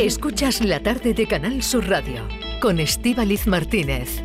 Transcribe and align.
Escuchas 0.00 0.60
la 0.60 0.82
tarde 0.82 1.14
de 1.14 1.26
Canal 1.26 1.62
Sur 1.62 1.88
Radio 1.88 2.28
con 2.60 2.80
Estíbaliz 2.80 3.46
Martínez. 3.46 4.22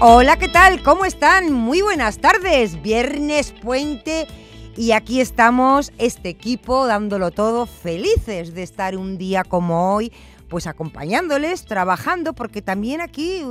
Hola, 0.00 0.36
¿qué 0.38 0.48
tal? 0.48 0.82
¿Cómo 0.82 1.04
están? 1.04 1.52
Muy 1.52 1.82
buenas 1.82 2.18
tardes. 2.18 2.82
Viernes 2.82 3.52
puente 3.52 4.26
y 4.76 4.90
aquí 4.90 5.20
estamos, 5.20 5.92
este 5.98 6.30
equipo, 6.30 6.88
dándolo 6.88 7.30
todo, 7.30 7.66
felices 7.66 8.54
de 8.54 8.64
estar 8.64 8.96
un 8.96 9.18
día 9.18 9.44
como 9.44 9.94
hoy, 9.94 10.12
pues 10.48 10.66
acompañándoles, 10.66 11.64
trabajando, 11.64 12.32
porque 12.32 12.62
también 12.62 13.00
aquí 13.00 13.44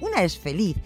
una 0.00 0.22
es 0.22 0.38
feliz 0.38 0.76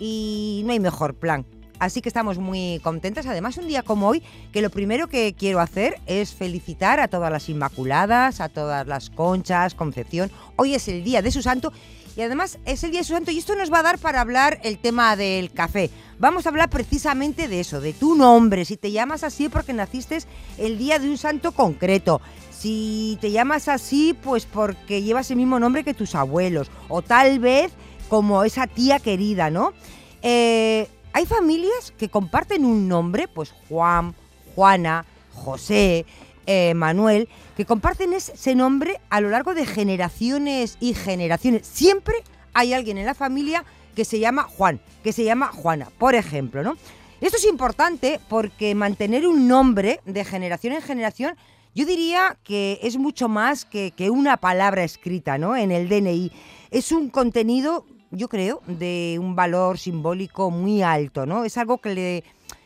y 0.00 0.62
no 0.66 0.72
hay 0.72 0.80
mejor 0.80 1.14
plan 1.14 1.46
Así 1.78 2.00
que 2.00 2.08
estamos 2.08 2.38
muy 2.38 2.80
contentas. 2.82 3.26
Además, 3.26 3.56
un 3.58 3.66
día 3.66 3.82
como 3.82 4.08
hoy, 4.08 4.22
que 4.52 4.62
lo 4.62 4.70
primero 4.70 5.08
que 5.08 5.34
quiero 5.34 5.60
hacer 5.60 6.00
es 6.06 6.34
felicitar 6.34 7.00
a 7.00 7.08
todas 7.08 7.30
las 7.30 7.48
Inmaculadas, 7.48 8.40
a 8.40 8.48
todas 8.48 8.86
las 8.86 9.10
Conchas, 9.10 9.74
Concepción. 9.74 10.30
Hoy 10.56 10.74
es 10.74 10.88
el 10.88 11.04
día 11.04 11.22
de 11.22 11.30
su 11.30 11.42
santo 11.42 11.72
y 12.16 12.22
además 12.22 12.58
es 12.64 12.82
el 12.82 12.92
día 12.92 13.00
de 13.00 13.04
su 13.04 13.12
santo 13.12 13.30
y 13.30 13.38
esto 13.38 13.54
nos 13.54 13.70
va 13.70 13.80
a 13.80 13.82
dar 13.82 13.98
para 13.98 14.22
hablar 14.22 14.58
el 14.62 14.78
tema 14.78 15.16
del 15.16 15.52
café. 15.52 15.90
Vamos 16.18 16.46
a 16.46 16.48
hablar 16.48 16.70
precisamente 16.70 17.46
de 17.46 17.60
eso, 17.60 17.80
de 17.80 17.92
tu 17.92 18.14
nombre, 18.14 18.64
si 18.64 18.78
te 18.78 18.90
llamas 18.90 19.22
así 19.22 19.50
porque 19.50 19.74
naciste 19.74 20.18
el 20.56 20.78
día 20.78 20.98
de 20.98 21.10
un 21.10 21.18
santo 21.18 21.52
concreto. 21.52 22.22
Si 22.58 23.18
te 23.20 23.30
llamas 23.30 23.68
así, 23.68 24.16
pues 24.22 24.46
porque 24.46 25.02
llevas 25.02 25.30
el 25.30 25.36
mismo 25.36 25.60
nombre 25.60 25.84
que 25.84 25.92
tus 25.92 26.14
abuelos. 26.14 26.70
O 26.88 27.02
tal 27.02 27.38
vez 27.38 27.72
como 28.08 28.44
esa 28.44 28.66
tía 28.66 28.98
querida, 28.98 29.50
¿no? 29.50 29.74
Eh, 30.22 30.88
hay 31.16 31.24
familias 31.24 31.94
que 31.96 32.10
comparten 32.10 32.66
un 32.66 32.88
nombre, 32.88 33.26
pues 33.26 33.50
Juan, 33.70 34.14
Juana, 34.54 35.06
José, 35.32 36.04
eh, 36.44 36.74
Manuel, 36.74 37.30
que 37.56 37.64
comparten 37.64 38.12
ese 38.12 38.54
nombre 38.54 39.00
a 39.08 39.22
lo 39.22 39.30
largo 39.30 39.54
de 39.54 39.64
generaciones 39.64 40.76
y 40.78 40.92
generaciones. 40.92 41.66
Siempre 41.66 42.16
hay 42.52 42.74
alguien 42.74 42.98
en 42.98 43.06
la 43.06 43.14
familia 43.14 43.64
que 43.94 44.04
se 44.04 44.18
llama 44.18 44.42
Juan, 44.42 44.78
que 45.02 45.14
se 45.14 45.24
llama 45.24 45.46
Juana, 45.46 45.88
por 45.96 46.14
ejemplo, 46.14 46.62
¿no? 46.62 46.76
Esto 47.22 47.38
es 47.38 47.46
importante 47.46 48.20
porque 48.28 48.74
mantener 48.74 49.26
un 49.26 49.48
nombre 49.48 50.00
de 50.04 50.22
generación 50.22 50.74
en 50.74 50.82
generación, 50.82 51.34
yo 51.74 51.86
diría 51.86 52.36
que 52.44 52.78
es 52.82 52.98
mucho 52.98 53.30
más 53.30 53.64
que, 53.64 53.92
que 53.92 54.10
una 54.10 54.36
palabra 54.36 54.84
escrita, 54.84 55.38
¿no? 55.38 55.56
En 55.56 55.72
el 55.72 55.88
DNI. 55.88 56.30
Es 56.70 56.92
un 56.92 57.08
contenido 57.08 57.86
yo 58.10 58.28
creo, 58.28 58.62
de 58.66 59.18
un 59.20 59.34
valor 59.34 59.78
simbólico 59.78 60.50
muy 60.50 60.82
alto, 60.82 61.26
¿no? 61.26 61.44
Es 61.44 61.56
algo 61.58 61.78
que, 61.78 61.94
le, 61.94 62.24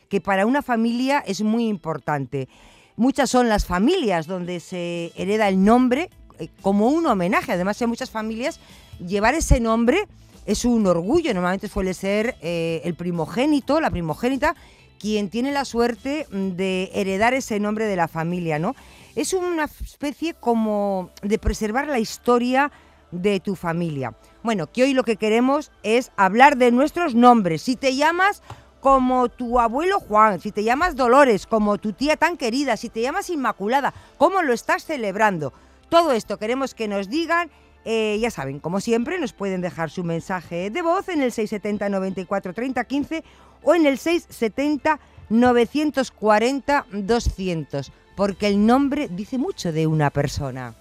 que 0.08 0.20
para 0.20 0.46
una 0.46 0.62
familia 0.62 1.20
es 1.26 1.42
muy 1.42 1.66
importante. 1.66 2.48
Muchas 2.96 3.30
son 3.30 3.48
las 3.48 3.64
familias 3.64 4.26
donde 4.26 4.60
se 4.60 5.12
hereda 5.16 5.48
el 5.48 5.64
nombre 5.64 6.10
eh, 6.38 6.48
como 6.62 6.88
un 6.88 7.06
homenaje. 7.06 7.52
Además, 7.52 7.80
en 7.80 7.88
muchas 7.88 8.10
familias 8.10 8.60
llevar 8.98 9.34
ese 9.34 9.60
nombre 9.60 10.06
es 10.46 10.64
un 10.64 10.86
orgullo. 10.86 11.32
Normalmente 11.32 11.68
suele 11.68 11.94
ser 11.94 12.36
eh, 12.42 12.82
el 12.84 12.94
primogénito, 12.94 13.80
la 13.80 13.90
primogénita, 13.90 14.54
quien 14.98 15.30
tiene 15.30 15.50
la 15.52 15.64
suerte 15.64 16.26
de 16.30 16.90
heredar 16.92 17.32
ese 17.32 17.58
nombre 17.58 17.86
de 17.86 17.96
la 17.96 18.06
familia, 18.06 18.58
¿no? 18.58 18.76
Es 19.16 19.32
una 19.32 19.64
especie 19.64 20.34
como 20.34 21.10
de 21.22 21.38
preservar 21.38 21.88
la 21.88 21.98
historia 21.98 22.70
de 23.10 23.40
tu 23.40 23.56
familia. 23.56 24.14
Bueno, 24.42 24.66
que 24.68 24.84
hoy 24.84 24.94
lo 24.94 25.04
que 25.04 25.16
queremos 25.16 25.70
es 25.82 26.12
hablar 26.16 26.56
de 26.56 26.70
nuestros 26.70 27.14
nombres. 27.14 27.62
Si 27.62 27.76
te 27.76 27.94
llamas 27.94 28.42
como 28.80 29.28
tu 29.28 29.60
abuelo 29.60 30.00
Juan, 30.00 30.40
si 30.40 30.50
te 30.50 30.64
llamas 30.64 30.96
Dolores, 30.96 31.46
como 31.46 31.76
tu 31.76 31.92
tía 31.92 32.16
tan 32.16 32.38
querida, 32.38 32.76
si 32.78 32.88
te 32.88 33.02
llamas 33.02 33.28
Inmaculada, 33.28 33.92
¿cómo 34.16 34.40
lo 34.42 34.54
estás 34.54 34.84
celebrando? 34.84 35.52
Todo 35.90 36.12
esto 36.12 36.38
queremos 36.38 36.74
que 36.74 36.88
nos 36.88 37.10
digan. 37.10 37.50
Eh, 37.84 38.18
ya 38.20 38.30
saben, 38.30 38.60
como 38.60 38.80
siempre, 38.80 39.18
nos 39.18 39.32
pueden 39.32 39.60
dejar 39.60 39.90
su 39.90 40.04
mensaje 40.04 40.70
de 40.70 40.82
voz 40.82 41.08
en 41.08 41.22
el 41.22 41.32
670 41.32 41.88
94 41.88 42.54
30 42.54 42.84
15 42.84 43.24
o 43.62 43.74
en 43.74 43.86
el 43.86 43.98
670 43.98 45.00
940 45.28 46.86
200, 46.92 47.92
porque 48.16 48.48
el 48.48 48.64
nombre 48.64 49.08
dice 49.10 49.38
mucho 49.38 49.72
de 49.72 49.86
una 49.86 50.10
persona. 50.10 50.74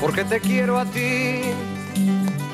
Porque 0.00 0.24
te 0.24 0.40
quiero 0.40 0.78
a 0.78 0.86
ti 0.86 1.42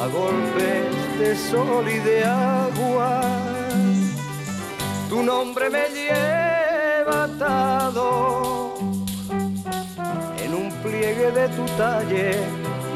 a 0.00 0.06
golpes 0.06 1.18
de 1.18 1.36
sol 1.36 1.88
y 1.88 1.98
de 1.98 2.24
agua. 2.24 3.20
Tu 5.08 5.22
nombre 5.22 5.68
me 5.70 5.88
lleva 5.88 7.24
atado 7.24 8.74
en 10.44 10.54
un 10.54 10.70
pliegue 10.82 11.32
de 11.32 11.48
tu 11.48 11.64
talle 11.76 12.30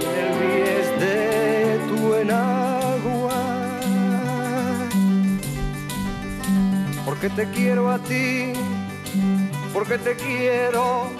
y 0.01 0.05
en 0.05 0.15
el 0.25 0.33
bies 0.41 0.89
de 1.01 1.81
tu 1.89 2.15
enagua. 2.15 3.41
Porque 7.05 7.29
te 7.31 7.51
quiero 7.51 7.91
a 7.91 7.99
ti, 7.99 8.53
porque 9.73 9.99
te 9.99 10.15
quiero 10.15 11.11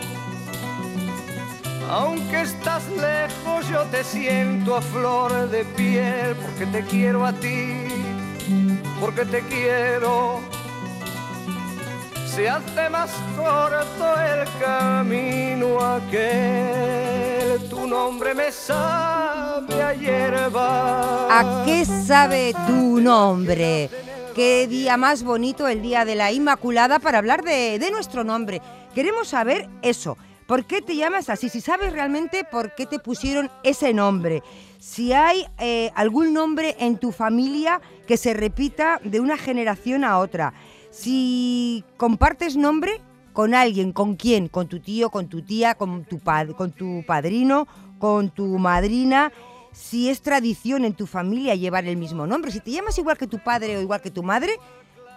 aunque 1.93 2.41
estás 2.41 2.89
lejos, 2.89 3.69
yo 3.69 3.83
te 3.91 4.03
siento 4.03 4.77
a 4.77 4.81
flor 4.81 5.51
de 5.51 5.63
piel, 5.77 6.35
porque 6.37 6.65
te 6.65 6.83
quiero 6.87 7.27
a 7.27 7.35
ti, 7.35 7.85
porque 8.99 9.27
te 9.27 9.41
quiero. 9.43 10.41
Se 12.35 12.49
hace 12.49 12.89
más 12.89 13.11
corto 13.37 14.07
el 14.23 14.49
camino 14.59 15.79
aquel, 15.85 17.69
tu 17.69 17.87
nombre 17.87 18.35
me 18.35 18.51
sabe 18.51 19.83
a 19.83 19.93
hierba. 19.93 21.27
¿A 21.29 21.63
qué 21.67 21.85
sabe 21.85 22.55
tu 22.67 23.03
nombre? 23.03 23.91
Qué 24.35 24.67
día 24.67 24.97
más 24.97 25.23
bonito 25.23 25.69
el 25.69 25.83
día 25.83 26.07
de 26.07 26.15
la 26.15 26.33
Inmaculada 26.33 27.01
para 27.01 27.19
hablar 27.19 27.45
de, 27.45 27.79
de 27.79 27.91
nuestro 27.91 28.25
nombre. 28.25 28.63
Queremos 28.95 29.29
saber 29.29 29.69
eso 29.83 30.17
¿Por 30.53 30.67
qué 30.67 30.83
te 30.83 30.97
llamas 30.97 31.31
así? 31.31 31.49
Si 31.49 31.63
sabes 31.63 31.95
realmente 31.95 32.45
por 32.45 32.75
qué 32.75 32.85
te 32.85 32.99
pusieron 32.99 33.51
ese 33.63 33.95
nombre. 33.95 34.43
Si 34.79 35.15
hay 35.15 35.47
eh, 35.59 35.91
algún 35.95 36.35
nombre 36.35 36.77
en 36.79 36.99
tu 36.99 37.11
familia 37.11 37.81
que 38.07 38.19
se 38.19 38.35
repita 38.35 39.01
de 39.03 39.21
una 39.21 39.39
generación 39.39 40.05
a 40.05 40.19
otra. 40.19 40.53
Si 40.91 41.87
compartes 41.97 42.55
nombre 42.55 43.01
con 43.33 43.55
alguien, 43.55 43.93
¿con 43.93 44.15
quién? 44.15 44.49
Con 44.49 44.69
tu 44.69 44.81
tío, 44.81 45.09
con 45.09 45.29
tu 45.29 45.41
tía, 45.41 45.75
con 45.75 46.05
tu, 46.05 46.21
con 46.55 46.73
tu 46.73 47.03
padrino, 47.07 47.67
con 47.99 48.29
tu 48.29 48.59
madrina. 48.59 49.33
Si 49.73 50.11
es 50.11 50.21
tradición 50.21 50.85
en 50.85 50.93
tu 50.93 51.07
familia 51.07 51.55
llevar 51.55 51.87
el 51.87 51.97
mismo 51.97 52.27
nombre. 52.27 52.53
Si 52.53 52.61
te 52.61 52.73
llamas 52.73 52.99
igual 52.99 53.17
que 53.17 53.27
tu 53.27 53.39
padre 53.39 53.79
o 53.79 53.81
igual 53.81 54.03
que 54.03 54.11
tu 54.11 54.23
madre, 54.23 54.53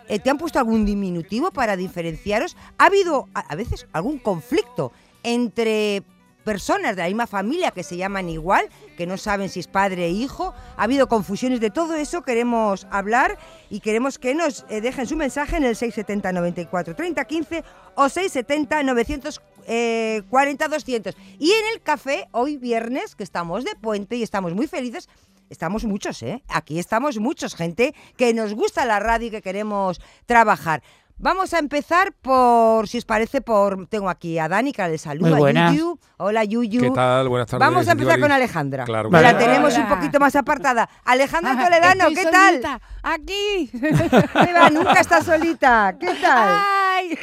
eh, 0.07 0.17
¿te 0.17 0.29
han 0.29 0.37
puesto 0.37 0.59
algún 0.59 0.85
diminutivo 0.85 1.51
para 1.51 1.75
diferenciaros? 1.75 2.55
¿Ha 2.77 2.85
habido 2.85 3.27
a 3.33 3.53
veces 3.55 3.85
algún 3.91 4.17
conflicto 4.17 4.93
entre 5.25 6.03
personas 6.45 6.95
de 6.95 7.01
la 7.01 7.07
misma 7.07 7.27
familia 7.27 7.71
que 7.71 7.83
se 7.83 7.97
llaman 7.97 8.29
igual, 8.29 8.69
que 8.95 9.05
no 9.05 9.17
saben 9.17 9.49
si 9.49 9.59
es 9.59 9.67
padre 9.67 10.05
e 10.05 10.11
hijo. 10.11 10.53
Ha 10.77 10.83
habido 10.83 11.07
confusiones 11.07 11.59
de 11.59 11.71
todo 11.71 11.95
eso, 11.95 12.21
queremos 12.21 12.87
hablar 12.91 13.37
y 13.69 13.81
queremos 13.81 14.17
que 14.19 14.35
nos 14.35 14.63
eh, 14.69 14.79
dejen 14.79 15.07
su 15.07 15.17
mensaje 15.17 15.57
en 15.57 15.65
el 15.65 15.75
670 15.75 16.31
94 16.31 16.95
30 16.95 17.25
15 17.25 17.63
o 17.95 18.07
670 18.07 18.83
940 18.83 20.67
200. 20.67 21.17
Y 21.39 21.51
en 21.51 21.65
el 21.73 21.81
café, 21.81 22.27
hoy 22.31 22.55
viernes, 22.57 23.15
que 23.15 23.23
estamos 23.23 23.65
de 23.65 23.75
puente 23.75 24.15
y 24.15 24.23
estamos 24.23 24.53
muy 24.53 24.67
felices, 24.67 25.09
estamos 25.49 25.83
muchos, 25.83 26.21
¿eh? 26.21 26.43
Aquí 26.47 26.79
estamos 26.79 27.17
muchos, 27.17 27.55
gente 27.55 27.95
que 28.17 28.33
nos 28.33 28.53
gusta 28.53 28.85
la 28.85 28.99
radio 28.99 29.27
y 29.27 29.31
que 29.31 29.41
queremos 29.41 29.99
trabajar. 30.27 30.83
Vamos 31.17 31.53
a 31.53 31.59
empezar 31.59 32.11
por, 32.21 32.89
si 32.89 32.97
os 32.97 33.05
parece, 33.05 33.39
por. 33.39 33.87
Tengo 33.87 34.09
aquí 34.09 34.37
a 34.37 34.49
Dani, 34.49 34.73
que 34.73 34.85
le 34.87 34.97
saluda. 34.97 35.37
Muy 35.37 35.53
Yuyu. 35.53 35.97
Hola, 36.17 36.43
Yuyu. 36.43 36.81
¿Qué 36.81 36.91
tal? 36.91 37.29
Buenas 37.29 37.47
tardes. 37.47 37.65
Vamos 37.65 37.87
a 37.87 37.93
empezar 37.93 38.19
con 38.19 38.31
Alejandra. 38.31 38.83
Claro. 38.83 39.09
Que 39.09 39.21
la 39.21 39.37
tenemos 39.37 39.77
un 39.77 39.87
poquito 39.87 40.19
más 40.19 40.35
apartada. 40.35 40.89
Alejandra 41.05 41.63
Toledano, 41.63 42.09
¿qué 42.09 42.25
tal? 42.25 42.81
Aquí. 43.01 43.71
Eva, 44.49 44.69
nunca 44.69 44.93
está 44.99 45.23
solita. 45.23 45.95
¿Qué 45.97 46.13
tal? 46.21 46.59
Ay, 46.95 47.17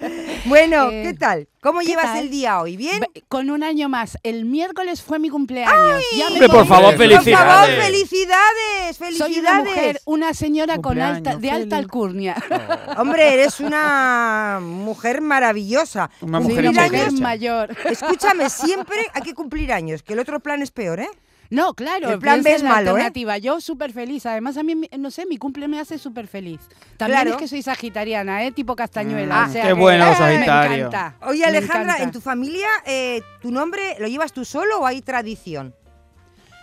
¡Ay! 0.00 0.40
Bueno, 0.46 0.90
Eh, 0.90 1.02
¿qué 1.04 1.14
tal? 1.14 1.48
¿Cómo 1.60 1.80
¿qué 1.80 1.86
llevas 1.86 2.04
tal? 2.06 2.18
el 2.20 2.30
día 2.30 2.60
hoy? 2.60 2.76
¿bien? 2.76 3.00
Con 3.28 3.50
un 3.50 3.62
año 3.64 3.88
más. 3.88 4.16
El 4.22 4.44
miércoles 4.44 5.02
fue 5.02 5.18
mi 5.18 5.28
cumpleaños. 5.30 6.02
Ya 6.16 6.26
me 6.30 6.32
Hombre, 6.34 6.48
por 6.48 6.66
favor, 6.66 6.94
Por 6.96 7.06
Por 7.08 7.24
favor, 7.24 7.66
felicidades. 7.66 7.84
felicidades, 7.86 8.96
Soy 8.96 9.08
una 9.08 9.16
felicidades. 9.26 9.64
mujer, 9.64 10.00
una 10.04 10.34
señora 10.34 10.78
con 10.78 11.00
alta, 11.00 11.36
de 11.36 11.50
alta 11.50 11.76
alcurnia. 11.76 12.36
Hombre, 12.98 13.34
eres 13.34 13.58
una 13.60 14.58
mujer 14.62 15.20
maravillosa. 15.20 16.10
Una 16.20 16.38
mujer 16.40 16.72
mujer 16.72 17.12
mayor. 17.12 17.76
escúchame, 17.90 18.48
siempre 18.50 18.98
hay 19.12 19.22
que 19.22 19.34
cumplir 19.34 19.72
años, 19.72 20.02
que 20.02 20.12
el 20.12 20.20
otro 20.20 20.38
plan 20.40 20.62
es 20.62 20.70
peor, 20.70 21.00
¿eh? 21.00 21.10
No, 21.50 21.74
claro. 21.74 22.10
El 22.10 22.18
plan 22.18 22.42
B 22.42 22.54
es 22.54 22.62
la 22.62 22.70
malo, 22.70 22.86
¿eh? 22.86 22.90
alternativa. 22.92 23.38
Yo 23.38 23.60
súper 23.60 23.92
feliz. 23.92 24.26
Además, 24.26 24.56
a 24.56 24.62
mí, 24.62 24.74
no 24.98 25.10
sé, 25.10 25.26
mi 25.26 25.36
cumple 25.36 25.68
me 25.68 25.78
hace 25.80 25.98
súper 25.98 26.26
feliz. 26.26 26.60
También 26.96 27.20
Claro. 27.20 27.30
es 27.32 27.36
que 27.36 27.48
soy 27.48 27.62
sagitariana, 27.62 28.44
¿eh? 28.44 28.52
Tipo 28.52 28.74
castañuela. 28.76 29.46
Mm, 29.46 29.48
o 29.48 29.52
sea 29.52 29.62
qué 29.62 29.68
que, 29.68 29.74
bueno, 29.74 30.06
¡eh! 30.10 30.14
Sagitario. 30.16 30.70
Me 30.70 30.76
encanta. 30.96 31.26
Oye, 31.26 31.40
me 31.40 31.46
Alejandra, 31.46 31.82
encanta. 31.82 32.02
¿en 32.04 32.10
tu 32.12 32.20
familia 32.20 32.68
eh, 32.84 33.22
tu 33.40 33.50
nombre 33.50 33.96
lo 34.00 34.08
llevas 34.08 34.32
tú 34.32 34.44
solo 34.44 34.80
o 34.80 34.86
hay 34.86 35.02
tradición? 35.02 35.74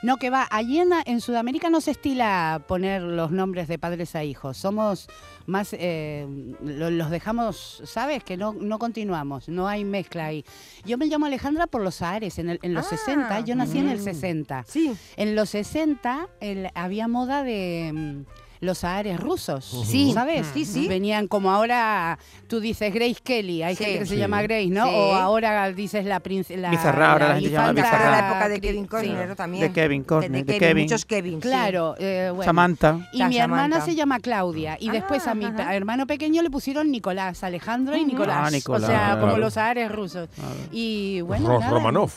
No, 0.01 0.18
que 0.18 0.30
va. 0.30 0.45
Allí 0.51 0.80
en, 0.80 0.89
en 1.06 1.21
Sudamérica 1.21 1.69
no 1.69 1.79
se 1.79 1.91
estila 1.91 2.62
poner 2.68 3.01
los 3.01 3.31
nombres 3.31 3.69
de 3.69 3.79
padres 3.79 4.15
a 4.18 4.24
hijos. 4.25 4.57
Somos 4.57 5.07
más. 5.45 5.69
eh, 5.74 6.25
lo- 6.63 6.90
los 6.90 7.10
dejamos, 7.10 7.81
¿sabes? 7.86 8.24
Que 8.24 8.38
no, 8.38 8.54
no 8.54 8.80
continuamos. 8.80 9.50
No 9.50 9.68
hay 9.68 9.84
mezcla 9.86 10.25
ahí. 10.28 10.45
Yo 10.86 10.98
me 10.98 11.06
llamo 11.07 11.25
Alejandra 11.25 11.68
por 11.68 11.81
los 11.81 12.01
Ares. 12.01 12.40
En, 12.40 12.50
el- 12.50 12.60
en 12.62 12.74
los 12.74 12.86
Ah, 12.88 12.98
60. 12.98 13.40
Yo 13.42 13.56
nací 13.56 13.78
en 13.80 13.90
el 13.90 14.00
mm. 14.00 14.04
60. 14.04 14.63
Sí. 14.68 14.94
En 15.18 15.36
los 15.36 15.50
60 15.50 16.28
el- 16.40 16.69
había 16.75 17.07
moda 17.07 17.44
de. 17.44 18.24
Los 18.63 18.83
Ares 18.83 19.19
rusos, 19.19 19.65
Sí, 19.86 20.12
¿sabes? 20.13 20.48
sí, 20.54 20.65
sí. 20.65 20.88
Venían 20.88 21.27
como 21.27 21.51
ahora, 21.51 22.18
tú 22.48 22.60
dices 22.60 22.94
Grace 22.94 23.18
Kelly, 23.24 23.62
hay 23.63 23.75
Sí. 23.75 23.83
gente 23.83 24.00
que 24.00 24.06
se 24.06 24.13
Sí. 24.15 24.19
llama 24.19 24.42
Grace, 24.42 24.68
¿no? 24.68 24.86
Sí. 24.86 24.92
O 24.95 25.13
ahora 25.15 25.71
dices 25.71 26.06
la 26.06 26.19
princesa. 26.21 26.69
Bizarra, 26.69 27.12
ahora 27.13 27.27
la 27.30 27.33
gente 27.36 27.50
llama 27.51 27.71
Bizarra. 27.74 28.06
De 28.06 28.12
la 28.12 28.30
época 28.30 28.50
de 28.50 28.62
Kevin. 28.62 28.88
Costner 28.88 29.27
¿no? 29.27 29.36
también. 29.36 29.63
De 29.63 29.71
Kevin 29.71 30.04
Costner, 30.04 30.45
de 30.45 30.54
de 30.54 30.60
Kevin. 30.60 30.83
Muchos 30.86 31.06
Kevin. 31.06 31.33
sí. 31.36 31.39
Claro, 31.42 31.95
eh, 32.00 32.30
bueno. 32.33 32.44
Samantha. 32.44 33.10
Y 33.13 33.18
La 33.19 33.27
mi 33.30 33.38
hermana 33.38 33.81
se 33.81 33.95
llama 33.95 34.19
Claudia. 34.19 34.77
Y 34.80 34.89
después 34.89 35.27
a 35.27 35.36
mi 35.36 35.45
Ah, 35.45 35.54
ajá. 35.57 35.75
hermano 35.75 36.07
pequeño 36.07 36.42
le 36.42 36.50
pusieron 36.50 36.89
Nicolás, 36.92 37.44
Alejandro 37.44 37.95
y. 37.98 38.06
Nicolás. 38.06 38.38
Ah, 38.44 38.51
Nicolás, 38.51 38.83
o 38.83 38.88
sea, 38.94 39.18
como 39.19 39.38
los 39.38 39.57
ares 39.57 39.92
rusos. 39.92 40.30
Y 40.71 41.21
bueno, 41.21 41.50
Ro- 41.50 41.60
nada. 41.60 41.71
Romanov. 41.71 42.12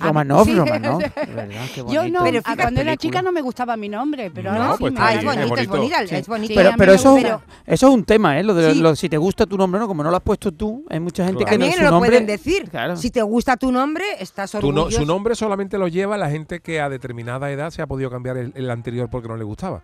Ah, 0.00 0.06
Romanov, 0.08 0.44
sí. 0.46 0.54
Romanov. 0.54 1.02
Yo 1.90 2.08
no, 2.08 2.20
ah, 2.44 2.56
cuando 2.56 2.80
era 2.80 2.96
chica 2.96 3.22
no 3.22 3.32
me 3.32 3.40
gustaba 3.40 3.76
mi 3.76 3.88
nombre, 3.88 4.30
pero 4.30 4.50
ahora 4.52 4.72
sí 4.72 4.76
pues 4.80 4.92
me 4.92 5.00
Ah, 5.00 5.12
gusta. 5.14 5.34
bonito, 5.34 5.56
es 5.56 5.68
bonito. 5.68 5.87
Sí. 6.06 6.14
es 6.14 6.28
bonito. 6.28 6.54
Sí, 6.54 6.60
Pero, 6.78 6.92
eso. 6.92 7.14
Pero- 7.20 7.42
eso 7.66 7.88
es 7.88 7.94
un 7.94 8.04
tema, 8.04 8.38
¿eh? 8.38 8.42
Lo 8.42 8.54
de 8.54 8.72
Sí. 8.72 8.80
lo- 8.80 8.94
si 8.96 9.08
te 9.08 9.16
gusta 9.16 9.46
tu 9.46 9.56
nombre, 9.56 9.80
¿no? 9.80 9.86
Como 9.88 10.02
no 10.02 10.10
lo 10.10 10.16
has 10.16 10.22
puesto 10.22 10.52
tú, 10.52 10.84
hay 10.88 11.00
mucha 11.00 11.24
gente 11.24 11.44
Claro. 11.44 11.50
que 11.50 11.58
no 11.58 11.64
También 11.64 11.78
su 11.78 11.84
lo 11.84 11.90
nombre. 11.90 12.10
pueden 12.10 12.26
decir. 12.26 12.68
Claro. 12.70 12.96
Si 12.96 13.10
te 13.10 13.22
gusta 13.22 13.56
tu 13.56 13.72
nombre, 13.72 14.04
estás 14.20 14.50
Tu 14.52 14.60
no- 14.60 14.66
orgulloso. 14.82 14.98
su 15.00 15.06
nombre 15.06 15.34
solamente 15.34 15.78
lo 15.78 15.88
lleva 15.88 16.16
la 16.16 16.30
gente 16.30 16.60
que 16.60 16.80
a 16.80 16.88
determinada 16.88 17.50
edad 17.50 17.70
se 17.70 17.82
ha 17.82 17.86
podido 17.86 18.10
cambiar 18.10 18.36
el, 18.36 18.52
el 18.54 18.70
anterior 18.70 19.08
porque 19.10 19.28
no 19.28 19.36
le 19.36 19.44
gustaba. 19.44 19.82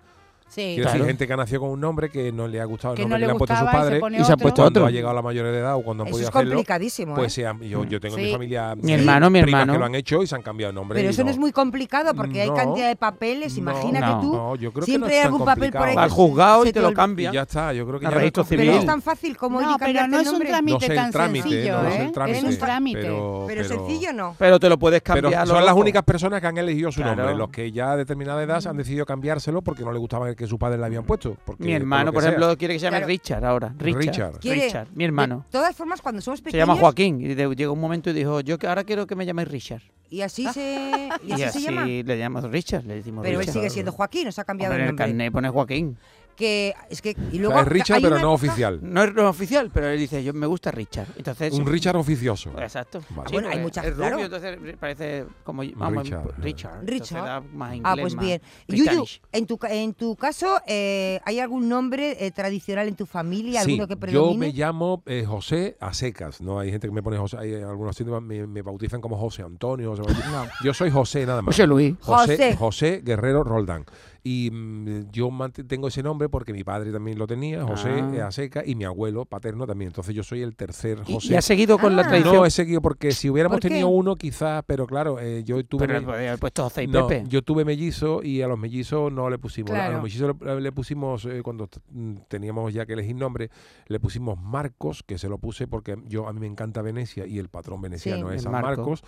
Sí. 0.55 0.61
Quiero 0.75 0.83
Claro. 0.85 0.93
decir, 0.99 1.07
gente 1.09 1.27
que 1.27 1.33
ha 1.33 1.37
nacido 1.37 1.61
con 1.63 1.71
un 1.71 1.81
nombre 1.81 2.11
que 2.11 2.31
no 2.31 2.47
le 2.47 2.61
ha 2.61 2.65
gustado 2.65 2.95
el 2.95 2.97
Que 2.97 3.03
nombre 3.03 3.19
no 3.19 3.19
que 3.19 3.21
le 3.23 3.27
le 3.27 3.33
han 3.33 3.39
puesto 3.39 3.55
sus 3.55 3.63
y 3.63 3.67
se 3.67 3.73
padres. 3.77 3.97
Y 3.97 4.01
se 4.01 4.17
han 4.17 4.23
otro. 4.25 4.37
puesto 4.39 4.63
Cuando 4.63 4.81
otro. 4.81 4.87
ha 4.87 4.91
llegado 4.91 5.11
a 5.11 5.15
la 5.15 5.23
mayor 5.23 5.47
edad 5.47 5.75
o 5.77 5.83
cuando 5.83 6.03
han 6.05 6.09
Eso 6.09 6.13
podido 6.15 6.29
es 6.29 6.35
hacerlo, 6.37 6.51
complicadísimo. 6.53 7.15
pues 7.17 7.39
¿eh? 7.39 7.53
se 7.61 7.69
yo, 7.69 7.85
yo 7.85 8.01
tengo 8.01 8.17
en 8.19 8.25
mi 8.25 8.33
familia 8.33 8.75
Mi 8.81 8.93
hermano, 8.93 9.31
mi 9.31 9.39
hermano. 9.41 9.73
que 9.73 9.79
lo 9.79 9.85
han 9.85 9.95
hecho 9.97 10.23
y 10.23 10.27
se 10.27 10.35
han 10.37 10.43
cambiado 10.43 10.71
el 10.71 10.75
nombre. 10.77 10.99
Pero 10.99 11.11
eso 11.11 11.23
no 11.23 11.27
no 11.27 11.31
es 11.33 11.39
muy 11.39 11.51
complicado 11.53 12.15
porque 12.15 12.43
hay 12.43 12.51
cantidad 12.51 12.87
de 12.89 12.97
papeles. 12.97 13.57
Imagínate 13.57 14.07
no. 14.07 14.21
tú. 14.21 14.33
No, 14.37 14.57
yo 14.57 14.73
creo 14.73 14.85
que 14.85 14.91
siempre 14.93 15.09
no 15.11 15.15
hay 15.15 15.19
es 15.21 15.25
algún 15.27 15.45
papel 15.45 15.73
por 15.73 15.83
ahí. 15.89 15.97
Al 15.97 16.09
se- 16.11 16.15
juzgado 16.15 16.63
se 16.63 16.69
y 16.69 16.73
te 16.73 16.81
lo 16.81 16.93
cambia. 16.95 17.33
ya 17.33 17.43
está, 17.43 17.73
yo 17.73 17.87
creo 17.87 17.99
que 17.99 18.05
ya 18.05 18.11
es 18.25 18.33
Pero 18.49 18.73
es 18.73 18.87
tan 18.87 19.03
fácil 19.03 19.37
como 19.37 19.61
ir 19.61 19.67
y 19.67 19.71
No, 19.71 19.77
pero 19.79 19.87
cambiarte 19.87 20.11
no 20.11 20.17
el 20.17 20.23
es 20.23 20.27
un 20.29 20.33
nombre. 20.35 20.49
trámite 20.51 20.87
el 20.87 20.95
tan 20.95 21.13
sencillo, 21.13 21.81
el. 21.81 21.87
Es 22.33 22.43
un 22.45 22.59
trámite. 22.59 23.01
Pero, 23.47 23.65
sencillo 23.65 24.13
no. 24.13 24.35
Pero 24.39 24.61
te 24.61 24.69
lo 24.69 24.79
puedes 24.79 25.03
Pero 25.03 25.23
cambiar. 25.31 25.47
son 25.47 25.65
las 25.65 25.75
únicas 25.75 26.03
personas 26.05 26.41
que 26.41 26.47
han 26.47 26.59
elegido 26.59 26.93
su 26.93 27.01
nombre. 27.03 27.35
Los 27.35 27.49
que 27.51 27.73
ya 27.73 27.93
a 27.93 27.97
determinada 27.97 28.43
edad 28.43 28.65
han 28.67 28.77
decidido 28.77 29.05
cambiárselo 29.07 29.63
porque 29.63 29.83
no 29.83 29.93
le 29.93 29.99
gustaba 29.99 30.29
el 30.29 30.37
que 30.37 30.44
sus 30.47 30.59
padres 30.59 30.79
le 30.81 30.87
habían 30.87 31.05
puesto. 31.05 31.37
Porque, 31.45 31.63
Mi 31.65 31.71
por 31.73 31.77
hermano, 31.81 32.11
que 32.11 32.15
por, 32.15 32.23
sea. 32.23 32.31
ejemplo, 32.33 32.57
quiere 32.59 32.75
que 32.75 32.81
se 32.81 32.85
llame 32.85 32.97
Claro. 32.99 33.09
Richard 33.09 33.45
ahora. 33.45 33.75
Richard. 33.79 34.05
Richard. 34.05 34.41
Richard, 34.43 34.89
mi 34.95 35.05
hermano. 35.05 35.45
De 35.47 35.53
todas 35.53 35.75
formas, 35.77 36.01
cuando 36.03 36.21
somos 36.21 36.41
Se 36.41 36.45
pequeños. 36.45 36.67
llama 36.67 36.79
Joaquín. 36.81 37.21
Y 37.21 37.35
de- 37.35 37.55
llegó 37.55 37.73
un 37.73 37.81
momento 37.81 38.11
y 38.11 38.13
dijo, 38.13 38.41
yo 38.41 38.59
que 38.59 38.67
ahora 38.67 38.85
quiero 38.85 39.07
que 39.07 39.15
me 39.17 39.27
llaméis 39.27 39.49
Richard. 39.49 39.83
Y 40.11 40.21
así 40.21 40.47
se, 40.53 41.09
y 41.27 41.33
así 41.43 41.59
Y 41.59 41.63
se 41.63 41.71
llama. 41.71 41.87
le 41.87 42.19
llamamos 42.19 42.51
Richard, 42.51 42.85
le 42.85 42.95
decimos 42.97 43.23
Pero 43.23 43.35
él 43.35 43.47
Richard. 43.47 43.55
sigue 43.55 43.71
siendo 43.71 43.91
Joaquín, 43.93 44.25
nos 44.27 44.39
ha 44.39 44.45
cambiado 44.45 44.73
Hombre, 44.75 44.83
en 44.85 44.89
el 44.89 44.91
el 44.91 44.97
nombre. 44.97 45.13
carnet 45.19 45.33
pone 45.33 45.49
Joaquín. 45.49 45.97
Que 46.37 46.75
es 46.91 47.01
que 47.01 47.17
y 47.33 47.39
O 47.39 47.43
luego 47.43 47.53
sea, 47.55 47.63
es 47.63 47.69
Richard, 47.69 47.97
pero 48.03 48.11
no 48.17 48.17
época- 48.17 48.33
oficial. 48.35 48.79
No 48.83 49.03
es 49.05 49.15
no 49.15 49.29
oficial, 49.29 49.71
pero 49.73 49.89
él 49.89 49.99
dice, 49.99 50.23
yo 50.25 50.33
me 50.33 50.47
gusta 50.47 50.71
Richard. 50.71 51.07
Entonces, 51.17 51.53
Un 51.55 51.65
Richard 51.67 51.97
oficioso. 51.97 52.51
Exacto. 52.59 53.03
Vale. 53.11 53.31
Bueno, 53.33 53.49
hay 53.49 53.53
porque 53.55 53.63
muchas, 53.63 53.85
es 53.87 53.95
claro. 53.95 54.15
rubio, 54.17 54.25
entonces 54.27 54.77
parece 54.81 55.25
como 55.45 55.63
vamos, 55.77 56.03
Richard. 56.05 56.35
Richard. 56.39 56.81
Entonces 56.81 57.11
Richard. 57.11 57.43
más 57.53 57.71
Ah, 57.71 57.75
inglés, 57.77 57.97
pues 58.01 58.15
más 58.17 58.25
bien. 58.25 58.43
Yuyu, 58.69 59.05
en 59.33 59.47
tu, 59.47 59.59
ca- 59.59 59.73
en 59.73 59.95
tu 59.95 60.17
caso, 60.17 60.59
eh, 60.67 61.21
¿hay 61.25 61.39
algún 61.41 61.69
nombre 61.69 62.17
eh, 62.27 62.31
tradicional 62.31 62.89
en 62.89 62.97
tu 62.97 63.07
familia? 63.07 63.63
Sí, 63.63 63.79
¿Alguno 63.81 63.87
que 64.01 64.13
yo 64.13 64.35
me 64.35 64.53
llamo 64.53 65.03
eh, 65.07 65.25
José 65.27 65.77
a 65.81 65.95
secas, 65.95 66.41
¿no? 66.41 66.59
Hay 66.59 66.71
gente 66.71 66.89
que 66.89 66.93
me 66.93 67.03
pone 67.03 67.17
José, 67.17 67.37
hay 67.39 67.55
algunos 67.55 67.97
sitios 67.97 68.21
me, 68.23 68.47
me 68.47 68.63
bautizan 68.63 69.01
como 69.01 69.17
José 69.17 69.43
Antonio, 69.43 69.91
José 69.91 70.03
María. 70.03 70.27
No. 70.31 70.47
Yo 70.65 70.75
soy 70.75 70.91
José 70.91 71.27
nada 71.27 71.43
más. 71.43 71.55
José 71.55 71.67
Luis. 71.67 71.95
José, 72.01 72.33
José. 72.37 72.57
José 72.57 73.03
Guerrero 73.05 73.45
Roldán. 73.45 73.85
Y 74.27 74.51
mm, 74.51 75.11
yo 75.13 75.29
tengo 75.69 75.89
ese 75.89 76.03
nombre 76.03 76.31
porque 76.31 76.55
mi 76.55 76.65
padre 76.65 76.91
también 76.91 77.19
lo 77.19 77.27
tenía, 77.27 77.63
José 77.63 77.91
Ah. 78.23 78.29
Aseca, 78.29 78.63
y 78.65 78.75
mi 78.75 78.85
abuelo 78.85 79.27
paterno 79.27 79.67
también. 79.67 79.89
Entonces 79.91 80.15
yo 80.15 80.23
soy 80.23 80.41
el 80.41 80.57
tercer 80.57 81.01
Y, 81.07 81.13
José. 81.13 81.35
y 81.35 81.37
ha 81.37 81.43
seguido 81.43 81.77
con 81.77 81.95
la 81.95 82.09
tradición. 82.09 82.35
no 82.37 82.47
he 82.47 82.51
seguido 82.51 82.81
porque 82.81 83.13
si 83.13 83.29
hubiéramos 83.29 83.61
tenido 83.61 83.89
uno 83.89 84.17
quizás, 84.17 84.65
pero 84.67 84.87
claro, 84.87 85.21
eh, 85.21 85.43
yo 85.45 85.63
tuve... 85.67 85.87
pero 85.87 86.01
me- 86.01 86.39
puesto 86.39 86.63
José 86.65 86.85
y 86.85 86.87
no, 86.87 87.07
Pepe. 87.07 87.29
yo 87.29 87.43
tuve 87.43 87.67
mellizo 87.67 88.23
y 88.23 88.41
a 88.41 88.49
los 88.49 88.59
mellizos 88.59 89.13
no 89.13 89.29
le 89.29 89.37
pusimos. 89.39 89.73
A 89.73 89.75
Claro. 89.75 89.93
los 89.95 90.03
mellizos 90.05 90.35
le, 90.41 90.61
le 90.63 90.73
pusimos, 90.73 91.27
eh, 91.27 91.43
cuando 91.43 91.69
mm, 91.91 92.15
teníamos 92.27 92.73
ya 92.73 92.87
que 92.87 92.95
elegir 92.95 93.17
nombre, 93.17 93.51
le 93.89 94.01
pusimos 94.01 94.41
Marcos, 94.41 95.03
que 95.07 95.19
se 95.19 95.29
lo 95.29 95.37
puse 95.37 95.67
porque 95.67 95.97
yo 96.07 96.27
a 96.29 96.33
mí 96.33 96.41
me 96.41 96.47
encanta 96.47 96.81
Venecia 96.81 97.27
y 97.27 97.39
el 97.39 97.51
patrón 97.51 97.83
veneciano 97.83 98.31
Sí. 98.31 98.37
es 98.37 98.47
Marco. 98.47 98.67
Marcos. 98.69 99.03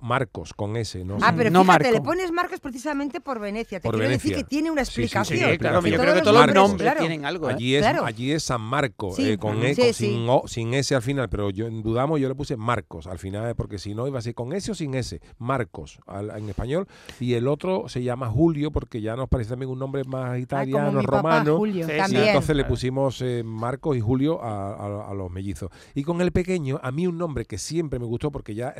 Marcos, 0.00 0.54
con 0.54 0.76
S, 0.76 1.04
¿no? 1.04 1.18
Ah, 1.20 1.34
pero 1.36 1.50
No 1.50 1.62
fíjate, 1.62 1.84
Marco. 1.84 1.98
le 1.98 2.00
pones 2.04 2.32
Marcos 2.32 2.60
precisamente 2.60 3.20
por 3.20 3.38
Venecia. 3.38 3.78
Te 3.80 3.86
Por 3.86 3.96
quiero 3.96 4.08
decir 4.08 4.30
Venecia. 4.30 4.44
que 4.44 4.48
tiene 4.48 4.61
una 4.70 4.84
sí, 4.84 4.92
sí, 4.92 5.02
explicación. 5.02 5.50
Sí, 5.52 5.58
claro, 5.58 5.80
yo 5.86 5.98
creo 5.98 6.14
que 6.14 6.20
todos 6.20 6.34
los 6.34 6.46
nombres, 6.46 6.54
nombres 6.56 6.82
claro. 6.82 7.00
tienen 7.00 7.24
algo. 7.24 7.50
¿eh? 7.50 7.54
Allí 7.54 7.74
es, 7.76 7.82
Claro. 7.82 8.04
allí 8.04 8.32
es 8.32 8.42
San 8.42 8.60
Marco, 8.60 9.12
Sí. 9.14 9.30
eh, 9.30 9.38
con. 9.38 9.62
E, 9.64 9.74
sí. 9.74 9.92
sin, 9.92 10.28
O- 10.28 10.44
sin 10.46 10.74
S 10.74 10.94
al 10.94 11.02
final, 11.02 11.28
pero 11.28 11.50
yo 11.50 11.66
en 11.66 11.82
dudamos, 11.82 12.20
yo 12.20 12.28
le 12.28 12.34
puse 12.34 12.56
Marcos 12.56 13.06
al 13.06 13.18
final, 13.18 13.50
eh, 13.50 13.54
porque 13.54 13.78
si 13.78 13.94
no 13.94 14.06
iba 14.06 14.18
a 14.18 14.22
ser 14.22 14.34
con 14.34 14.52
S 14.52 14.70
o 14.70 14.74
sin 14.74 14.94
S, 14.94 15.20
Marcos 15.38 15.98
al- 16.06 16.30
en 16.30 16.48
español, 16.48 16.86
y 17.20 17.34
el 17.34 17.48
otro 17.48 17.88
se 17.88 18.02
llama 18.02 18.28
Julio, 18.28 18.70
porque 18.70 19.00
ya 19.00 19.16
nos 19.16 19.28
parece 19.28 19.50
también 19.50 19.70
un 19.70 19.78
nombre 19.78 20.04
más 20.04 20.32
Ah, 20.32 20.38
italiano, 20.38 21.02
romano. 21.02 21.56
Julio. 21.56 21.86
Sí, 21.86 21.92
Y 21.92 21.96
También. 21.98 22.24
entonces 22.28 22.56
le 22.56 22.62
Claro. 22.62 22.72
pusimos 22.74 23.20
eh, 23.22 23.42
Marcos 23.44 23.96
y 23.96 24.00
Julio 24.00 24.42
a, 24.42 24.74
a- 24.74 25.10
a 25.10 25.14
los 25.14 25.30
mellizos. 25.30 25.70
Y 25.94 26.02
con 26.04 26.20
el 26.20 26.32
pequeño, 26.32 26.78
a 26.82 26.90
mí 26.92 27.06
un 27.06 27.18
nombre 27.18 27.44
que 27.44 27.58
siempre 27.58 27.98
me 27.98 28.06
gustó, 28.06 28.30
porque 28.30 28.54
ya 28.54 28.74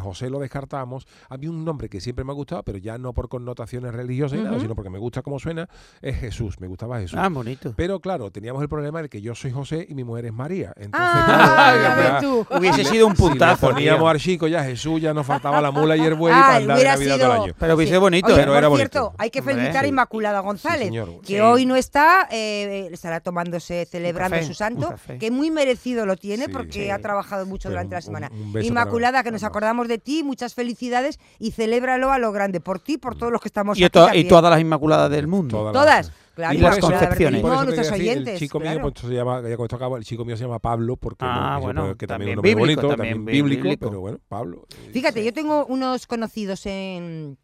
José 0.00 0.30
lo 0.30 0.38
descartamos, 0.38 1.06
a 1.28 1.36
mí 1.36 1.46
un 1.46 1.64
nombre 1.64 1.88
que 1.88 2.00
siempre 2.00 2.24
me 2.24 2.32
ha 2.32 2.34
gustado, 2.34 2.62
pero 2.62 2.78
ya 2.78 2.98
no 2.98 3.12
por 3.12 3.28
connotaciones 3.28 3.92
religiosas, 3.94 4.38
ni 4.38 4.44
nada, 4.44 4.56
Ujú. 4.56 4.62
sino 4.62 4.74
porque 4.74 4.90
me 4.90 4.98
gusta 4.98 5.19
cómo 5.22 5.38
suena, 5.38 5.68
es 6.02 6.16
Jesús, 6.18 6.60
me 6.60 6.66
gustaba 6.66 6.98
Jesús. 7.00 7.18
Ah, 7.20 7.28
bonito. 7.28 7.72
Pero 7.76 8.00
claro, 8.00 8.30
teníamos 8.30 8.62
el 8.62 8.68
problema 8.68 9.02
de 9.02 9.08
que 9.08 9.20
yo 9.20 9.34
soy 9.34 9.50
José 9.50 9.86
y 9.88 9.94
mi 9.94 10.04
mujer 10.04 10.26
es 10.26 10.32
María. 10.32 10.72
Entonces, 10.76 10.92
Ah, 10.94 11.74
claro, 11.94 12.46
ya. 12.50 12.58
Hubiese 12.58 12.84
sido 12.84 13.06
un 13.06 13.16
si 13.16 13.22
puntazo. 13.22 13.68
poníamos 13.68 14.00
tío. 14.00 14.08
al 14.08 14.18
chico 14.18 14.46
ya 14.48 14.64
Jesús, 14.64 15.00
ya 15.00 15.12
nos 15.14 15.26
faltaba 15.26 15.60
la 15.60 15.70
mula 15.70 15.96
y 15.96 16.00
el 16.00 16.14
buey 16.14 16.32
Ah, 16.34 16.40
para 16.40 16.56
andar 16.56 16.68
de 16.68 16.74
hubiera 16.82 16.92
Navidad 16.92 17.14
sido- 17.16 17.26
todo 17.26 17.36
el 17.36 17.42
año. 17.42 17.54
Pero 17.58 17.74
hubiese 17.76 17.92
Sí. 17.94 17.98
bonito, 17.98 18.26
Oye. 18.28 18.36
Pero 18.36 18.52
era 18.56 18.68
por 18.68 18.78
bonito. 18.78 18.90
cierto, 18.90 19.14
hay 19.18 19.30
que 19.30 19.42
felicitar 19.42 19.84
a. 19.84 19.88
Inmaculada 19.88 20.40
González, 20.40 20.84
señor. 20.86 21.20
que 21.20 21.34
Sí. 21.34 21.40
hoy 21.40 21.66
no 21.66 21.76
está, 21.76 22.28
eh, 22.30 22.88
estará 22.92 23.20
tomándose, 23.20 23.86
celebrando 23.90 24.36
café, 24.36 24.46
su 24.46 24.54
santo, 24.54 24.94
que 25.18 25.30
muy 25.30 25.50
merecido 25.50 26.06
lo 26.06 26.16
tiene 26.16 26.46
Sí, 26.46 26.50
porque 26.52 26.84
sí. 26.84 26.90
ha 26.90 26.98
trabajado 27.00 27.44
mucho 27.46 27.68
Pero 27.68 27.72
durante 27.80 27.94
la 27.96 28.00
semana. 28.02 28.30
un 28.32 28.62
Inmaculada, 28.62 29.12
para- 29.18 29.22
que 29.24 29.30
nos 29.32 29.42
acordamos 29.44 29.88
de 29.88 29.98
ti, 29.98 30.22
muchas 30.22 30.54
felicidades 30.54 31.18
y 31.38 31.50
celébralo 31.50 32.12
a 32.12 32.18
lo 32.18 32.32
grande, 32.32 32.60
por 32.60 32.78
ti, 32.78 32.98
por 32.98 33.16
todos 33.16 33.32
los 33.32 33.40
que 33.40 33.48
estamos 33.48 33.78
Y, 33.78 33.84
aquí 33.84 33.98
y 34.18 34.24
todas 34.24 34.50
las 34.50 34.60
inmaculadas 34.60 35.09
del 35.10 35.26
mundo. 35.26 35.58
Todas 35.58 35.74
las- 35.74 36.06
Todas, 36.06 36.12
claro, 36.34 36.54
Y 36.54 36.58
las 36.58 36.78
concepciones. 36.78 37.42
nuestros 37.42 37.90
oyentes. 37.92 38.34
El 38.34 38.38
chico 38.38 38.60
claro. 38.60 38.80
mío, 38.80 38.92
pues, 38.92 39.06
se 39.06 39.14
llama, 39.14 39.42
ya 39.42 39.56
esto 39.56 39.96
el 39.96 40.04
chico 40.04 40.24
mío 40.24 40.36
se 40.36 40.44
llama 40.44 40.58
Pablo, 40.58 40.96
porque 40.96 41.24
Ah, 41.28 41.54
no, 41.56 41.60
bueno, 41.60 41.96
que 41.96 42.06
también, 42.06 42.08
también 42.08 42.28
un 42.30 42.36
nombre 42.36 42.54
bíblico, 42.54 42.82
bonito, 42.82 42.96
también 42.96 43.16
también 43.16 43.34
bíblico, 43.44 43.62
bíblico. 43.64 43.88
pero 43.88 44.00
bueno, 44.00 44.18
Pablo. 44.28 44.66
eh, 44.70 44.90
Fíjate, 44.92 45.24
yo 45.24 45.32
tengo 45.32 45.66
unos 45.66 46.06
conocidos 46.06 46.64
en, 46.66 47.36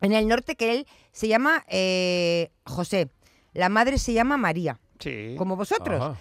en 0.00 0.12
el 0.12 0.26
norte 0.28 0.56
que 0.56 0.72
él 0.72 0.86
se 1.12 1.28
llama 1.28 1.64
eh, 1.68 2.50
José. 2.64 3.10
La 3.52 3.68
madre 3.68 3.98
se 3.98 4.12
llama 4.12 4.36
María, 4.36 4.78
Sí. 5.00 5.34
como 5.36 5.56
vosotros. 5.56 6.00
ajá. 6.00 6.16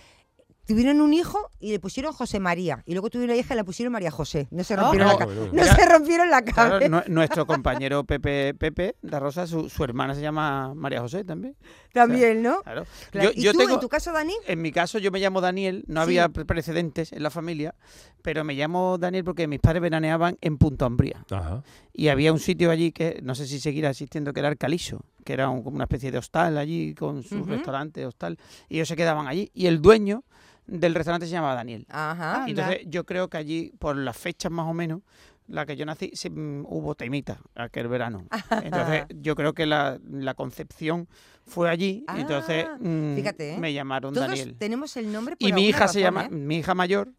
Tuvieron 0.68 1.02
un 1.02 1.14
hijo 1.14 1.50
y 1.60 1.72
le 1.72 1.80
pusieron 1.80 2.14
José 2.14 2.40
María. 2.40 2.84
Y 2.86 2.94
luego 2.94 3.10
tuvieron 3.10 3.34
una 3.34 3.40
hija 3.40 3.54
y 3.54 3.58
le 3.58 3.64
pusieron 3.64 3.92
María 3.94 4.12
José. 4.12 4.48
No 4.52 4.64
se 4.64 4.74
Oh. 4.76 4.78
rompieron, 4.78 5.08
No, 5.08 5.20
la, 5.20 5.26
no 5.26 5.52
Mira, 5.54 5.76
se 5.76 5.86
rompieron 5.86 6.30
la 6.30 6.42
Claro, 6.44 6.72
cabeza. 6.72 6.90
nue- 6.90 7.08
nuestro 7.08 7.48
compañero 7.48 8.04
Pepe 8.04 8.54
Pepe 8.54 8.96
da 9.02 9.20
Rosa, 9.20 9.48
su, 9.48 9.70
su 9.70 9.84
hermana 9.84 10.14
se 10.14 10.22
llama 10.22 10.74
María 10.76 11.02
José 11.02 11.24
también. 11.24 11.56
También, 11.94 12.44
¿no? 12.44 12.62
Claro. 12.62 12.86
Claro. 13.12 13.32
Yo, 13.32 13.40
¿Y 13.40 13.44
yo 13.44 13.54
tú, 13.54 13.58
tengo, 13.60 13.74
en 13.76 13.80
tu 13.80 13.90
caso, 13.90 14.12
Dani? 14.12 14.34
en 14.46 14.62
mi 14.62 14.72
caso, 14.72 15.00
yo 15.00 15.10
me 15.10 15.20
llamo 15.20 15.42
Daniel, 15.42 15.84
no 15.88 16.02
Sí. 16.02 16.04
había 16.04 16.30
pre- 16.30 16.46
precedentes 16.46 17.12
en 17.14 17.24
la 17.24 17.32
familia, 17.32 17.74
pero 18.22 18.44
me 18.44 18.54
llamo 18.54 18.98
Daniel 19.00 19.24
porque 19.24 19.48
mis 19.48 19.60
padres 19.60 19.82
veraneaban 19.82 20.38
en 20.42 20.58
Punto 20.58 20.86
Ambría. 20.86 21.26
Ajá. 21.32 21.64
Y 22.00 22.10
había 22.10 22.32
un 22.32 22.38
sitio 22.40 22.70
allí 22.70 22.92
que 22.92 23.20
no 23.24 23.34
sé 23.34 23.48
si 23.48 23.60
seguirá 23.60 23.90
existiendo, 23.90 24.32
que 24.32 24.40
era 24.40 24.50
el 24.50 24.58
Caliso, 24.58 25.04
que 25.26 25.34
era 25.34 25.50
un- 25.50 25.64
como 25.64 25.78
una 25.78 25.86
especie 25.86 26.12
de 26.12 26.20
hostal 26.20 26.56
allí 26.60 26.94
con 26.94 27.24
su 27.24 27.40
Ujú. 27.40 27.46
restaurante, 27.50 28.06
hostal. 28.06 28.38
Y 28.70 28.76
ellos 28.76 28.88
se 28.88 28.96
quedaban 28.96 29.26
allí. 29.28 29.50
Y 29.56 29.66
el 29.66 29.82
dueño 29.82 30.24
del 30.68 30.94
restaurante 30.94 31.26
se 31.26 31.32
llamaba 31.32 31.56
Daniel. 31.56 31.88
Ajá. 31.90 32.44
Y 32.46 32.52
entonces 32.52 32.82
yo 32.86 33.04
creo 33.04 33.30
que 33.30 33.38
allí, 33.38 33.74
por 33.80 33.96
las 33.98 34.16
fechas 34.16 34.52
más 34.52 34.68
o 34.68 34.76
menos, 34.76 35.02
la 35.48 35.66
que 35.66 35.76
yo 35.76 35.86
nací, 35.88 36.12
sí, 36.14 36.30
mm, 36.30 36.66
hubo 36.68 36.94
temita 36.94 37.40
aquel 37.56 37.88
verano. 37.88 38.28
Entonces 38.64 39.06
yo 39.16 39.34
creo 39.34 39.54
que 39.54 39.66
la, 39.66 39.98
la 40.08 40.34
concepción 40.36 41.08
fue 41.48 41.68
allí. 41.70 42.06
y 42.16 42.20
entonces 42.20 42.66
Ah, 42.70 42.78
mm, 42.80 43.16
fíjate, 43.16 43.54
¿eh? 43.56 43.58
me 43.58 43.74
llamaron 43.74 44.14
Todos 44.14 44.28
Daniel. 44.28 44.56
tenemos 44.60 44.96
el 44.98 45.12
nombre 45.12 45.36
por 45.36 45.50
Y 45.50 45.54
mi 45.54 45.68
hija 45.68 45.88
se 45.88 46.02
llama, 46.02 46.26
¿eh? 46.26 46.30
mi 46.30 46.58
hija 46.58 46.76
mayor, 46.76 47.14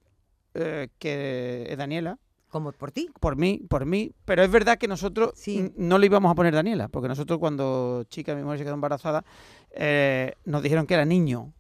eh, 0.55 0.89
que 0.99 1.67
es 1.71 1.77
Daniela, 1.79 2.19
Como 2.49 2.73
por 2.73 2.91
ti. 2.93 3.11
por 3.21 3.37
mí, 3.37 3.61
por 3.69 3.85
mí. 3.85 4.13
Pero 4.25 4.43
es 4.43 4.51
verdad 4.51 4.79
que 4.79 4.89
nosotros 4.89 5.33
Sí. 5.35 5.73
no 5.77 5.99
le 5.99 6.07
íbamos 6.07 6.31
a 6.33 6.35
poner 6.35 6.55
Daniela, 6.55 6.89
porque 6.89 7.09
nosotros 7.09 7.39
cuando 7.39 8.05
chica, 8.09 8.35
mi 8.35 8.43
mujer 8.43 8.59
se 8.59 8.65
quedó 8.65 8.75
embarazada, 8.75 9.25
eh, 9.73 10.33
nos 10.45 10.63
dijeron 10.63 10.87
que 10.87 10.95
era 10.95 11.05
niño. 11.05 11.53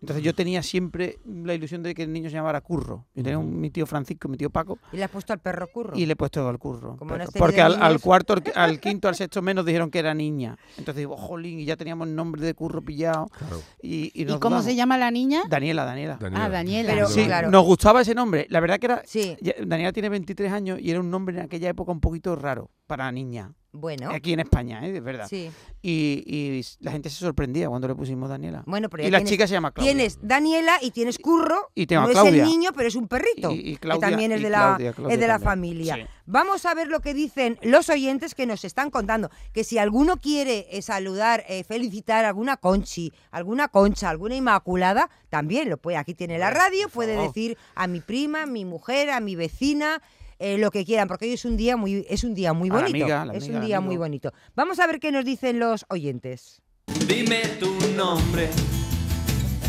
Entonces 0.00 0.22
yo 0.24 0.34
tenía 0.34 0.62
siempre 0.62 1.18
la 1.24 1.54
ilusión 1.54 1.82
de 1.82 1.94
que 1.94 2.02
el 2.02 2.12
niño 2.12 2.28
se 2.30 2.36
llamara 2.36 2.60
Curro. 2.60 3.06
Yo 3.14 3.22
tenía 3.22 3.38
un- 3.38 3.58
mi 3.60 3.70
tío 3.70 3.86
Francisco, 3.86 4.28
mi 4.28 4.36
tío 4.36 4.50
Paco, 4.50 4.78
Y 4.92 4.96
le 4.98 5.04
has 5.04 5.10
puesto 5.10 5.32
al 5.32 5.38
perro 5.40 5.68
curro. 5.72 5.96
y 5.96 6.04
le 6.06 6.12
he 6.12 6.16
puesto 6.16 6.46
al 6.48 6.58
curro. 6.58 6.96
Como 6.96 7.16
no 7.16 7.24
porque 7.38 7.60
al, 7.62 8.00
cuarto, 8.00 8.34
al, 8.54 8.78
quinto, 8.80 9.08
al 9.08 9.14
sexto 9.14 9.40
menos 9.42 9.64
dijeron 9.64 9.90
que 9.90 9.98
era 9.98 10.12
niña. 10.14 10.56
Entonces 10.78 10.96
digo, 10.96 11.16
jolín, 11.16 11.60
y 11.60 11.64
ya 11.64 11.76
teníamos 11.76 12.08
el 12.08 12.14
nombre 12.14 12.42
de 12.42 12.54
curro 12.54 12.82
pillado. 12.82 13.26
Claro. 13.38 13.62
¿Y, 13.82 14.12
y, 14.14 14.22
¿Y 14.22 14.24
nos 14.26 14.38
cómo 14.38 14.56
dudamos. 14.56 14.64
se 14.66 14.74
llama 14.76 14.98
la 14.98 15.10
niña? 15.10 15.42
Daniela, 15.48 15.84
Daniela. 15.84 16.18
Ah, 16.34 16.48
Daniela. 16.48 16.92
Pero- 16.92 17.08
Sí, 17.08 17.24
claro. 17.24 17.50
nos 17.50 17.64
gustaba 17.64 18.02
ese 18.02 18.14
nombre. 18.14 18.46
La 18.50 18.60
verdad 18.60 18.78
que 18.78 18.86
era. 18.86 19.02
Sí, 19.06 19.36
Daniela 19.64 19.92
tiene 19.92 20.08
23 20.10 20.52
años 20.52 20.78
y 20.80 20.90
era 20.90 21.00
un 21.00 21.10
nombre 21.10 21.36
en 21.38 21.44
aquella 21.44 21.68
época 21.70 21.90
un 21.92 22.00
poquito 22.00 22.36
raro 22.36 22.70
para 22.86 23.10
niña. 23.10 23.52
Bueno. 23.76 24.10
Aquí 24.10 24.32
en 24.32 24.40
España, 24.40 24.84
¿eh? 24.86 24.96
es 24.96 25.02
verdad. 25.02 25.26
Sí. 25.28 25.50
Y, 25.82 26.22
y 26.26 26.64
la 26.80 26.90
gente 26.90 27.08
se 27.10 27.16
sorprendía 27.16 27.68
cuando 27.68 27.86
le 27.86 27.94
pusimos 27.94 28.28
Daniela. 28.28 28.62
Bueno, 28.66 28.88
pero 28.90 29.02
ya 29.02 29.08
y 29.08 29.10
la 29.12 29.18
tienes, 29.18 29.30
chica 29.30 29.46
se 29.46 29.52
llama 29.54 29.70
Claudia. 29.72 29.92
tienes 29.92 30.18
Daniela 30.20 30.78
y 30.82 30.90
tienes 30.90 31.18
Curro. 31.18 31.70
Y 31.74 31.86
tengo 31.86 32.02
no 32.02 32.08
es 32.08 32.14
Claudia. 32.14 32.42
el 32.42 32.48
niño, 32.48 32.70
pero 32.74 32.88
es 32.88 32.96
un 32.96 33.06
perrito. 33.06 33.52
Y- 33.52 33.60
y 33.60 33.72
que 33.74 33.80
Claudia- 33.80 34.08
también 34.08 34.32
es 34.32 34.42
de 34.42 34.50
la, 34.50 34.58
Claudia, 34.58 34.92
Claudia 34.92 35.14
es 35.14 35.20
de 35.20 35.28
la 35.28 35.38
familia. 35.38 35.94
Sí. 35.94 36.00
Vamos 36.26 36.66
a 36.66 36.74
ver 36.74 36.88
lo 36.88 37.00
que 37.00 37.14
dicen 37.14 37.58
los 37.62 37.88
oyentes 37.88 38.34
que 38.34 38.46
nos 38.46 38.64
están 38.64 38.90
contando. 38.90 39.30
Que 39.52 39.62
si 39.62 39.78
alguno 39.78 40.16
quiere 40.16 40.66
eh, 40.70 40.82
saludar, 40.82 41.44
eh, 41.48 41.62
felicitar 41.62 42.24
a 42.24 42.28
alguna 42.28 42.56
conchi, 42.56 43.12
alguna 43.30 43.68
concha, 43.68 44.10
alguna 44.10 44.34
inmaculada, 44.34 45.08
también 45.30 45.70
lo 45.70 45.76
puede. 45.76 45.98
Aquí 45.98 46.14
tiene 46.14 46.38
la 46.38 46.50
radio, 46.50 46.88
puede 46.88 47.16
decir 47.16 47.56
a 47.76 47.86
mi 47.86 48.00
prima, 48.00 48.42
a 48.42 48.46
mi 48.46 48.64
mujer, 48.64 49.10
a 49.10 49.20
mi 49.20 49.36
vecina. 49.36 50.02
Eh, 50.38 50.58
lo 50.58 50.70
que 50.70 50.84
quieran, 50.84 51.08
porque 51.08 51.26
hoy 51.26 51.32
es 51.32 51.44
un 51.44 51.56
día 51.56 51.76
muy, 51.76 52.06
es 52.08 52.24
un 52.24 52.34
día 52.34 52.52
muy 52.52 52.70
bonito. 52.70 52.90
amiga, 52.90 53.26
es 53.32 53.48
un 53.48 53.60
día 53.60 53.80
muy 53.80 53.96
bonito. 53.96 54.32
Vamos 54.54 54.78
a 54.80 54.86
ver 54.86 55.00
qué 55.00 55.12
nos 55.12 55.24
dicen 55.24 55.58
los 55.58 55.86
oyentes. 55.88 56.62
Dime 57.08 57.42
tu 57.58 57.72
nombre 57.96 58.48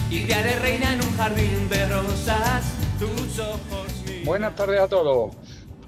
y 0.10 0.26
te 0.26 0.34
haré 0.34 0.58
reina 0.60 0.94
en 0.94 1.02
un 1.02 1.18
jardín 1.18 1.70
de 1.70 1.90
rosas. 1.90 2.74
Tus 3.00 3.40
ojos 3.40 4.04
míos. 4.08 4.26
Buenas 4.26 4.56
tardes 4.56 4.80
a 4.80 4.88
todos. 4.88 5.36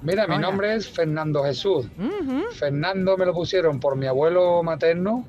Mira, 0.02 0.26
mi 0.26 0.38
nombre 0.38 0.74
es 0.74 0.88
Fernando 0.88 1.44
Jesús. 1.44 1.86
Fernando 2.52 3.18
me 3.18 3.26
lo 3.26 3.34
pusieron 3.34 3.80
por 3.80 3.96
mi 3.96 4.06
abuelo 4.06 4.62
materno, 4.62 5.26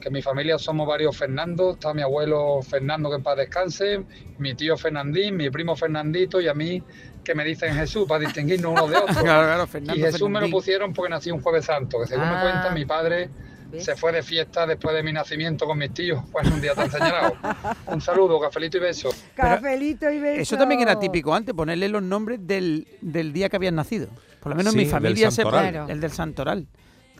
que 0.00 0.08
en 0.08 0.14
mi 0.14 0.22
familia 0.22 0.58
somos 0.58 0.86
varios 0.86 1.16
Fernando. 1.16 1.72
Está 1.72 1.94
mi 1.94 2.02
abuelo 2.02 2.60
Fernando, 2.62 3.08
que 3.10 3.16
en 3.16 3.22
paz 3.22 3.36
descanse, 3.36 4.04
mi 4.38 4.54
tío 4.54 4.76
Fernandín, 4.76 5.36
mi 5.36 5.50
primo 5.50 5.76
Fernandito 5.76 6.40
y 6.40 6.48
a 6.48 6.54
mí, 6.54 6.82
que 7.24 7.34
me 7.34 7.44
dicen 7.44 7.74
Jesús, 7.74 8.06
para 8.08 8.20
distinguirnos 8.20 8.72
unos 8.72 8.90
de 8.90 8.96
otros. 8.96 9.16
Claro, 9.22 9.46
claro, 9.46 9.66
Fernando 9.66 9.98
Y 10.00 10.02
Jesús 10.02 10.28
me 10.30 10.40
lo 10.40 10.50
pusieron 10.50 10.92
porque 10.92 11.10
nací 11.10 11.30
un 11.30 11.40
jueves 11.42 11.64
santo, 11.66 11.98
que 12.00 12.06
según 12.06 12.24
Ah. 12.24 12.34
me 12.36 12.42
cuentan, 12.42 12.74
mi 12.74 12.84
padre 12.86 13.28
¿Ves? 13.70 13.84
se 13.84 13.94
fue 13.94 14.10
de 14.12 14.22
fiesta 14.22 14.66
después 14.66 14.94
de 14.94 15.02
mi 15.02 15.12
nacimiento 15.12 15.64
con 15.66 15.78
mis 15.78 15.92
tíos, 15.94 16.24
pues 16.32 16.46
un 16.48 16.60
día 16.60 16.74
tan 16.74 16.90
señalado. 16.90 17.34
Un 17.86 18.00
saludo, 18.00 18.40
cafelito 18.40 18.78
y 18.78 18.80
besos. 18.80 19.14
Cafelito 19.34 20.10
y 20.10 20.18
beso. 20.18 20.40
Eso 20.42 20.56
también 20.56 20.80
era 20.80 20.98
típico 20.98 21.32
antes, 21.34 21.54
ponerle 21.54 21.88
los 21.88 22.02
nombres 22.02 22.40
del, 22.46 22.88
del 23.00 23.32
día 23.32 23.48
que 23.48 23.56
habían 23.56 23.74
nacido. 23.76 24.08
Por 24.40 24.50
lo 24.50 24.56
menos 24.56 24.72
Sí, 24.72 24.78
mi 24.78 24.86
familia 24.86 25.30
se 25.30 25.42
santoral. 25.42 25.70
Claro. 25.70 25.88
el 25.92 26.00
del 26.00 26.10
santoral. 26.10 26.66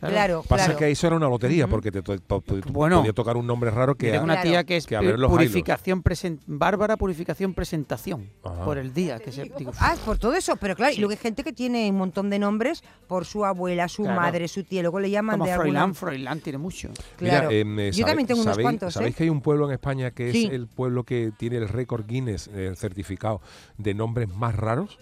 Claro, 0.09 0.43
Pasa 0.47 0.65
claro. 0.65 0.79
que 0.79 0.91
eso 0.91 1.07
era 1.07 1.15
una 1.15 1.29
lotería, 1.29 1.67
porque 1.67 1.91
te, 1.91 2.01
to- 2.01 2.17
to- 2.19 2.41
to- 2.41 2.59
Bueno. 2.71 2.99
podía 2.99 3.13
tocar 3.13 3.37
un 3.37 3.45
nombre 3.47 3.69
raro 3.71 3.95
que... 3.95 4.11
tengo 4.11 4.23
una 4.23 4.33
Claro. 4.35 4.49
tía 4.49 4.63
que 4.63 4.77
es 4.77 4.87
Que 4.87 4.95
a 4.95 5.01
ver 5.01 5.19
los 5.19 5.29
purificación 5.31 6.03
presen- 6.03 6.39
Bárbara 6.47 6.97
Purificación 6.97 7.53
Presentación 7.53 8.29
Ajá. 8.43 8.65
por 8.65 8.77
el 8.77 8.93
día 8.93 9.19
que 9.19 9.31
se 9.31 9.43
digo, 9.57 9.71
Ah, 9.79 9.93
es 9.93 9.99
por 9.99 10.17
todo 10.17 10.33
eso, 10.33 10.55
pero 10.55 10.75
claro, 10.75 10.93
y 10.93 10.97
luego 10.97 11.11
hay 11.11 11.17
gente 11.17 11.43
que 11.43 11.53
tiene 11.53 11.89
un 11.89 11.97
montón 11.97 12.29
de 12.29 12.39
nombres 12.39 12.83
por 13.07 13.25
su 13.25 13.45
abuela, 13.45 13.87
su 13.87 14.03
Claro. 14.03 14.19
madre, 14.19 14.47
su 14.47 14.63
tía, 14.63 14.81
luego 14.81 14.99
le 14.99 15.09
llaman 15.09 15.37
como 15.37 15.45
de 15.45 15.53
Froilán, 15.55 15.77
alguna... 15.83 15.93
Froilán 15.93 16.39
tiene 16.39 16.57
mucho. 16.57 16.89
Claro. 17.17 17.49
Mira, 17.49 17.59
em, 17.61 17.79
eh, 17.79 17.91
Yo 17.91 18.05
también 18.05 18.27
tengo 18.27 18.41
unos 18.41 18.55
sabéis- 18.55 18.63
cuantos, 18.63 18.93
¿Sabéis 18.93 19.13
¿eh? 19.13 19.17
que 19.17 19.23
hay 19.23 19.29
un 19.29 19.41
pueblo 19.41 19.67
en 19.67 19.73
España 19.73 20.11
que 20.11 20.29
es 20.29 20.51
el 20.51 20.67
pueblo 20.67 21.03
que 21.03 21.31
tiene 21.37 21.57
el 21.57 21.69
récord 21.69 22.05
Guinness 22.07 22.49
eh, 22.53 22.73
certificado 22.75 23.41
de 23.77 23.93
nombres 23.93 24.29
más 24.29 24.55
raros? 24.55 24.97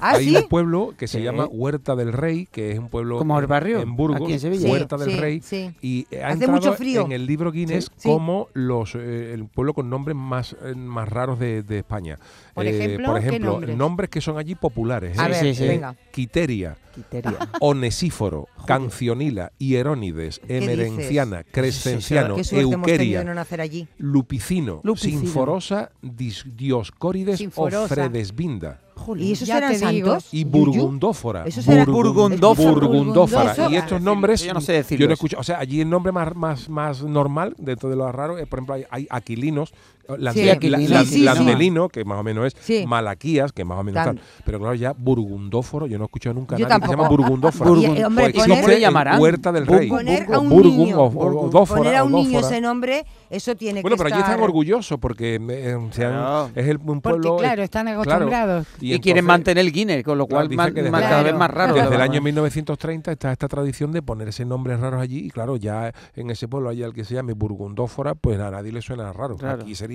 ¿Ah, 0.00 0.12
hay 0.16 0.30
sí? 0.30 0.36
un 0.36 0.48
pueblo 0.48 0.94
que 0.96 1.06
se 1.08 1.22
llama 1.22 1.46
Huerta 1.46 1.94
del 1.96 2.12
Rey, 2.12 2.46
que 2.50 2.72
es 2.72 2.78
un 2.78 2.88
pueblo 2.88 3.18
Como 3.18 3.38
el 3.38 3.44
en- 3.44 3.48
barrio, 3.50 3.80
en 3.80 3.96
Burgos, 3.96 4.22
aquí 4.22 4.32
en 4.34 4.40
Sevilla. 4.40 4.62
Sí, 4.66 4.70
Huerta 4.70 4.96
del 4.96 5.10
sí, 5.10 5.20
Rey, 5.20 5.40
sí. 5.40 5.74
y 5.82 6.06
ha 6.16 6.26
Hace 6.28 6.32
entrado 6.34 6.52
mucho 6.54 6.72
frío. 6.74 7.04
en 7.04 7.12
el 7.12 7.26
libro 7.26 7.52
Guinness 7.52 7.90
Sí. 7.96 8.08
como 8.08 8.48
los 8.54 8.94
eh, 8.94 9.32
el 9.34 9.46
pueblo 9.46 9.74
con 9.74 9.90
nombres 9.90 10.16
más 10.16 10.56
eh, 10.64 10.74
más 10.74 11.08
raros 11.08 11.38
de, 11.38 11.62
de 11.62 11.78
España. 11.78 12.18
Por 12.54 12.66
Eh, 12.66 12.70
ejemplo, 12.76 13.08
por 13.12 13.20
¿qué 13.20 13.28
ejemplo, 13.28 13.60
nombres? 13.76 14.10
que 14.10 14.20
son 14.20 14.38
allí 14.38 14.54
populares. 14.54 15.18
A 15.18 15.28
ver, 15.28 15.36
sí, 15.36 15.54
sí. 15.54 15.66
venga. 15.68 15.94
Quiteria, 16.12 16.76
Quiteria. 16.94 17.36
Onesíforo, 17.60 18.48
Cancionila, 18.66 19.52
Hierónides, 19.58 20.40
Emerenciana, 20.48 21.44
Crescenciano, 21.44 22.36
Euqueria, 22.52 23.20
de 23.20 23.24
no 23.24 23.34
nacer 23.34 23.60
allí. 23.60 23.88
Lupicino, 23.98 24.80
Lupicino. 24.84 25.20
Sinforosa, 25.20 25.90
Dioscórides 26.56 27.38
Sinforosa. 27.38 27.84
o 27.84 27.88
Fredesvinda. 27.88 28.80
¿Y 29.18 29.32
esos 29.32 29.48
Ya 29.48 29.58
eran 29.58 29.72
te 29.78 29.86
digo. 29.88 30.08
santos? 30.10 30.28
Y 30.32 30.44
burgundófora. 30.44 31.44
Esos 31.44 31.66
eran- 31.68 31.86
Burgundófora. 31.92 32.70
Burgundófora. 32.70 33.42
Burgundófora. 33.54 33.70
Y 33.70 33.76
estos 33.76 34.00
nombres, 34.02 34.42
Yo 34.44 34.54
no 34.54 34.60
sé 34.60 34.72
yo 34.72 34.78
decirlos. 34.78 35.08
no 35.08 35.14
escucho. 35.14 35.38
O 35.38 35.42
sea, 35.44 35.58
allí 35.58 35.80
el 35.80 35.90
nombre 35.90 36.12
más, 36.12 36.34
más, 36.34 36.68
más 36.68 37.02
normal, 37.02 37.54
dentro 37.58 37.88
de 37.90 37.96
lo 37.96 38.10
raro, 38.12 38.38
es, 38.38 38.46
por 38.46 38.58
ejemplo, 38.58 38.74
hay, 38.74 38.84
hay 38.90 39.06
aquilinos, 39.10 39.72
eh, 40.08 40.14
lande- 40.18 40.40
Sí, 40.40 40.46
la- 40.46 40.52
aquilinos. 40.52 40.90
la- 40.90 41.00
Sí, 41.00 41.06
sí, 41.06 41.14
sí. 41.14 41.20
landelino, 41.24 41.88
que 41.88 42.04
más 42.04 42.18
o 42.18 42.22
menos 42.22 42.46
es, 42.46 42.56
Sí. 42.60 42.84
malaquías, 42.86 43.52
que 43.52 43.64
más 43.64 43.78
o 43.78 43.84
menos 43.84 44.04
tal. 44.04 44.20
Pero 44.44 44.58
claro, 44.58 44.74
ya 44.74 44.92
burgundóforo, 44.96 45.86
yo 45.86 45.98
no 45.98 46.04
he 46.04 46.06
escuchado 46.06 46.34
nunca 46.34 46.56
a 46.56 46.58
Yo 46.58 46.66
nadie 46.68 46.80
que 46.80 46.86
se 46.86 46.92
llama 46.92 47.08
eh, 47.08 48.04
hombre, 48.04 48.24
Pues 48.24 48.34
¿Y 48.34 48.38
poner- 48.38 48.56
cómo 48.62 48.68
le 48.68 48.80
llamarán? 48.80 49.20
Huerta 49.20 49.52
del 49.52 49.66
Rey. 49.66 49.88
Poner 49.88 50.32
a 50.32 50.38
un 50.38 50.48
niño- 50.62 50.98
o- 50.98 51.06
o- 51.06 51.46
o 51.46 51.50
dófora, 51.50 51.78
Poner 51.78 51.96
a 51.96 52.02
o 52.02 52.06
un 52.06 52.12
niño 52.12 52.38
dófora. 52.40 52.46
ese 52.56 52.60
nombre, 52.60 53.06
eso 53.30 53.54
tiene 53.56 53.82
Bueno, 53.82 53.96
que 53.96 54.02
pero 54.04 54.14
allí 54.14 54.22
están 54.24 54.40
orgullosos 54.40 54.98
porque 54.98 55.34
eh, 55.36 55.76
es 56.54 56.66
el, 56.68 56.76
un 56.78 57.00
Porque, 57.00 57.00
pueblo. 57.00 57.36
claro, 57.36 57.62
están 57.62 57.88
acostumbrados. 57.88 58.66
Y, 58.80 58.88
quieren 59.00 59.18
entonces- 59.18 59.24
mantener 59.24 59.64
el 59.64 59.72
Guinness, 59.72 60.04
con 60.04 60.18
lo 60.18 60.26
cual 60.26 60.48
desde 60.48 60.90
cada 60.90 61.22
vez 61.22 61.34
más 61.34 61.50
raro. 61.50 61.74
Desde 61.74 61.94
el 61.94 62.00
año 62.00 62.20
1930 62.20 63.12
está 63.12 63.32
esta 63.32 63.48
tradición 63.48 63.92
de 63.92 64.02
ponerse 64.02 64.44
nombres 64.44 64.80
raros 64.80 65.00
allí 65.00 65.18
y 65.26 65.30
claro, 65.30 65.56
ya 65.56 65.92
en 66.16 66.30
ese 66.30 66.48
pueblo 66.48 66.70
allá 66.70 66.86
el 66.86 66.92
que 66.92 67.04
se 67.04 67.14
llame 67.14 67.32
Burgundófora, 67.34 68.14
pues 68.14 68.38
a 68.40 68.50
nadie 68.50 68.72
le 68.72 68.82
suena 68.82 69.12
raro. 69.12 69.36
Claro. 69.36 69.62
Aquí 69.62 69.74
sería 69.74 69.91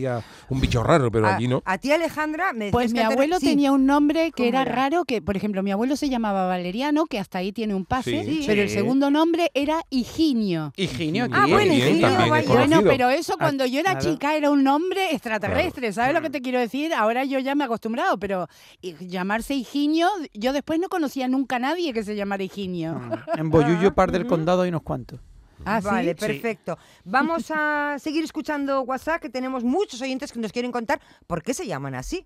un 0.49 0.59
bicho 0.61 0.83
raro, 0.83 1.09
pero 1.11 1.27
a, 1.27 1.35
allí 1.35 1.47
no. 1.47 1.61
a 1.65 1.77
ti, 1.77 1.91
Alejandra, 1.91 2.53
me 2.53 2.71
Pues 2.71 2.93
mi 2.93 2.99
abuelo 2.99 3.39
sí. 3.39 3.47
tenía 3.47 3.71
un 3.71 3.85
nombre 3.85 4.25
que 4.31 4.43
¿Cómo 4.43 4.49
era 4.49 4.61
era? 4.63 4.71
raro, 4.75 5.05
que 5.05 5.21
por 5.21 5.35
ejemplo 5.37 5.63
mi 5.63 5.71
abuelo 5.71 5.95
se 5.95 6.09
llamaba 6.09 6.47
Valeriano, 6.47 7.05
que 7.05 7.19
hasta 7.19 7.39
ahí 7.39 7.51
tiene 7.51 7.75
un 7.75 7.85
pase, 7.85 8.23
Sí. 8.25 8.43
pero 8.47 8.61
el 8.61 8.69
segundo 8.69 9.09
nombre 9.11 9.51
era 9.53 9.81
Higinio. 9.89 10.73
Higinio. 10.75 11.27
Ah, 11.31 11.45
bueno, 11.49 11.73
Higinio. 11.73 12.07
Bueno, 12.47 12.81
pero 12.83 13.09
eso 13.09 13.33
Ah, 13.33 13.37
cuando 13.39 13.65
yo 13.65 13.79
era 13.79 13.91
claro. 13.97 14.11
chica 14.13 14.35
era 14.35 14.49
un 14.51 14.63
nombre 14.63 15.11
extraterrestre, 15.13 15.91
¿sabes 15.93 16.13
lo 16.13 16.21
que 16.21 16.29
te 16.29 16.41
quiero 16.41 16.59
decir? 16.59 16.93
Ahora 16.93 17.23
yo 17.25 17.39
ya 17.39 17.55
me 17.55 17.63
he 17.63 17.65
acostumbrado, 17.65 18.17
pero 18.19 18.47
y- 18.81 18.95
llamarse 19.07 19.53
Higinio, 19.55 20.07
yo 20.33 20.53
después 20.53 20.79
no 20.79 20.89
conocía 20.89 21.27
nunca 21.27 21.57
a 21.57 21.59
nadie 21.59 21.93
que 21.93 22.03
se 22.03 22.15
llamara 22.15 22.43
Higinio. 22.43 22.93
Mm. 22.95 23.39
En 23.39 23.49
Boyullo, 23.49 23.93
par 23.95 24.11
del 24.11 24.25
condado, 24.27 24.61
hay 24.61 24.69
unos 24.69 24.81
cuantos. 24.83 25.19
Ah, 25.67 25.81
¿sí? 25.81 25.87
Vale, 25.87 26.11
Sí. 26.17 26.25
perfecto. 26.25 26.77
Vamos 27.03 27.51
a 27.51 27.97
seguir 27.99 28.23
escuchando 28.23 28.81
WhatsApp, 28.83 29.21
que 29.21 29.29
tenemos 29.29 29.63
muchos 29.63 30.01
oyentes 30.01 30.31
que 30.31 30.39
nos 30.39 30.51
quieren 30.51 30.71
contar 30.71 30.99
por 31.27 31.43
qué 31.43 31.53
se 31.53 31.67
llaman 31.67 31.95
así. 31.95 32.25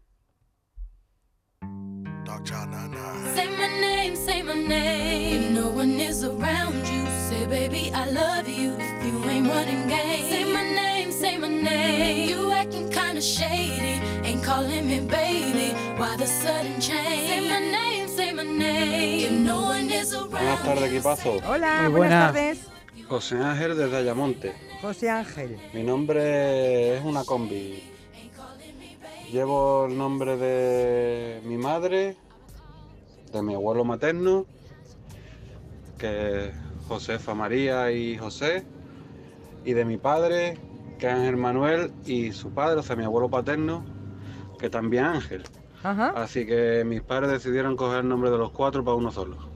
Say 3.35 3.47
my 3.57 3.67
name, 3.79 4.15
say 4.15 4.41
my 4.41 4.53
name. 4.55 5.43
If 5.45 5.51
no 5.51 5.69
one 5.69 5.99
is 5.99 6.23
around 6.23 6.87
you, 6.87 7.05
say, 7.29 7.45
baby, 7.45 7.91
I 7.93 8.09
love 8.09 8.47
you. 8.47 8.73
If 8.79 9.05
you 9.05 9.29
ain't 9.29 9.45
ain't 9.45 9.47
running 9.47 9.87
game. 9.87 10.29
Say 10.29 10.43
my 10.51 10.63
name, 10.63 11.11
say 11.11 11.37
my 11.37 11.47
name. 11.47 12.29
You 12.29 12.51
acting 12.51 12.89
kinda 12.89 13.21
shady, 13.21 14.01
ain't 14.23 14.43
calling 14.43 14.87
me 14.87 15.01
baby. 15.01 15.73
Why 15.97 16.15
the 16.17 16.25
sudden 16.25 16.79
change? 16.79 17.29
Say 17.29 17.41
my 17.49 17.59
name, 17.59 18.07
say 18.07 18.31
my 18.33 18.43
name. 18.43 19.25
If 19.25 19.31
no 19.45 19.61
one 19.61 19.89
is 19.91 20.13
around. 20.13 20.31
Buenas 20.31 20.63
tardes, 20.63 20.83
equipazo. 20.83 21.39
Hola, 21.45 21.81
Muy 21.83 21.91
buenas 21.91 21.93
buena. 21.93 22.19
tardes. 22.31 22.67
José 23.11 23.43
Ángel 23.43 23.75
desde 23.75 23.97
Ayamonte. 23.97 24.53
José 24.81 25.09
Ángel. 25.09 25.57
Mi 25.73 25.83
nombre 25.83 26.95
es 26.95 27.03
una 27.03 27.25
combi. 27.25 27.83
Llevo 29.29 29.87
el 29.87 29.97
nombre 29.97 30.37
de 30.37 31.41
mi 31.43 31.57
madre, 31.57 32.15
de 33.33 33.41
mi 33.41 33.53
abuelo 33.53 33.83
materno, 33.83 34.45
que 35.97 36.45
es 36.45 36.53
Josefa 36.87 37.35
María 37.35 37.91
y 37.91 38.17
José, 38.17 38.63
y 39.65 39.73
de 39.73 39.83
mi 39.83 39.97
padre, 39.97 40.57
que 40.97 41.07
es 41.07 41.13
Ángel 41.13 41.35
Manuel, 41.35 41.91
y 42.05 42.31
su 42.31 42.51
padre, 42.51 42.79
o 42.79 42.83
sea, 42.83 42.95
mi 42.95 43.03
abuelo 43.03 43.29
paterno, 43.29 43.83
que 44.57 44.69
también 44.69 45.03
Ángel. 45.03 45.43
Ajá. 45.83 46.13
Así 46.15 46.45
que 46.45 46.85
mis 46.85 47.01
padres 47.01 47.29
decidieron 47.29 47.75
coger 47.75 48.03
el 48.03 48.07
nombre 48.07 48.31
de 48.31 48.37
los 48.37 48.51
cuatro 48.51 48.85
para 48.85 48.95
uno 48.95 49.11
solo. 49.11 49.50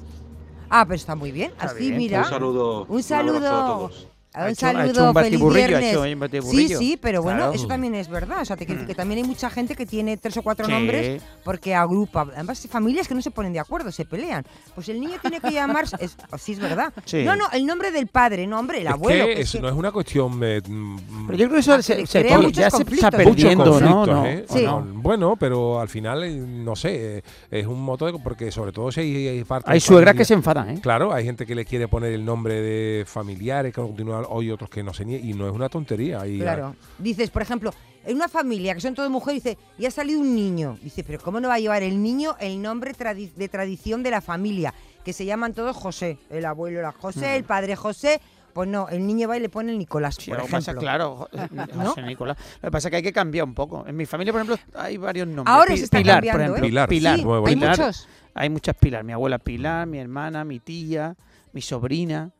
Ah, 0.69 0.85
pero 0.85 0.95
está 0.95 1.15
muy 1.15 1.31
bien. 1.31 1.51
Así, 1.59 1.87
bien. 1.87 1.97
mira. 1.97 2.19
Un 2.19 2.25
saludo. 2.25 2.85
Un 2.85 3.03
saludo. 3.03 3.47
a 3.47 3.67
todos. 3.67 4.07
Un 4.35 4.41
Ha 4.41 4.45
ha 4.47 4.55
saludo, 4.55 4.83
hecho 4.91 5.07
un 5.09 5.13
feliz 5.15 5.53
viernes. 5.53 5.83
hecho 5.91 6.01
un 6.01 6.51
Sí, 6.51 6.67
sí, 6.69 6.99
pero 7.01 7.21
bueno, 7.23 7.37
Claro. 7.39 7.53
eso 7.53 7.67
también 7.67 7.95
es 7.95 8.07
verdad. 8.09 8.41
O 8.41 8.45
sea, 8.45 8.57
te 8.57 8.65
quiero 8.65 8.81
decir 8.81 8.95
que 8.95 8.97
también 8.97 9.19
hay 9.23 9.27
mucha 9.27 9.49
gente 9.49 9.75
que 9.75 9.85
tiene 9.85 10.17
tres 10.17 10.35
o 10.37 10.41
cuatro 10.41 10.65
Sí. 10.65 10.71
nombres 10.71 11.21
porque 11.43 11.73
agrupa. 11.73 12.27
Además, 12.33 12.67
familias 12.69 13.07
que 13.07 13.15
no 13.15 13.21
se 13.21 13.31
ponen 13.31 13.53
de 13.53 13.59
acuerdo, 13.59 13.91
se 13.91 14.05
pelean. 14.05 14.45
Pues 14.73 14.89
el 14.89 14.99
niño 14.99 15.13
tiene 15.21 15.39
que 15.39 15.51
llamarse. 15.51 15.95
Es, 15.99 16.17
oh, 16.31 16.37
sí, 16.37 16.53
es 16.53 16.59
verdad. 16.59 16.91
Sí. 17.05 17.23
No, 17.23 17.35
no, 17.35 17.45
el 17.53 17.65
nombre 17.65 17.91
del 17.91 18.07
padre, 18.07 18.45
no, 18.47 18.59
hombre, 18.59 18.81
el 18.81 18.87
Es 18.87 18.93
abuelo. 18.93 19.25
que 19.25 19.41
eso 19.41 19.59
no 19.61 19.69
es 19.69 19.73
una 19.75 19.91
cuestión 19.91 20.39
de... 20.39 20.61
mm, 20.67 21.27
Pero 21.27 21.37
yo 21.37 21.45
creo 21.45 21.55
que 21.55 21.59
eso 21.59 21.73
Ah, 21.73 21.81
se, 21.81 22.05
se- 22.05 22.23
todo- 22.25 22.49
ya 22.49 22.69
se 22.69 22.83
está 22.83 23.11
perdiendo, 23.11 23.79
¿no? 23.79 24.25
¿eh? 24.25 24.45
¿O 24.49 24.53
Sí. 24.57 24.63
no? 24.65 24.81
Bueno, 24.95 25.35
pero 25.37 25.79
al 25.79 25.87
final, 25.89 26.23
eh, 26.23 26.35
no 26.35 26.75
sé, 26.75 27.17
eh, 27.19 27.23
es 27.51 27.65
un 27.67 27.81
moto 27.81 28.05
de, 28.05 28.13
porque 28.19 28.51
sobre 28.51 28.71
todo 28.71 28.91
si 28.91 29.01
hay, 29.01 29.27
hay 29.27 29.43
parte 29.43 29.71
Hay 29.71 29.79
suegras 29.79 30.15
que 30.15 30.25
se 30.25 30.33
enfadan, 30.33 30.69
¿eh? 30.71 30.79
Claro, 30.81 31.13
hay 31.13 31.23
gente 31.25 31.45
que 31.45 31.55
le 31.55 31.65
quiere 31.65 31.87
poner 31.87 32.11
el 32.13 32.25
nombre 32.25 32.61
de 32.61 33.05
familiares, 33.05 33.73
que 33.73 33.81
continúan 33.81 34.24
hoy 34.29 34.51
otros 34.51 34.69
que 34.69 34.83
no 34.83 34.93
se 34.93 35.05
niegan, 35.05 35.27
y 35.29 35.33
no 35.33 35.47
es 35.47 35.53
una 35.53 35.69
tontería. 35.69 36.25
Y, 36.27 36.39
Claro. 36.39 36.75
Dices, 36.97 37.29
por 37.29 37.41
ejemplo, 37.41 37.73
en 38.05 38.15
una 38.15 38.27
familia 38.27 38.73
que 38.75 38.81
son 38.81 38.93
todas 38.93 39.09
mujeres, 39.11 39.43
dice, 39.43 39.57
y 39.77 39.85
ha 39.85 39.91
salido 39.91 40.19
un 40.19 40.35
niño. 40.35 40.77
Dice, 40.81 41.03
pero 41.03 41.19
¿cómo 41.19 41.39
no 41.39 41.47
va 41.47 41.55
a 41.55 41.59
llevar 41.59 41.83
el 41.83 42.01
niño 42.01 42.35
el 42.39 42.61
nombre 42.61 42.93
tradi- 42.93 43.33
de 43.33 43.49
tradición 43.49 44.03
de 44.03 44.11
la 44.11 44.21
familia? 44.21 44.73
Que 45.03 45.13
se 45.13 45.25
llaman 45.25 45.53
todos 45.53 45.75
José. 45.75 46.17
El 46.29 46.45
abuelo 46.45 46.79
era 46.79 46.91
José, 46.91 47.35
el 47.35 47.43
padre 47.43 47.75
José. 47.75 48.19
Pues 48.53 48.69
no, 48.69 48.87
el 48.87 49.05
niño 49.05 49.27
va 49.27 49.35
y 49.35 49.41
le 49.41 49.49
pone 49.49 49.73
el 49.73 49.77
Nicolás, 49.77 50.15
Sí, 50.17 50.29
por 50.31 50.39
lo 50.39 50.45
que 50.45 50.51
pasa, 50.51 50.71
ejemplo. 50.71 50.81
claro, 50.81 51.27
José 51.85 52.01
Nicolás. 52.03 52.37
Lo 52.61 52.67
que 52.67 52.71
pasa 52.71 52.87
es 52.87 52.89
que 52.89 52.95
hay 52.95 53.03
que 53.03 53.11
cambiar 53.11 53.43
un 53.45 53.53
poco. 53.53 53.85
En 53.85 53.97
mi 53.97 54.05
familia, 54.05 54.31
por 54.31 54.41
ejemplo, 54.41 54.65
hay 54.79 54.95
varios 54.95 55.27
nombres. 55.27 55.53
Ahora 55.53 55.75
se 55.75 55.83
está 55.83 55.97
Pilar, 55.97 56.15
cambiando, 56.23 56.37
por 56.37 56.41
ejemplo. 56.41 56.65
¿eh? 56.65 56.69
Pilar, 56.69 56.89
Pilar. 56.89 57.19
Sí, 57.19 57.25
muy 57.25 57.37
hay. 57.49 57.55
Pilar. 57.55 57.77
muchos. 57.77 58.07
Hay 58.33 58.49
muchas 58.49 58.75
Pilar. 58.77 59.03
Mi 59.03 59.11
abuela 59.11 59.39
Pilar, 59.39 59.85
mi 59.87 59.97
hermana, 59.99 60.45
mi 60.45 60.61
tía, 60.61 61.15
mi 61.51 61.61
sobrina. 61.61 62.31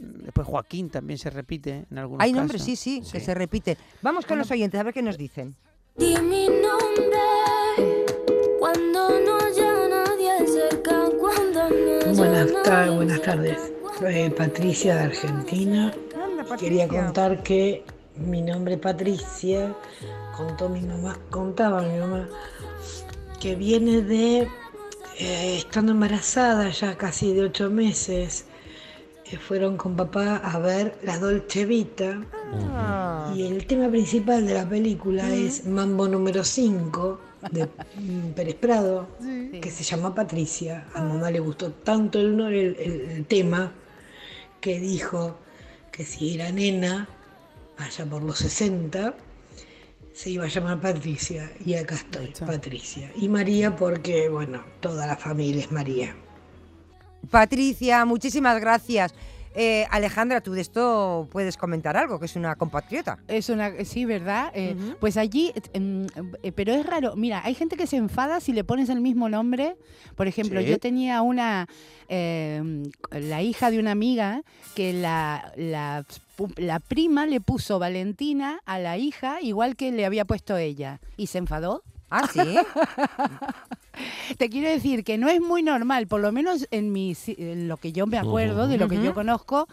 Después 0.00 0.46
Joaquín 0.46 0.88
también 0.90 1.18
se 1.18 1.30
repite 1.30 1.84
en 1.90 1.98
algunos 1.98 2.22
Hay 2.24 2.30
casos. 2.32 2.40
nombres, 2.42 2.62
sí, 2.62 2.76
sí, 2.76 3.02
que 3.12 3.20
se 3.20 3.34
repiten. 3.34 3.76
Vamos 4.02 4.24
con 4.26 4.38
los 4.38 4.50
oyentes, 4.50 4.80
a 4.80 4.82
ver 4.82 4.94
qué 4.94 5.02
nos 5.02 5.18
dicen. 5.18 5.54
Di 5.96 6.16
mi 6.22 6.48
nombre 6.48 7.18
cuando 8.58 9.20
no 9.20 9.36
haya 9.38 9.88
nadie 9.88 10.46
cerca, 10.46 11.08
cuando 11.18 11.68
no 11.70 12.14
Buenas, 12.14 12.52
tar- 12.64 12.90
buenas 12.90 13.22
tardes. 13.22 13.72
Soy 13.98 14.30
Patricia 14.30 14.94
de 14.96 15.00
Argentina. 15.02 15.92
Anda, 16.14 16.56
Quería 16.56 16.88
contar 16.88 17.42
que 17.42 17.84
mi 18.16 18.40
nombre 18.42 18.76
Patricia, 18.78 19.74
contó 20.36 20.68
mi 20.68 20.80
mamá, 20.80 21.18
contaba 21.30 21.82
mi 21.82 21.98
mamá, 21.98 22.28
que 23.40 23.54
viene 23.56 24.00
de 24.02 24.48
eh, 25.18 25.56
estando 25.58 25.92
embarazada 25.92 26.70
ya 26.70 26.96
casi 26.96 27.34
de 27.34 27.42
ocho 27.44 27.68
meses. 27.70 28.46
Fueron 29.38 29.76
con 29.76 29.96
papá 29.96 30.36
a 30.36 30.58
ver 30.58 30.98
la 31.02 31.18
Dolce 31.18 31.64
Vita 31.66 32.20
Ah. 32.72 33.32
y 33.36 33.46
el 33.46 33.66
tema 33.66 33.88
principal 33.88 34.46
de 34.46 34.54
la 34.54 34.68
película 34.68 35.32
es 35.32 35.66
Mambo 35.66 36.08
número 36.08 36.42
5 36.42 37.20
de 37.52 37.66
Pérez 38.36 38.56
Prado, 38.56 39.08
que 39.60 39.70
se 39.70 39.84
llama 39.84 40.14
Patricia. 40.14 40.86
A 40.94 41.00
mamá 41.02 41.30
le 41.30 41.38
gustó 41.40 41.70
tanto 41.72 42.18
el- 42.20 42.40
el- 42.40 42.76
el 43.10 43.24
tema 43.26 43.72
que 44.60 44.78
dijo 44.80 45.38
que 45.92 46.04
si 46.04 46.34
era 46.34 46.50
nena, 46.52 47.08
allá 47.78 48.04
por 48.06 48.22
los 48.22 48.38
60, 48.38 49.14
se 50.12 50.30
iba 50.30 50.44
a 50.44 50.48
llamar 50.48 50.80
Patricia. 50.80 51.50
Y 51.64 51.74
acá 51.74 51.94
estoy, 51.94 52.32
Patricia. 52.46 53.10
Y 53.16 53.28
María 53.28 53.74
porque, 53.76 54.28
bueno, 54.28 54.62
toda 54.80 55.06
la 55.06 55.16
familia 55.16 55.62
es 55.62 55.72
María. 55.72 56.14
Patricia, 57.30 58.04
muchísimas 58.04 58.60
gracias. 58.60 59.14
Eh, 59.52 59.84
Alejandra, 59.90 60.40
tú 60.40 60.52
de 60.52 60.60
esto 60.60 61.28
puedes 61.32 61.56
comentar 61.56 61.96
algo, 61.96 62.20
que 62.20 62.26
es 62.26 62.36
una 62.36 62.54
compatriota. 62.54 63.18
Es 63.26 63.48
una, 63.48 63.72
sí, 63.84 64.04
¿verdad? 64.04 64.52
Eh. 64.54 64.76
Pues 65.00 65.16
allí, 65.16 65.52
em, 65.72 66.06
eh, 66.44 66.52
pero 66.52 66.72
es 66.72 66.86
raro. 66.86 67.16
Mira, 67.16 67.42
hay 67.44 67.54
gente 67.54 67.76
que 67.76 67.88
se 67.88 67.96
enfada 67.96 68.38
si 68.38 68.52
le 68.52 68.62
pones 68.62 68.88
el 68.90 69.00
mismo 69.00 69.28
nombre. 69.28 69.76
Por 70.14 70.28
ejemplo, 70.28 70.60
Sí. 70.60 70.66
yo 70.68 70.78
tenía 70.78 71.20
una, 71.22 71.66
em, 72.08 72.84
la 73.10 73.42
hija 73.42 73.72
de 73.72 73.80
una 73.80 73.90
amiga 73.90 74.42
que 74.76 74.92
la, 74.92 75.52
la, 75.56 76.04
la 76.56 76.78
prima 76.78 77.26
le 77.26 77.40
puso 77.40 77.80
Valentina 77.80 78.60
a 78.66 78.78
la 78.78 78.98
hija 78.98 79.40
igual 79.42 79.74
que 79.74 79.90
le 79.90 80.06
había 80.06 80.24
puesto 80.24 80.56
ella 80.58 81.00
y 81.16 81.26
se 81.26 81.38
enfadó. 81.38 81.82
Ah, 82.08 82.28
sí. 82.32 82.40
Te 84.38 84.48
quiero 84.48 84.68
decir 84.68 85.04
que 85.04 85.18
no 85.18 85.28
es 85.28 85.40
muy 85.40 85.62
normal, 85.62 86.06
por 86.06 86.20
lo 86.20 86.32
menos 86.32 86.66
en, 86.70 86.92
mi, 86.92 87.16
en 87.26 87.68
lo 87.68 87.76
que 87.76 87.92
yo 87.92 88.06
me 88.06 88.18
acuerdo, 88.18 88.68
de 88.68 88.78
lo 88.78 88.88
que 88.88 89.02
yo 89.02 89.14
conozco, 89.14 89.68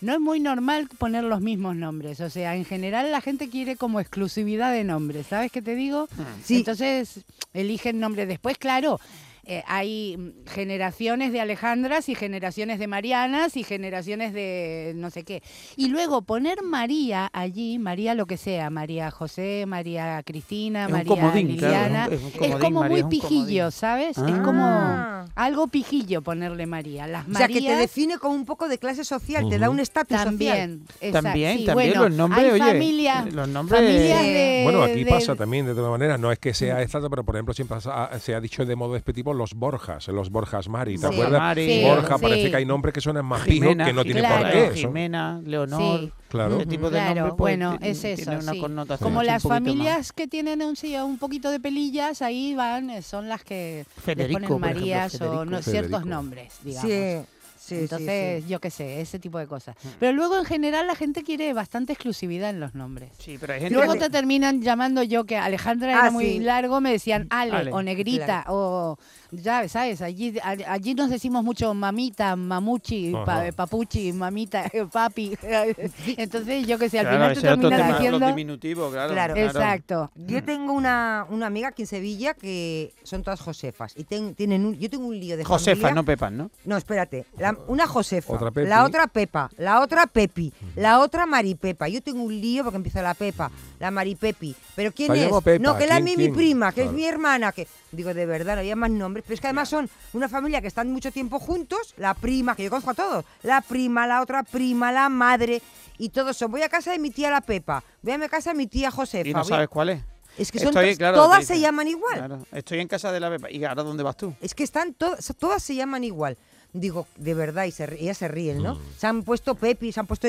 no 0.00 0.12
es 0.12 0.20
muy 0.20 0.40
normal 0.40 0.88
poner 0.98 1.24
los 1.24 1.40
mismos 1.40 1.76
nombres. 1.76 2.20
O 2.20 2.28
sea, 2.28 2.56
en 2.56 2.64
general 2.64 3.10
la 3.10 3.20
gente 3.20 3.48
quiere 3.48 3.76
como 3.76 4.00
exclusividad 4.00 4.72
de 4.72 4.84
nombres, 4.84 5.28
¿sabes 5.28 5.52
qué 5.52 5.62
te 5.62 5.74
digo? 5.74 6.08
Sí. 6.44 6.56
Entonces 6.56 7.20
eligen 7.54 8.00
nombre. 8.00 8.26
Después, 8.26 8.58
claro, 8.58 9.00
eh, 9.44 9.62
hay 9.66 10.16
mm, 10.16 10.48
generaciones 10.48 11.32
de 11.32 11.40
Alejandras 11.40 12.08
y 12.08 12.14
generaciones 12.14 12.78
de 12.78 12.86
Marianas 12.86 13.56
y 13.56 13.64
generaciones 13.64 14.32
de 14.32 14.92
no 14.96 15.10
sé 15.10 15.24
qué. 15.24 15.42
Y 15.76 15.88
luego 15.88 16.22
poner 16.22 16.62
María 16.62 17.28
allí, 17.32 17.78
María 17.78 18.14
lo 18.14 18.26
que 18.26 18.36
sea, 18.36 18.70
María 18.70 19.10
José, 19.10 19.64
María 19.66 20.22
Cristina, 20.24 20.84
Es 20.86 20.90
María 20.92 21.08
comodín, 21.08 21.56
claro, 21.56 21.72
Liliana. 21.74 22.04
es 22.06 22.20
un 22.20 22.26
es 22.28 22.32
comodín, 22.34 22.58
como 22.60 22.80
María, 22.80 23.02
muy 23.02 23.10
pijillo, 23.10 23.56
comodín. 23.64 23.72
¿sabes? 23.72 24.18
Es 24.18 24.24
Ah. 24.24 24.42
como 24.44 25.21
algo 25.44 25.66
pijillo 25.68 26.22
ponerle 26.22 26.66
María. 26.66 27.06
Las 27.06 27.26
O 27.28 27.32
sea, 27.34 27.46
que 27.48 27.54
te 27.54 27.60
Marías 27.62 27.78
define 27.80 28.18
como 28.18 28.34
un 28.34 28.44
poco 28.44 28.68
de 28.68 28.78
clase 28.78 29.04
social, 29.04 29.48
te 29.48 29.58
da 29.58 29.70
un 29.70 29.80
estatus 29.80 30.16
social. 30.16 30.24
también. 30.30 30.84
También, 31.12 31.58
sí, 31.58 31.64
también 31.66 31.90
bueno, 31.92 32.08
los 32.08 32.16
nombres, 32.16 32.44
hay 32.44 32.50
oye, 32.60 32.72
familias, 32.72 33.32
los 33.32 33.48
nombres- 33.48 33.80
familias 33.80 34.22
de, 34.22 34.60
Bueno, 34.64 34.82
aquí 34.82 35.04
de- 35.04 35.10
pasa 35.10 35.34
también 35.34 35.66
de 35.66 35.74
todas 35.74 35.90
maneras, 35.90 36.18
no 36.20 36.30
es 36.32 36.38
que 36.38 36.54
sea 36.54 36.80
esta, 36.82 37.00
pero 37.08 37.24
por 37.24 37.36
ejemplo 37.36 37.54
siempre 37.54 37.78
ha- 37.84 38.18
se 38.18 38.34
ha 38.34 38.40
dicho 38.40 38.64
de 38.64 38.76
modo 38.76 38.94
despectivo 38.94 39.34
los 39.34 39.54
Borjas, 39.54 40.08
los 40.08 40.30
Borjas 40.30 40.68
Mari, 40.68 40.94
¿te 40.98 41.06
Sí. 41.08 41.12
acuerdas? 41.14 41.40
Mari, 41.40 41.82
Borja, 41.84 42.16
sí. 42.16 42.22
parece 42.22 42.50
que 42.50 42.56
hay 42.56 42.64
nombres 42.64 42.94
que 42.94 43.00
suenan 43.00 43.24
más 43.24 43.42
pijos 43.42 43.76
que 43.76 43.92
no 43.92 44.02
tienen 44.04 44.24
Claro. 44.24 44.42
por 44.42 44.52
qué. 44.52 44.70
Jimena, 44.80 45.40
Leonor. 45.44 46.12
Claro. 46.32 46.56
Ese 46.56 46.64
tipo 46.66 46.88
de 46.88 46.96
Claro, 46.98 47.14
nombre, 47.14 47.36
pues, 47.36 47.38
bueno, 47.58 47.78
es 47.82 48.00
tiene 48.00 48.14
eso, 48.22 48.30
una 48.32 48.52
sí. 48.52 48.58
connotación 48.58 49.06
Como 49.06 49.22
las 49.22 49.44
más. 49.44 49.52
familias 49.52 50.12
que 50.14 50.26
tienen 50.26 50.62
un, 50.62 50.76
sí, 50.76 50.96
un 50.96 51.18
poquito 51.18 51.50
de 51.50 51.60
pelillas, 51.60 52.22
ahí 52.22 52.54
van, 52.54 52.88
eh, 52.88 53.02
son 53.02 53.28
las 53.28 53.44
que 53.44 53.84
Federico, 54.02 54.40
les 54.40 54.48
por 54.48 54.58
ponen 54.60 54.76
ejemplo, 54.76 54.80
Marías 54.80 55.20
o 55.20 55.44
no, 55.44 55.60
ciertos 55.60 56.06
nombres, 56.06 56.54
digamos. 56.64 56.90
Sí, 56.90 57.18
sí, 57.58 57.74
Entonces, 57.80 58.44
sí. 58.44 58.48
yo 58.48 58.60
qué 58.60 58.70
sé, 58.70 59.02
ese 59.02 59.18
tipo 59.18 59.38
de 59.38 59.46
cosas. 59.46 59.76
Pero 60.00 60.14
luego, 60.14 60.38
en 60.38 60.46
general, 60.46 60.86
la 60.86 60.94
gente 60.94 61.22
quiere 61.22 61.52
bastante 61.52 61.92
exclusividad 61.92 62.48
en 62.48 62.60
los 62.60 62.74
nombres. 62.74 63.10
Sí, 63.18 63.36
pero 63.38 63.52
hay 63.52 63.60
gente 63.60 63.74
Luego 63.74 63.92
que- 63.92 63.98
te 63.98 64.08
terminan 64.10 64.62
llamando 64.62 65.02
yo, 65.02 65.24
que 65.24 65.36
Alejandra 65.36 65.94
Ah, 65.94 65.98
era 66.00 66.10
muy 66.10 66.24
sí. 66.24 66.38
largo, 66.40 66.80
me 66.80 66.92
decían 66.92 67.26
Ale, 67.28 67.52
Ale, 67.52 67.72
o 67.74 67.82
Negrita, 67.82 68.46
o 68.48 68.96
ya 69.32 69.66
sabes, 69.68 70.02
allí, 70.02 70.34
allí 70.42 70.94
nos 70.94 71.08
decimos 71.10 71.42
mucho 71.42 71.72
mamita, 71.74 72.36
mamuchi, 72.36 73.12
pa- 73.24 73.42
Ajá. 73.42 73.52
papuchi, 73.52 74.12
mamita, 74.12 74.70
papi. 74.92 75.36
Entonces, 76.16 76.66
yo 76.66 76.78
qué 76.78 76.88
sé, 76.88 76.98
al 76.98 77.06
Claro, 77.06 77.16
final 77.18 77.32
te 77.32 77.38
ese 77.38 77.46
es 77.48 77.52
otro 77.54 77.68
terminan 77.68 77.86
tema, 77.86 77.98
diciendo... 77.98 78.18
los 78.18 78.28
diminutivos, 78.28 78.92
claro. 78.92 79.12
Claro. 79.12 79.36
Exacto. 79.36 80.10
Yo 80.14 80.42
tengo 80.44 80.72
una, 80.72 81.26
una 81.30 81.46
amiga 81.46 81.68
aquí 81.68 81.82
en 81.82 81.88
Sevilla 81.88 82.34
que 82.34 82.92
son 83.02 83.22
todas 83.22 83.40
Josefas. 83.40 83.94
Y 83.96 84.04
ten- 84.04 84.34
tienen 84.34 84.64
un, 84.66 84.78
yo 84.78 84.88
tengo 84.90 85.06
un 85.06 85.18
lío 85.18 85.36
de 85.36 85.44
Josefa, 85.44 85.80
familia. 85.82 85.94
no 85.94 86.04
Pepas, 86.04 86.32
¿no? 86.32 86.50
No, 86.64 86.76
espérate. 86.76 87.26
La- 87.38 87.56
una 87.68 87.86
Josefa, 87.86 88.32
Otra 88.34 88.50
la 88.64 88.84
otra 88.84 89.06
Pepa, 89.06 89.50
la 89.56 89.80
otra 89.80 90.06
Pepi, 90.06 90.52
la 90.76 91.00
otra 91.00 91.26
Maripepa. 91.26 91.88
Yo 91.88 92.02
tengo 92.02 92.22
un 92.22 92.40
lío 92.40 92.62
porque 92.64 92.76
empieza 92.76 93.02
la 93.02 93.14
Pepa, 93.14 93.50
la 93.78 93.90
Maripepi. 93.90 94.54
¿Pero 94.76 94.92
quién 94.92 95.08
La 95.08 95.16
es? 95.16 95.42
Pepa, 95.42 95.62
No, 95.62 95.76
que 95.78 95.86
la 95.86 96.00
¿quién, 96.00 96.16
mi, 96.18 96.28
prima, 96.28 96.70
que 96.72 96.82
Claro. 96.82 96.90
es 96.90 96.96
mi 96.96 97.04
hermana. 97.04 97.52
que 97.52 97.66
Digo, 97.92 98.12
de 98.14 98.26
verdad, 98.26 98.54
no 98.54 98.60
había 98.60 98.74
más 98.76 98.90
nombres. 98.90 99.24
Pero 99.26 99.34
es 99.34 99.40
que 99.40 99.46
además 99.46 99.68
son 99.68 99.88
una 100.14 100.28
familia 100.28 100.60
que 100.60 100.66
están 100.68 100.90
mucho 100.90 101.12
tiempo 101.12 101.38
juntos. 101.38 101.94
La 101.96 102.14
prima, 102.14 102.56
que 102.56 102.64
yo 102.64 102.70
conozco 102.70 102.90
a 102.90 102.94
todos. 102.94 103.24
La 103.42 103.60
prima, 103.60 104.06
la 104.06 104.22
otra 104.22 104.42
prima, 104.42 104.90
la 104.92 105.08
madre. 105.08 105.62
Y 105.98 106.08
todos 106.08 106.36
son. 106.36 106.50
Voy 106.50 106.62
a 106.62 106.68
casa 106.68 106.90
de 106.90 106.98
mi 106.98 107.10
tía 107.10 107.30
la 107.30 107.40
Pepa. 107.42 107.84
Voy 108.02 108.12
a 108.14 108.18
mi 108.18 108.28
casa 108.28 108.50
de 108.50 108.56
mi 108.56 108.66
tía 108.66 108.90
Josefa. 108.90 109.28
Y 109.28 109.34
no 109.34 109.40
a- 109.40 109.44
sabes 109.44 109.68
cuál 109.68 109.90
es. 109.90 110.02
Es 110.38 110.50
que 110.50 110.58
son 110.58 110.68
Estoy- 110.68 110.92
to- 110.92 110.98
claro, 110.98 111.16
todas 111.18 111.44
se 111.44 111.60
llaman 111.60 111.86
igual. 111.88 112.14
claro, 112.16 112.46
estoy 112.52 112.80
en 112.80 112.88
casa 112.88 113.12
de 113.12 113.20
la 113.20 113.28
Pepa. 113.28 113.50
¿Y 113.50 113.62
ahora 113.64 113.82
dónde 113.82 114.02
vas 114.02 114.16
tú? 114.16 114.34
Es 114.40 114.54
que 114.54 114.64
están 114.64 114.94
todas, 114.94 115.30
todas 115.38 115.62
se 115.62 115.74
llaman 115.74 116.04
igual. 116.04 116.38
Digo, 116.72 117.06
de 117.16 117.34
verdad, 117.34 117.64
y 117.66 117.70
se, 117.70 117.84
ellas 118.02 118.16
se 118.16 118.28
ríen, 118.28 118.62
¿no? 118.62 118.78
Se 118.96 119.06
han 119.06 119.24
puesto 119.24 119.54
Pepi, 119.54 119.92
se 119.92 120.00
han 120.00 120.06
puesto, 120.06 120.26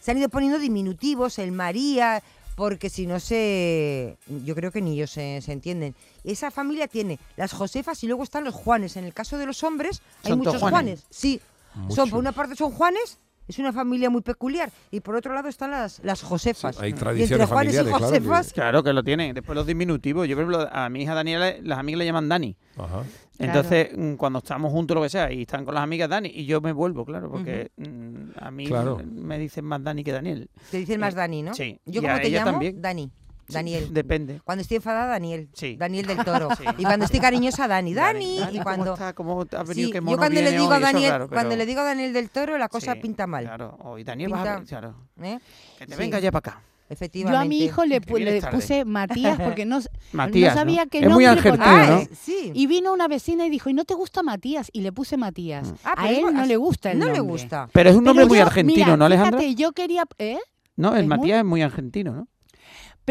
se 0.00 0.10
han 0.10 0.16
ido 0.16 0.30
poniendo 0.30 0.58
diminutivos, 0.58 1.38
el 1.38 1.52
María, 1.52 2.22
porque 2.54 2.90
si 2.90 3.06
no 3.06 3.20
se, 3.20 4.18
yo 4.44 4.54
creo 4.54 4.70
que 4.70 4.82
ni 4.82 4.92
ellos 4.92 5.10
se, 5.10 5.40
se 5.40 5.52
entienden. 5.52 5.94
Esa 6.24 6.50
familia 6.50 6.88
tiene 6.88 7.18
las 7.36 7.52
Josefas 7.52 8.02
y 8.04 8.06
luego 8.06 8.22
están 8.22 8.44
los 8.44 8.54
Juanes. 8.54 8.96
En 8.96 9.04
el 9.04 9.14
caso 9.14 9.38
de 9.38 9.46
los 9.46 9.62
hombres 9.64 10.02
hay 10.22 10.30
¿Son 10.30 10.42
todos 10.42 10.54
muchos 10.54 10.70
Juanes? 10.70 11.00
Juanes. 11.00 11.06
Sí, 11.10 11.40
son 11.88 12.10
por 12.10 12.18
una 12.18 12.32
parte 12.32 12.56
son 12.56 12.72
Juanes. 12.72 13.18
Es 13.50 13.58
una 13.58 13.72
familia 13.72 14.08
muy 14.10 14.22
peculiar. 14.22 14.70
Y 14.90 15.00
por 15.00 15.14
otro 15.16 15.34
lado 15.34 15.48
están 15.48 15.70
las, 15.72 16.00
las 16.04 16.22
Josefas. 16.22 16.76
Sí, 16.76 16.82
hay 16.84 16.88
y 16.88 16.92
entre 16.92 17.04
tradiciones 17.04 17.48
Juanes 17.48 17.74
y 17.74 17.76
familiares, 17.76 17.98
claro, 17.98 18.12
que- 18.12 18.20
Josefas, 18.28 18.52
Claro 18.52 18.82
que 18.82 18.92
lo 18.92 19.02
tienen. 19.02 19.34
Después 19.34 19.56
los 19.56 19.66
diminutivos. 19.66 20.26
Yo, 20.28 20.36
por 20.36 20.44
ejemplo, 20.44 20.68
a 20.72 20.88
mi 20.88 21.02
hija 21.02 21.14
Daniela, 21.14 21.54
las 21.62 21.78
amigas 21.78 21.98
le 21.98 22.04
llaman 22.06 22.28
Dani. 22.28 22.56
Ajá. 22.78 23.02
Entonces, 23.38 23.88
mm, 23.96 24.14
cuando 24.14 24.38
estamos 24.40 24.70
juntos, 24.70 24.94
lo 24.94 25.02
que 25.02 25.08
sea, 25.08 25.32
y 25.32 25.42
están 25.42 25.64
con 25.64 25.74
las 25.74 25.82
amigas 25.82 26.08
Dani, 26.10 26.30
y 26.32 26.44
yo 26.44 26.60
me 26.60 26.72
vuelvo, 26.72 27.04
claro, 27.06 27.30
porque 27.30 27.70
mm, 27.76 28.38
a 28.38 28.50
mí 28.50 28.66
Claro. 28.66 29.00
me 29.04 29.38
dicen 29.38 29.64
más 29.64 29.82
Dani 29.82 30.04
que 30.04 30.12
Daniel. 30.12 30.48
te 30.70 30.76
dicen 30.78 31.00
más 31.00 31.14
Eh, 31.14 31.16
Dani, 31.16 31.42
¿no? 31.42 31.54
sí. 31.54 31.80
Yo 31.86 32.00
Y 32.00 32.04
como 32.04 32.14
a 32.16 32.20
te 32.20 32.28
ella 32.28 32.40
llamo, 32.40 32.50
también. 32.52 32.80
Dani. 32.82 33.10
Daniel. 33.54 33.92
Depende. 33.92 34.40
Cuando 34.44 34.62
estoy 34.62 34.76
enfadada, 34.78 35.06
Daniel. 35.08 35.48
Sí. 35.52 35.76
Daniel 35.76 36.06
del 36.06 36.24
Toro. 36.24 36.48
Sí. 36.58 36.64
Y 36.78 36.84
cuando 36.84 37.04
estoy 37.04 37.20
cariñosa, 37.20 37.68
Dani. 37.68 37.94
Dani. 37.94 38.38
Dani, 38.40 38.50
y 38.50 38.58
¿cómo 38.58 38.62
cuando. 38.64 38.92
está? 38.94 39.12
¿Cómo 39.12 39.40
ha 39.40 39.62
venido? 39.64 39.86
Sí, 39.88 39.92
¿Qué 39.92 39.98
yo 39.98 40.02
mono 40.02 40.16
cuando 40.18 40.40
le 40.40 40.50
digo 40.52 40.72
a 40.72 40.76
hoy? 40.76 40.82
Daniel, 40.82 41.10
raro, 41.10 41.28
cuando 41.28 41.56
le 41.56 41.66
digo 41.66 41.80
a 41.80 41.84
Daniel 41.84 42.12
del 42.12 42.30
Toro, 42.30 42.58
la 42.58 42.68
cosa 42.68 42.94
Sí, 42.94 43.00
pinta 43.00 43.26
mal. 43.26 43.44
Claro, 43.44 43.78
hoy 43.82 44.04
Daniel 44.04 44.30
vas 44.30 44.40
a 44.40 44.56
Pinta- 44.56 44.58
ver, 44.58 44.66
claro. 44.66 44.94
¿eh? 45.22 45.38
Que 45.78 45.86
te 45.86 45.92
Sí. 45.94 45.98
venga 45.98 46.18
ya 46.18 46.30
para 46.32 46.50
acá. 46.50 46.62
Yo 46.90 46.94
Efectivamente. 46.94 47.46
a 47.46 47.48
mi 47.48 47.58
hijo 47.62 47.84
le, 47.84 48.00
Que 48.00 48.18
le 48.18 48.42
puse 48.42 48.84
Matías 48.84 49.38
porque 49.40 49.64
no, 49.64 49.78
Matías, 50.12 50.54
no 50.54 50.60
sabía 50.60 50.84
¿no? 50.86 50.90
qué 50.90 50.98
Es 50.98 51.08
muy 51.08 51.24
argentino. 51.24 51.64
¿no? 51.64 51.94
Ah, 51.94 52.02
sí. 52.20 52.50
Y 52.52 52.66
vino 52.66 52.92
una 52.92 53.06
vecina 53.06 53.46
y 53.46 53.50
dijo, 53.50 53.70
¿y 53.70 53.74
no 53.74 53.84
te 53.84 53.94
gusta 53.94 54.24
Matías? 54.24 54.70
Y 54.72 54.80
le 54.80 54.90
puse 54.90 55.16
Matías. 55.16 55.72
Ah, 55.84 55.94
a 55.96 56.10
él 56.10 56.24
no 56.34 56.44
le 56.44 56.56
gusta 56.56 56.90
el 56.90 56.98
No 56.98 57.06
le 57.06 57.18
nombre. 57.18 57.32
gusta. 57.32 57.68
Pero 57.72 57.90
es 57.90 57.96
un 57.96 58.02
nombre 58.02 58.24
Pero 58.24 58.28
muy 58.30 58.38
yo- 58.38 58.44
argentino, 58.46 58.84
mira, 58.86 58.96
¿no, 58.96 59.04
Alejandra? 59.04 59.38
Fíjate, 59.38 59.54
yo 59.62 59.70
quería... 59.72 60.02
¿eh? 60.18 60.38
No, 60.76 60.94
el 60.96 61.02
es 61.02 61.08
muy- 61.08 61.16
Matías 61.18 61.38
es 61.38 61.44
muy 61.44 61.62
argentino, 61.62 62.12
¿no? 62.12 62.28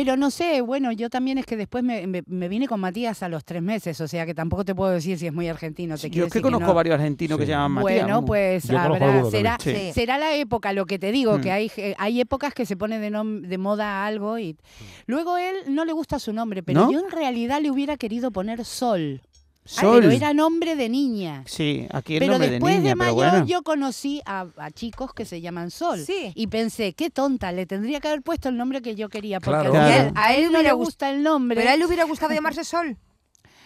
Pero 0.02 0.16
no 0.16 0.32
sé, 0.32 0.62
bueno, 0.62 0.94
yo 0.94 1.10
también 1.10 1.38
es 1.40 1.46
que 1.46 1.58
después 1.58 1.84
me, 1.84 2.08
me- 2.08 2.24
me 2.26 2.48
vine 2.48 2.70
con 2.70 2.80
Matías 2.80 3.22
a 3.22 3.28
los 3.28 3.44
tres 3.44 3.62
meses, 3.62 4.00
o 4.00 4.08
sea 4.08 4.26
que 4.26 4.34
tampoco 4.34 4.64
te 4.64 4.74
puedo 4.74 4.92
decir 4.92 5.20
si 5.20 5.28
es 5.28 5.34
muy 5.34 5.50
argentino. 5.50 5.98
Te 5.98 6.04
Yo 6.08 6.10
quiero 6.10 6.28
es 6.28 6.32
que 6.32 6.42
conozco 6.42 6.68
no. 6.68 6.74
varios 6.74 6.94
argentinos 6.96 7.38
que 7.38 7.46
se 7.46 7.52
llaman 7.52 7.72
Matías. 7.74 8.04
Bueno, 8.04 8.22
¿no? 8.22 8.26
pues 8.26 8.70
habrá, 8.70 9.26
será. 9.30 9.58
Sí. 9.62 9.92
será 9.94 10.18
la 10.18 10.36
época, 10.36 10.72
lo 10.72 10.86
que 10.86 11.00
te 11.00 11.12
digo, 11.12 11.38
Mm. 11.38 11.42
que 11.42 11.52
hay, 11.52 11.72
eh, 11.76 11.96
hay 11.98 12.22
épocas 12.22 12.54
que 12.54 12.66
se 12.66 12.78
pone 12.78 12.98
de, 13.00 13.12
nom- 13.12 13.42
de 13.42 13.58
moda 13.58 14.06
algo 14.06 14.40
y 14.40 14.56
luego 15.06 15.38
él 15.38 15.56
no 15.68 15.84
le 15.84 15.92
gusta 15.92 16.18
su 16.18 16.32
nombre, 16.32 16.64
pero 16.64 16.86
¿No? 16.86 16.92
yo 16.94 17.00
en 17.02 17.12
realidad 17.12 17.60
le 17.62 17.70
hubiera 17.70 17.98
querido 17.98 18.32
poner 18.32 18.64
Sol, 18.64 19.22
Sol. 19.70 20.00
pero 20.02 20.12
era 20.12 20.34
nombre 20.34 20.76
de 20.76 20.90
niña. 20.90 21.44
Sí, 21.46 21.88
aquí 21.92 22.16
el 22.16 22.20
Pero 22.22 22.34
nombre 22.34 22.50
después 22.50 22.74
de 22.74 22.78
de, 22.80 22.84
niña, 22.84 22.96
pero 22.98 23.16
mayor 23.16 23.32
bueno. 23.32 23.46
yo 23.46 23.62
conocí 23.64 24.22
a, 24.26 24.48
a 24.58 24.72
chicos 24.72 25.14
que 25.14 25.26
se 25.26 25.42
llaman 25.42 25.70
Sol. 25.70 26.00
Sí. 26.06 26.32
Y 26.34 26.48
pensé, 26.48 26.94
qué 26.94 27.10
tonta, 27.10 27.52
le 27.52 27.66
tendría 27.66 28.00
que 28.00 28.08
haber 28.08 28.22
puesto 28.24 28.50
el 28.50 28.58
nombre 28.58 28.82
que 28.82 28.96
yo 28.96 29.10
quería. 29.10 29.40
Porque 29.40 29.70
Claro. 29.70 29.76
a, 29.80 29.96
él, 29.98 30.12
a 30.16 30.34
él 30.36 30.52
no 30.52 30.62
le 30.64 30.72
gusta 30.72 31.10
el 31.12 31.22
nombre. 31.22 31.56
Pero 31.58 31.70
a 31.70 31.74
él 31.74 31.80
le 31.80 31.86
hubiera 31.86 32.06
gustado 32.06 32.34
llamarse 32.34 32.64
Sol. 32.64 32.98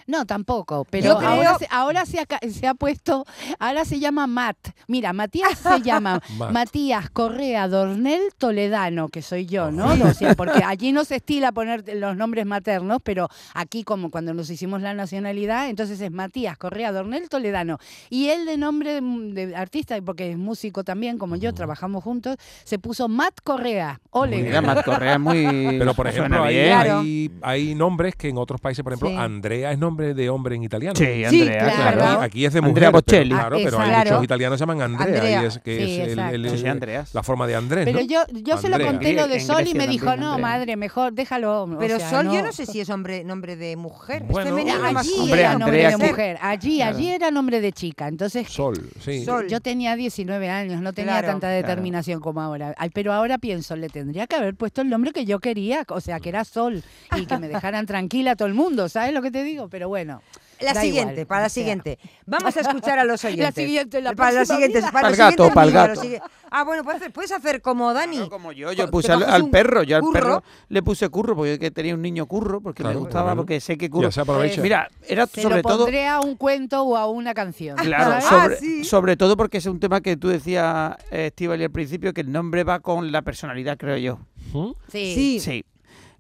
No, 0.08 0.26
tampoco. 0.26 0.86
Pero 0.90 1.18
creo- 1.18 1.30
ahora, 1.30 1.58
se, 1.58 1.68
ahora 1.72 2.06
se, 2.06 2.20
ha, 2.20 2.26
ca- 2.26 2.40
se 2.50 2.68
ha 2.68 2.74
puesto, 2.74 3.26
ahora 3.60 3.86
se 3.86 4.00
llama 4.00 4.28
Matt. 4.28 4.58
Mira, 4.88 5.14
Matías 5.14 5.58
se 5.58 5.82
llama 5.84 6.22
Matt. 6.38 6.52
Matías 6.52 7.10
Correa 7.10 7.68
Dornel 7.68 8.22
Toledano, 8.38 9.10
que 9.10 9.22
soy 9.22 9.46
yo, 9.46 9.72
¿no? 9.72 9.94
O 9.94 10.14
sea, 10.14 10.34
porque 10.36 10.64
allí 10.64 10.92
no 10.92 11.06
se 11.06 11.18
estila 11.18 11.52
poner 11.52 11.84
los 11.96 12.16
nombres 12.18 12.46
maternos, 12.46 13.00
pero 13.04 13.30
aquí 13.54 13.84
como 13.84 14.10
cuando 14.12 14.34
nos 14.34 14.50
hicimos 14.50 14.82
la 14.82 14.94
nacionalidad, 14.94 15.70
entonces 15.70 16.00
es 16.02 16.12
Matías 16.12 16.58
Correa 16.58 16.92
Dornel 16.92 17.30
Toledano. 17.30 17.78
Y 18.10 18.30
él 18.30 18.46
de 18.46 18.58
nombre 18.58 19.00
de, 19.02 19.56
artista, 19.56 19.96
porque 20.04 20.32
es 20.32 20.38
músico 20.38 20.84
también, 20.84 21.18
como 21.18 21.36
yo, 21.36 21.54
trabajamos 21.54 22.04
juntos, 22.04 22.38
se 22.64 22.80
puso 22.80 23.08
Matt 23.08 23.40
Correa. 23.44 24.00
Ole. 24.12 24.42
Mira, 24.44 24.62
Matt 24.62 24.84
Correa 24.86 25.14
es 25.14 25.20
muy. 25.20 25.44
Pero 25.80 25.94
por 25.94 26.08
ejemplo, 26.08 26.44
hay, 26.44 26.58
hay, 26.58 27.32
hay 27.42 27.76
nombres 27.76 28.16
que 28.16 28.30
en 28.30 28.38
otros 28.38 28.60
países, 28.60 28.84
por 28.84 28.94
ejemplo, 28.94 29.10
Sí. 29.10 29.16
Andrea 29.16 29.72
es 29.72 29.78
nombre 29.78 29.93
de 29.96 30.30
hombre 30.30 30.56
en 30.56 30.64
italiano. 30.64 30.96
Sí, 30.96 31.06
Sí, 31.06 31.24
Andrea, 31.42 31.60
claro. 31.76 31.98
claro. 31.98 32.22
Aquí, 32.22 32.26
aquí 32.26 32.46
es 32.46 32.54
de 32.54 32.62
mujer, 32.62 32.86
Andrea 32.86 32.92
pero- 32.92 33.04
Bocelli. 33.06 33.30
claro, 33.32 33.56
Ah, 33.56 33.60
pero 33.64 33.80
hay 33.80 33.98
muchos 34.04 34.24
italianos 34.24 34.56
que 34.56 34.58
se 34.58 34.62
llaman 34.72 34.82
Andrea, 34.82 35.16
Andrea. 35.20 35.44
y 35.44 35.46
es 35.46 35.60
que 35.60 35.78
Sí, 35.86 36.02
es 36.02 36.08
el- 36.14 36.20
el- 36.20 36.50
Sí, 36.50 36.58
sí, 36.58 36.64
el- 36.66 36.72
Andreas. 36.72 37.14
la 37.14 37.24
forma 37.24 37.48
de 37.48 37.56
Andrés, 37.56 37.86
Pero 37.86 38.00
¿no? 38.00 38.06
yo, 38.06 38.22
yo 38.32 38.58
se 38.58 38.70
lo 38.70 38.80
conté 38.80 39.14
lo 39.14 39.28
de 39.28 39.40
Sol 39.40 39.68
y 39.68 39.74
me 39.74 39.88
dijo, 39.88 40.06
no, 40.18 40.34
Andrea. 40.34 40.38
madre, 40.38 40.76
mejor 40.76 41.14
déjalo. 41.14 41.64
o 41.64 41.78
Pero 41.78 41.98
sea, 42.00 42.10
Sol, 42.10 42.26
yo 42.32 42.42
no 42.42 42.52
sé 42.52 42.66
si 42.66 42.80
es 42.80 42.90
hombre, 42.90 43.24
nombre 43.24 43.56
de 43.56 43.76
mujer. 43.76 44.24
Bueno, 44.24 44.58
llama 44.58 44.92
más 44.92 45.08
allí 45.08 45.14
Hombre, 45.20 45.40
era 45.42 45.52
nombre 45.58 45.86
Andrea, 45.86 45.98
de 45.98 46.12
mujer, 46.12 46.38
allí, 46.42 46.78
Claro. 46.78 46.98
allí 46.98 47.08
era 47.10 47.32
nombre 47.32 47.62
de 47.62 47.72
chica. 47.74 48.08
Entonces, 48.08 48.48
Sol, 48.50 48.90
sí. 49.00 49.24
Sol. 49.26 49.48
yo 49.48 49.60
tenía 49.60 49.96
19 49.96 50.50
años, 50.50 50.82
no 50.82 50.94
tenía 50.94 51.14
Claro. 51.14 51.28
tanta 51.28 51.48
Claro. 51.48 51.68
determinación 51.68 52.20
como 52.22 52.42
ahora. 52.42 52.74
Ay, 52.78 52.90
pero 52.94 53.14
ahora 53.14 53.38
pienso, 53.38 53.76
le 53.76 53.90
tendría 53.90 54.28
que 54.28 54.36
haber 54.36 54.56
puesto 54.56 54.82
el 54.82 54.90
nombre 54.90 55.12
que 55.12 55.26
yo 55.26 55.40
quería, 55.40 55.84
o 55.90 56.02
sea, 56.02 56.20
que 56.20 56.30
era 56.30 56.44
Sol, 56.46 56.84
y 57.18 57.26
que 57.26 57.38
me 57.38 57.48
dejaran 57.48 57.86
tranquila 57.86 58.32
a 58.32 58.36
todo 58.36 58.48
el 58.48 58.54
mundo, 58.54 58.90
¿sabes 58.90 59.14
lo 59.14 59.22
que 59.22 59.32
te 59.32 59.44
digo? 59.44 59.68
Pero 59.70 59.83
bueno. 59.88 60.22
La 60.60 60.74
da 60.74 60.82
siguiente, 60.82 61.14
igual, 61.14 61.28
para 61.28 61.42
la 61.42 61.50
sea. 61.50 61.62
siguiente. 61.62 62.00
Vamos 62.26 62.56
a 62.56 62.62
escuchar 62.62 62.98
a 62.98 63.04
los 63.04 63.22
oyentes. 63.26 63.44
La 63.46 63.52
siguiente, 63.52 64.02
la 64.02 64.14
para 64.14 64.32
la 64.32 64.36
próxima 64.38 64.56
siguiente, 64.56 64.80
vida. 64.80 64.92
para 64.94 65.10
los 65.10 65.18
gato, 65.18 65.32
siguientes 65.50 65.54
pa'l 65.56 65.70
vídeos, 65.98 66.20
gato. 66.22 66.34
Ah, 66.52 66.64
bueno, 66.64 66.84
puedes 66.84 67.02
hacer, 67.02 67.12
puedes 67.12 67.32
hacer 67.32 67.62
como 67.62 67.94
Dani. 67.94 68.16
Claro, 68.16 68.30
como 68.30 68.52
yo, 68.54 68.72
yo 68.72 68.90
puse 68.90 69.12
al, 69.12 69.50
perro, 69.50 69.84
yo 69.84 69.96
al 69.98 70.02
curro. 70.04 70.14
perro 70.14 70.44
le 70.70 70.84
puse 70.84 71.10
curro 71.10 71.36
porque 71.36 71.60
que 71.60 71.72
tenía 71.72 71.96
un 71.96 72.02
niño 72.02 72.28
curro 72.28 72.62
porque 72.62 72.84
Claro, 72.84 72.96
me 73.00 73.02
gustaba 73.02 73.26
claro. 73.26 73.38
porque 73.38 73.60
sé 73.60 73.78
que 73.78 73.90
curro. 73.90 74.08
Ya 74.08 74.12
se 74.12 74.22
aprovecha. 74.22 74.62
Mira, 74.62 74.88
era 75.06 75.28
Se 75.28 75.42
sobre 75.42 75.58
lo 75.58 75.62
todo 75.64 75.78
pondré 75.80 76.08
a 76.08 76.22
un 76.22 76.36
cuento 76.38 76.84
o 76.84 76.96
a 76.96 77.08
una 77.10 77.34
canción. 77.34 77.76
Claro, 77.76 78.14
Ah, 78.16 78.22
sobre, 78.22 78.58
sí. 78.58 78.84
sobre 78.86 79.18
todo 79.18 79.36
porque 79.36 79.58
es 79.58 79.66
un 79.66 79.80
tema 79.82 80.00
que 80.00 80.16
tú 80.16 80.30
decías, 80.30 80.96
eh, 81.12 81.26
Estíbaliz, 81.28 81.66
al 81.66 81.72
principio, 81.72 82.14
que 82.14 82.22
el 82.22 82.32
nombre 82.32 82.64
va 82.64 82.80
con 82.80 83.12
la 83.12 83.22
personalidad, 83.24 83.76
creo 83.78 83.98
yo. 83.98 84.20
¿Mm? 84.54 84.72
Sí. 84.90 85.14
Sí. 85.16 85.40
Sí. 85.42 85.66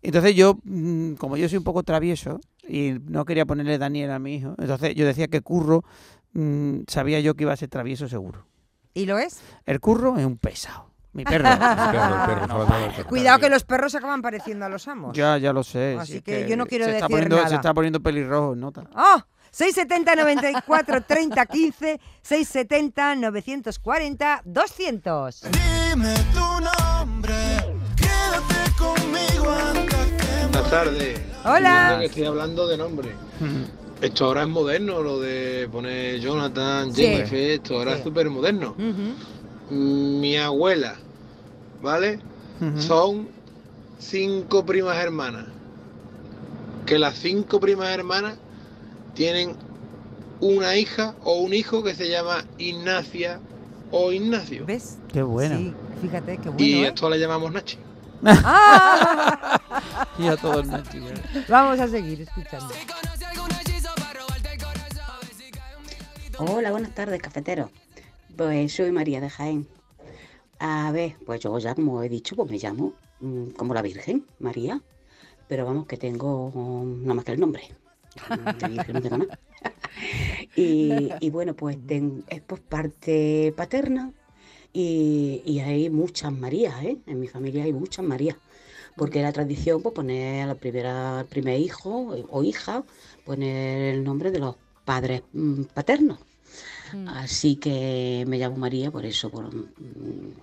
Entonces 0.01 0.35
yo, 0.35 0.57
mm, 0.65 1.13
como 1.13 1.37
yo 1.37 1.47
soy 1.47 1.59
un 1.59 1.63
poco 1.63 1.83
travieso 1.83 2.41
y 2.67 2.95
no 3.05 3.25
quería 3.25 3.45
ponerle 3.45 3.77
Daniel 3.77 4.11
a 4.11 4.19
mi 4.19 4.35
hijo, 4.35 4.55
entonces 4.57 4.95
yo 4.95 5.05
decía 5.05 5.27
que 5.27 5.41
Curro 5.41 5.83
mm, 6.33 6.81
sabía 6.87 7.19
yo 7.19 7.35
que 7.35 7.43
iba 7.43 7.53
a 7.53 7.57
ser 7.57 7.69
travieso 7.69 8.07
seguro. 8.07 8.45
¿Y 8.93 9.05
lo 9.05 9.17
es? 9.17 9.41
El 9.65 9.79
Curro 9.79 10.17
es 10.17 10.25
un 10.25 10.37
pesado. 10.37 10.91
Mi 11.13 11.23
perro. 11.23 11.47
El 11.51 11.57
perro, 11.57 12.63
el 12.63 12.91
perro. 12.91 13.07
Cuidado 13.07 13.39
que 13.39 13.49
los 13.49 13.63
perros 13.63 13.91
se 13.91 13.99
acaban 13.99 14.21
pareciendo 14.23 14.65
a 14.65 14.69
los 14.69 14.87
amos. 14.87 15.15
ya, 15.15 15.37
ya 15.37 15.53
lo 15.53 15.63
sé. 15.63 15.95
Así 15.99 16.13
si 16.13 16.17
es 16.17 16.23
que 16.23 16.49
yo 16.49 16.57
no 16.57 16.65
quiero 16.65 16.85
se 16.85 16.91
está 16.93 17.05
decir 17.05 17.11
poniendo, 17.15 17.35
nada. 17.35 17.49
Se 17.49 17.55
está 17.55 17.73
poniendo 17.73 17.99
pelirrojo, 18.01 18.55
nota. 18.55 18.83
¡Oh! 18.95 19.21
670 19.51 20.15
94 20.15 21.01
30 21.03 21.45
15 21.45 21.99
670 22.23 23.15
940 23.17 24.41
200. 24.43 25.41
Dime 25.51 26.15
tu 26.33 26.39
nombre, 26.39 27.32
Buenas 30.63 30.85
tardes. 30.85 31.19
Hola. 31.43 31.97
Que 31.99 32.05
estoy 32.05 32.23
hablando 32.23 32.67
de 32.67 32.77
nombre. 32.77 33.09
Esto 34.01 34.25
ahora 34.25 34.43
es 34.43 34.47
moderno, 34.47 35.01
lo 35.01 35.19
de 35.19 35.67
poner 35.69 36.19
Jonathan, 36.21 36.93
Sí. 36.93 37.01
Jennifer, 37.03 37.37
esto 37.51 37.77
ahora 37.77 37.91
Sí. 37.93 37.97
es 37.97 38.03
súper 38.05 38.29
moderno. 38.29 38.73
Ujú. 38.77 39.73
Mi 39.75 40.37
abuela, 40.37 40.95
¿vale? 41.81 42.19
Son 42.77 43.27
cinco 43.99 44.65
primas 44.65 44.95
hermanas. 45.03 45.47
Que 46.85 46.97
las 46.97 47.15
cinco 47.17 47.59
primas 47.59 47.89
hermanas 47.89 48.35
tienen 49.15 49.55
una 50.39 50.77
hija 50.77 51.13
o 51.25 51.41
un 51.41 51.53
hijo 51.53 51.83
que 51.83 51.93
se 51.93 52.07
llama 52.09 52.45
Ignacia 52.57 53.39
o 53.91 54.13
Ignacio. 54.13 54.65
¿Ves? 54.65 54.97
Qué 55.11 55.23
bueno. 55.23 55.57
Sí, 55.57 55.73
fíjate, 56.01 56.37
qué 56.37 56.49
bueno. 56.49 56.63
y 56.65 56.73
¿eh? 56.85 56.87
esto 56.87 57.09
le 57.09 57.19
llamamos 57.19 57.51
Nachi. 57.51 57.77
¡Ah! 58.25 59.59
Y 60.19 60.27
a 60.27 60.37
todos 60.37 60.67
Nachi, 60.67 60.99
ya. 60.99 61.45
Vamos 61.49 61.79
a 61.79 61.87
seguir 61.87 62.21
escuchando. 62.21 62.69
Hola, 66.37 66.71
buenas 66.71 66.93
tardes, 66.93 67.21
cafetero. 67.21 67.69
Pues 68.35 68.73
soy 68.73 68.91
María 68.91 69.19
de 69.21 69.29
Jaén. 69.29 69.67
A 70.59 70.91
ver, 70.91 71.15
pues 71.25 71.41
yo 71.41 71.57
ya 71.59 71.73
como 71.75 72.01
he 72.03 72.09
dicho, 72.09 72.35
pues 72.35 72.49
me 72.49 72.57
llamo 72.57 72.93
mm, 73.21 73.49
como 73.51 73.73
la 73.73 73.81
Virgen, 73.81 74.25
María. 74.39 74.81
Pero 75.47 75.65
vamos, 75.65 75.87
que 75.87 75.97
tengo 75.97 76.51
mm, 76.53 77.01
nada 77.03 77.13
más 77.15 77.25
que 77.25 77.31
el 77.33 77.39
nombre. 77.39 77.63
De 78.59 78.67
Virgen 78.67 78.93
no 78.93 79.01
tengo 79.01 79.17
nada. 79.17 79.39
Y, 80.55 81.09
y 81.19 81.29
bueno, 81.29 81.55
pues 81.55 81.77
ten- 81.87 82.23
es 82.27 82.41
por 82.41 82.59
parte 82.61 83.53
paterna 83.57 84.11
y, 84.73 85.41
y 85.45 85.59
hay 85.59 85.89
muchas 85.89 86.31
Marías, 86.33 86.83
¿eh? 86.83 86.97
En 87.05 87.19
mi 87.19 87.27
familia 87.27 87.63
hay 87.63 87.73
muchas 87.73 88.03
Marías. 88.05 88.37
Porque 88.95 89.21
la 89.23 89.31
tradición, 89.31 89.81
pues 89.81 89.93
poner 89.95 90.43
a 90.43 90.47
la 90.47 90.55
primera, 90.55 91.19
al 91.19 91.25
primer 91.25 91.59
hijo 91.59 92.15
o 92.29 92.43
hija, 92.43 92.83
poner 93.25 93.95
el 93.95 94.03
nombre 94.03 94.29
de 94.31 94.39
los 94.39 94.55
padres 94.85 95.23
mm, 95.33 95.63
paternos. 95.73 96.19
Así 97.07 97.55
que 97.55 98.23
me 98.27 98.37
llamo 98.37 98.57
María 98.57 98.91
por 98.91 99.03
eso, 99.05 99.31
por, 99.31 99.51
mm, 99.53 100.33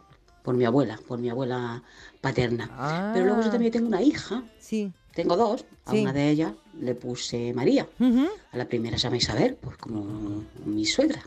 por 0.42 0.56
mi 0.56 0.64
abuela, 0.64 0.98
por 1.06 1.20
mi 1.20 1.30
abuela 1.30 1.80
paterna. 2.20 3.12
Pero 3.14 3.26
luego 3.26 3.40
yo 3.42 3.48
Ah. 3.48 3.52
también 3.52 3.70
tengo 3.72 3.86
una 3.86 4.02
hija. 4.02 4.42
Sí. 4.58 4.92
Tengo 5.14 5.36
dos. 5.36 5.64
A 5.84 5.92
Sí. 5.92 6.00
una 6.02 6.12
de 6.12 6.28
ellas 6.30 6.52
le 6.80 6.94
puse 6.96 7.52
María. 7.52 7.86
A 8.52 8.56
la 8.56 8.64
primera 8.66 8.96
se 8.98 9.04
llama 9.04 9.16
Isabel, 9.18 9.56
pues 9.60 9.76
como 9.76 10.42
mi 10.64 10.84
suegra. 10.86 11.22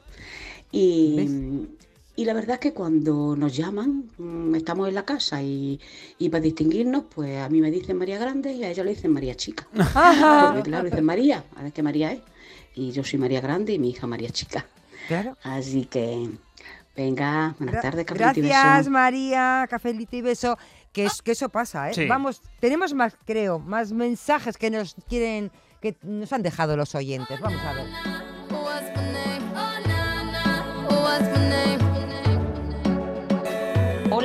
Y, 0.74 1.68
y 2.16 2.26
la 2.26 2.34
verdad 2.34 2.56
es 2.56 2.60
que 2.60 2.74
cuando 2.74 3.36
nos 3.36 3.56
llaman, 3.56 4.10
mm, 4.18 4.56
estamos 4.56 4.88
en 4.88 4.96
la 4.96 5.04
casa 5.06 5.42
y, 5.42 5.80
y 6.20 6.30
para 6.30 6.42
distinguirnos, 6.42 7.04
pues 7.14 7.40
a 7.42 7.50
mí 7.50 7.60
me 7.62 7.72
dicen 7.72 7.98
María 7.98 8.18
Grande 8.20 8.54
y 8.54 8.64
a 8.64 8.70
ella 8.70 8.84
le 8.84 8.92
dicen 8.94 9.12
María 9.12 9.36
Chica. 9.36 9.68
Porque 9.74 10.62
claro, 10.70 10.84
dicen 10.86 11.06
María, 11.06 11.44
a 11.56 11.64
ver 11.64 11.72
qué 11.74 11.82
María 11.84 12.12
es. 12.12 12.22
Y 12.76 12.92
yo 12.92 13.04
soy 13.04 13.20
María 13.20 13.42
Grande 13.42 13.74
y 13.74 13.80
mi 13.80 13.90
hija 13.92 14.08
María 14.08 14.30
Chica. 14.30 14.66
Claro. 15.08 15.38
Así 15.44 15.86
que, 15.86 16.30
venga, 16.96 17.56
buenas 17.60 17.76
Gra- 17.76 17.82
tardes, 17.82 18.06
cafelito 18.06 18.40
y 18.40 18.42
beso. 18.44 18.54
Gracias, 18.54 18.88
María, 18.90 19.68
cafelito 19.70 20.16
y 20.16 20.22
beso. 20.22 20.58
Que, 20.92 21.06
es, 21.06 21.22
que 21.24 21.32
eso 21.32 21.50
pasa, 21.50 21.90
¿eh? 21.90 21.94
Sí. 21.96 22.06
Vamos, 22.06 22.42
tenemos 22.60 22.94
más, 22.94 23.16
creo, 23.26 23.58
más 23.58 23.92
mensajes 23.92 24.58
que 24.58 24.70
nos 24.70 24.96
quieren, 25.10 25.52
que 25.82 25.98
nos 26.04 26.32
han 26.32 26.44
dejado 26.44 26.78
los 26.78 26.94
oyentes. 26.94 27.40
Vamos 27.40 27.60
a 27.64 27.74
ver. 27.74 29.33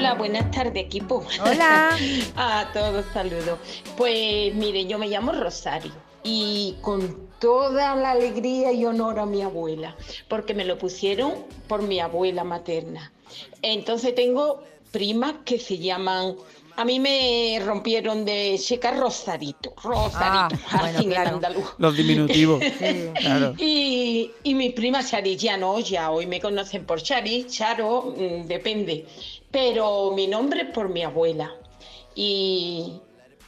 Hola, 0.08 0.16
buenas 0.16 0.50
tardes, 0.50 0.86
equipo. 0.86 1.22
Hola. 1.44 1.90
A 2.36 2.70
todos 2.72 3.04
saludos. 3.12 3.58
Pues 3.94 4.54
mire, 4.54 4.86
yo 4.86 4.98
me 4.98 5.06
llamo 5.06 5.32
Rosario 5.32 5.92
y 6.24 6.76
con 6.80 7.28
toda 7.38 7.94
la 7.94 8.12
alegría 8.12 8.72
y 8.72 8.86
honor 8.86 9.18
a 9.18 9.26
mi 9.26 9.42
abuela, 9.42 9.94
porque 10.28 10.54
me 10.54 10.64
lo 10.64 10.78
pusieron 10.78 11.34
por 11.68 11.82
mi 11.82 12.00
abuela 12.00 12.42
materna. 12.42 13.12
Entonces 13.60 14.14
tengo 14.14 14.62
primas 14.92 15.34
que 15.44 15.58
se 15.58 15.76
llaman, 15.76 16.36
a 16.76 16.84
mí 16.86 16.98
me 17.00 17.60
rompieron 17.62 18.24
de 18.24 18.58
checa 18.58 18.92
Rosarito, 18.92 19.74
Rosarito, 19.82 20.62
Ah, 20.70 20.80
bueno, 20.80 20.98
así 21.00 21.06
claro. 21.06 21.34
andaluz. 21.34 21.66
Los 21.76 21.94
diminutivos. 21.94 22.62
Claro. 23.20 23.54
Y, 23.58 24.30
y 24.42 24.54
mi 24.54 24.70
prima 24.70 25.04
Charis, 25.04 25.36
ya 25.36 25.58
no, 25.58 25.78
ya 25.80 26.10
hoy 26.10 26.24
me 26.26 26.40
conocen 26.40 26.86
por 26.86 27.02
Charis, 27.02 27.48
Charo, 27.48 28.14
mm, 28.16 28.46
depende. 28.46 29.04
Pero 29.50 30.10
mi 30.12 30.26
nombre 30.26 30.62
es 30.62 30.70
por 30.70 30.88
mi 30.88 31.02
abuela. 31.02 31.50
Y, 32.14 33.00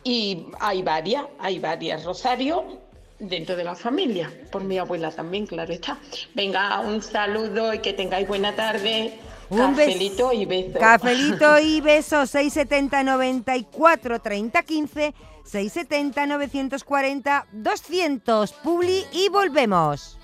y 0.05 0.47
hay 0.61 0.83
varias, 0.83 1.25
hay 1.39 1.59
varias 1.59 2.05
Rosario 2.05 2.79
dentro 3.19 3.55
de 3.55 3.65
la 3.65 3.75
familia, 3.75 4.33
por 4.51 4.65
mi 4.65 4.79
abuela 4.79 5.11
también, 5.11 5.47
claro 5.47 5.73
está. 5.73 5.99
Venga, 6.35 6.81
un 6.81 7.03
saludo 7.03 7.75
y 7.75 7.81
que 7.81 7.93
tengáis 7.93 8.27
buena 8.27 8.55
tarde. 8.57 9.19
Un 9.51 9.75
bes- 9.77 9.87
Cafelito 9.87 10.33
y 10.33 10.45
besos. 10.47 10.79
Cafelito 10.79 11.59
y 11.63 11.81
besos 11.81 12.31
670 12.31 13.03
94 13.03 14.21
30 14.21 14.63
15 14.63 15.15
670 15.45 16.27
940 16.27 17.47
200 17.53 18.53
Publi 18.53 19.05
y 19.13 19.29
volvemos. 19.29 20.17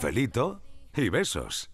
Cafelito 0.00 0.60
y 0.94 1.08
besos. 1.08 1.68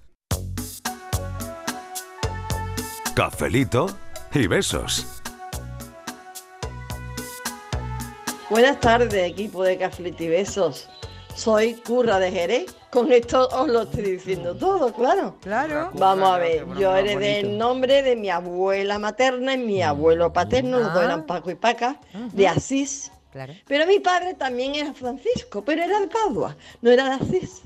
Cafelito 3.14 3.84
y 4.32 4.46
besos. 4.46 5.20
Buenas 8.48 8.80
tardes, 8.80 9.12
equipo 9.30 9.62
de 9.62 9.76
Cafelito 9.76 10.22
y 10.24 10.28
Besos. 10.28 10.88
Soy 11.34 11.74
Curra 11.74 12.18
de 12.18 12.30
Jerez. 12.32 12.74
Con 12.90 13.12
esto 13.12 13.46
os 13.48 13.68
lo 13.68 13.82
estoy 13.82 14.12
diciendo 14.12 14.56
todo, 14.56 14.90
claro. 14.94 15.36
Claro. 15.42 15.90
Vamos 15.92 16.30
a 16.30 16.38
ver, 16.38 16.64
yo 16.78 16.96
heredé 16.96 17.40
el 17.40 17.58
nombre 17.58 18.02
de 18.02 18.16
mi 18.16 18.30
abuela 18.30 18.98
materna 18.98 19.52
y 19.52 19.58
mi 19.58 19.82
abuelo 19.82 20.32
paterno, 20.32 20.78
los 20.78 20.94
dos 20.94 21.02
Ah. 21.02 21.04
eran 21.04 21.26
Paco 21.26 21.50
y 21.50 21.56
Paca, 21.56 22.00
de 22.32 22.48
Asís. 22.48 23.12
Claro. 23.32 23.52
Pero 23.66 23.86
mi 23.86 24.00
padre 24.00 24.32
también 24.32 24.76
era 24.76 24.94
Francisco, 24.94 25.62
pero 25.62 25.82
era 25.82 26.00
de 26.00 26.06
Padua, 26.06 26.56
no 26.80 26.90
era 26.90 27.04
de 27.18 27.22
Asís. 27.22 27.60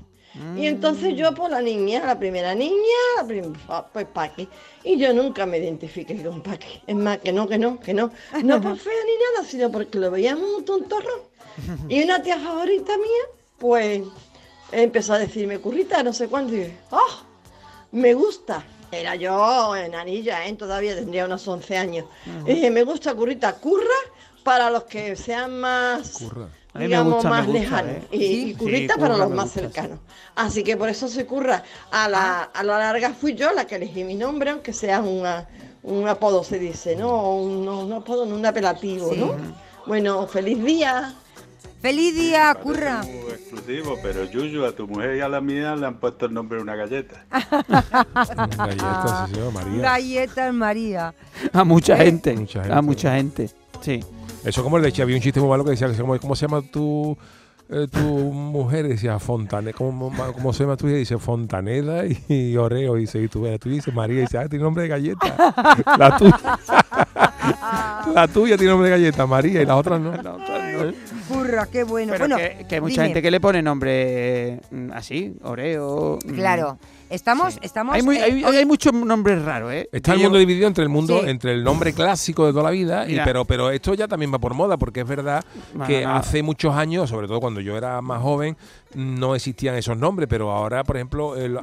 Y 0.56 0.66
entonces 0.66 1.14
yo, 1.16 1.34
por 1.34 1.50
la 1.50 1.60
niña, 1.60 2.04
la 2.06 2.18
primera 2.18 2.54
niña, 2.54 2.74
la 3.16 3.24
prim- 3.26 3.54
ah, 3.68 3.86
pues 3.92 4.06
Paqui. 4.06 4.48
Y 4.84 4.98
yo 4.98 5.12
nunca 5.12 5.46
me 5.46 5.58
identifiqué 5.58 6.22
con 6.22 6.42
Paqui. 6.42 6.82
Es 6.86 6.94
más, 6.96 7.18
que 7.18 7.32
no, 7.32 7.48
que 7.48 7.58
no, 7.58 7.78
que 7.80 7.94
no. 7.94 8.10
No 8.42 8.60
por 8.60 8.76
fea 8.78 8.92
ni 9.04 9.12
nada, 9.36 9.48
sino 9.48 9.70
porque 9.70 9.98
lo 9.98 10.10
veíamos 10.10 10.48
un 10.58 10.64
tontorro. 10.64 11.28
Y 11.88 12.02
una 12.04 12.22
tía 12.22 12.38
favorita 12.38 12.96
mía, 12.96 13.24
pues 13.58 14.02
empezó 14.70 15.14
a 15.14 15.18
decirme, 15.18 15.58
currita, 15.58 16.02
no 16.02 16.12
sé 16.12 16.28
cuándo. 16.28 16.54
Y 16.54 16.60
yo, 16.64 16.70
¡ah! 16.92 17.24
me 17.92 18.14
gusta. 18.14 18.64
Era 18.90 19.16
yo 19.16 19.76
enanilla, 19.76 20.46
¿eh? 20.46 20.54
todavía 20.54 20.94
tendría 20.94 21.26
unos 21.26 21.46
11 21.46 21.76
años. 21.76 22.06
Y 22.46 22.54
dije, 22.54 22.70
me 22.70 22.84
gusta 22.84 23.14
currita, 23.14 23.52
curra 23.54 23.84
para 24.42 24.70
los 24.70 24.84
que 24.84 25.14
sean 25.14 25.60
más, 25.60 26.22
A 26.74 26.78
mí 26.78 26.84
me 26.84 26.88
digamos, 26.88 27.24
me 27.24 27.30
más 27.30 27.46
gusta, 27.46 27.60
lejanos. 27.60 27.92
¿eh? 27.92 28.08
Y, 28.12 28.18
Sí, 28.18 28.50
y 28.50 28.54
currita 28.54 28.94
sí, 28.94 29.00
para 29.00 29.14
curra 29.14 29.18
los 29.24 29.30
me 29.30 29.36
más 29.36 29.44
gusta, 29.46 29.60
sí. 29.60 29.66
cercanos. 29.66 29.98
Así 30.36 30.62
que 30.62 30.76
por 30.76 30.88
eso 30.88 31.08
soy 31.08 31.24
curra. 31.24 31.64
A 31.90 32.08
la, 32.08 32.42
a 32.44 32.62
la 32.62 32.78
larga 32.78 33.10
fui 33.14 33.34
yo 33.34 33.52
la 33.52 33.66
que 33.66 33.76
elegí 33.76 34.04
mi 34.04 34.14
nombre, 34.14 34.50
aunque 34.50 34.72
sea 34.72 35.00
una, 35.00 35.48
un 35.82 36.06
apodo, 36.06 36.44
se 36.44 36.58
dice, 36.58 36.94
¿no? 36.94 37.34
Un, 37.36 37.64
no, 37.64 37.80
un 37.80 37.92
apodo, 37.92 38.26
no 38.26 38.34
un 38.36 38.46
apelativo, 38.46 39.10
Sí. 39.12 39.18
¿no? 39.18 39.34
Bueno, 39.86 40.26
feliz 40.26 40.62
día. 40.62 41.14
Feliz 41.80 42.14
día, 42.14 42.54
curra. 42.60 43.02
Muy 43.04 43.30
exclusivo, 43.32 43.96
pero 44.02 44.24
Yuyu, 44.24 44.64
a 44.64 44.72
tu 44.72 44.86
mujer 44.88 45.16
y 45.16 45.20
a 45.20 45.28
la 45.28 45.40
mía 45.40 45.76
le 45.76 45.86
han 45.86 45.98
puesto 46.00 46.26
el 46.26 46.34
nombre 46.34 46.56
de 46.58 46.62
una 46.64 46.74
galleta. 46.74 47.24
Galleta, 48.56 49.26
sí, 49.28 49.34
señor, 49.34 49.52
María. 49.52 49.82
Galletas 49.82 50.52
María. 50.54 51.14
A 51.52 51.64
mucha 51.64 51.94
Eh, 51.94 52.04
gente. 52.06 52.34
Mucha 52.34 52.60
A 52.60 52.64
gente. 52.64 52.82
mucha 52.82 53.14
gente. 53.14 53.50
Sí. 53.80 54.00
Eso 54.48 54.62
como 54.62 54.78
el 54.78 54.90
de 54.90 55.02
había 55.02 55.14
un 55.16 55.22
chiste 55.22 55.40
muy 55.40 55.48
malo 55.48 55.64
que 55.64 55.70
decía, 55.72 55.88
¿cómo, 56.00 56.18
cómo 56.18 56.34
se 56.34 56.46
llama 56.46 56.62
tu, 56.62 57.16
eh, 57.68 57.86
tu 57.92 58.00
mujer? 58.00 58.86
Y 58.86 58.88
decía 58.90 59.18
Fontane, 59.18 59.72
¿cómo, 59.74 60.10
cómo 60.34 60.52
se 60.52 60.64
llama 60.64 60.76
tu 60.76 60.86
hija? 60.88 60.96
Y 60.96 61.00
dice 61.00 61.18
Fontaneda 61.18 62.06
y, 62.06 62.18
y 62.28 62.56
Oreo. 62.56 62.96
Y 62.96 63.00
dice, 63.02 63.20
y 63.22 63.28
tú, 63.28 63.46
tú 63.58 63.68
dices 63.68 63.92
María. 63.92 64.18
Y 64.18 64.20
dice, 64.22 64.38
ah, 64.38 64.48
tiene 64.48 64.64
nombre 64.64 64.84
de 64.84 64.88
galleta. 64.88 65.54
La 65.98 66.16
tuya. 66.16 66.58
la 68.14 68.28
tuya 68.28 68.56
tiene 68.56 68.70
nombre 68.72 68.90
de 68.90 68.96
galleta, 68.96 69.26
María, 69.26 69.62
y 69.62 69.66
las 69.66 69.76
otras 69.76 70.00
no. 70.00 70.12
Curra, 71.28 71.66
qué 71.66 71.84
bueno. 71.84 72.12
Pero 72.12 72.26
bueno, 72.26 72.36
que, 72.36 72.66
que 72.66 72.74
hay 72.76 72.80
mucha 72.80 72.94
dime. 73.02 73.04
gente 73.06 73.22
que 73.22 73.30
le 73.30 73.40
pone 73.40 73.62
nombre 73.62 74.60
mm, 74.70 74.92
así, 74.92 75.34
Oreo. 75.42 76.18
mm. 76.24 76.34
Claro. 76.34 76.78
Estamos, 77.10 77.58
estamos. 77.62 77.94
Hay, 77.94 78.02
muy- 78.02 78.16
eh, 78.18 78.22
hay, 78.22 78.44
hay 78.44 78.66
muchos 78.66 78.92
nombres 78.92 79.42
raros, 79.42 79.72
¿eh? 79.72 79.88
Está 79.92 80.12
el 80.14 80.20
mundo 80.20 80.38
dividido 80.38 80.66
entre 80.68 80.82
el 80.84 80.90
mundo, 80.90 81.20
Sí. 81.22 81.30
entre 81.30 81.52
el 81.52 81.64
nombre 81.64 81.92
clásico 81.92 82.46
de 82.46 82.52
toda 82.52 82.64
la 82.64 82.70
vida, 82.70 83.08
y, 83.08 83.18
pero, 83.24 83.44
pero 83.44 83.70
esto 83.70 83.94
ya 83.94 84.06
también 84.08 84.32
va 84.32 84.38
por 84.38 84.54
moda, 84.54 84.76
porque 84.76 85.00
es 85.00 85.06
verdad 85.08 85.44
No, 85.74 85.86
que 85.86 86.02
no, 86.02 86.08
no. 86.12 86.16
hace 86.16 86.42
muchos 86.42 86.74
años, 86.74 87.08
sobre 87.08 87.26
todo 87.26 87.40
cuando 87.40 87.60
yo 87.60 87.76
era 87.76 88.00
más 88.02 88.20
joven, 88.22 88.56
no 88.94 89.34
existían 89.34 89.74
esos 89.74 89.96
nombres, 89.98 90.28
pero 90.30 90.50
ahora, 90.50 90.82
por 90.82 90.96
ejemplo, 90.96 91.36
el- 91.36 91.58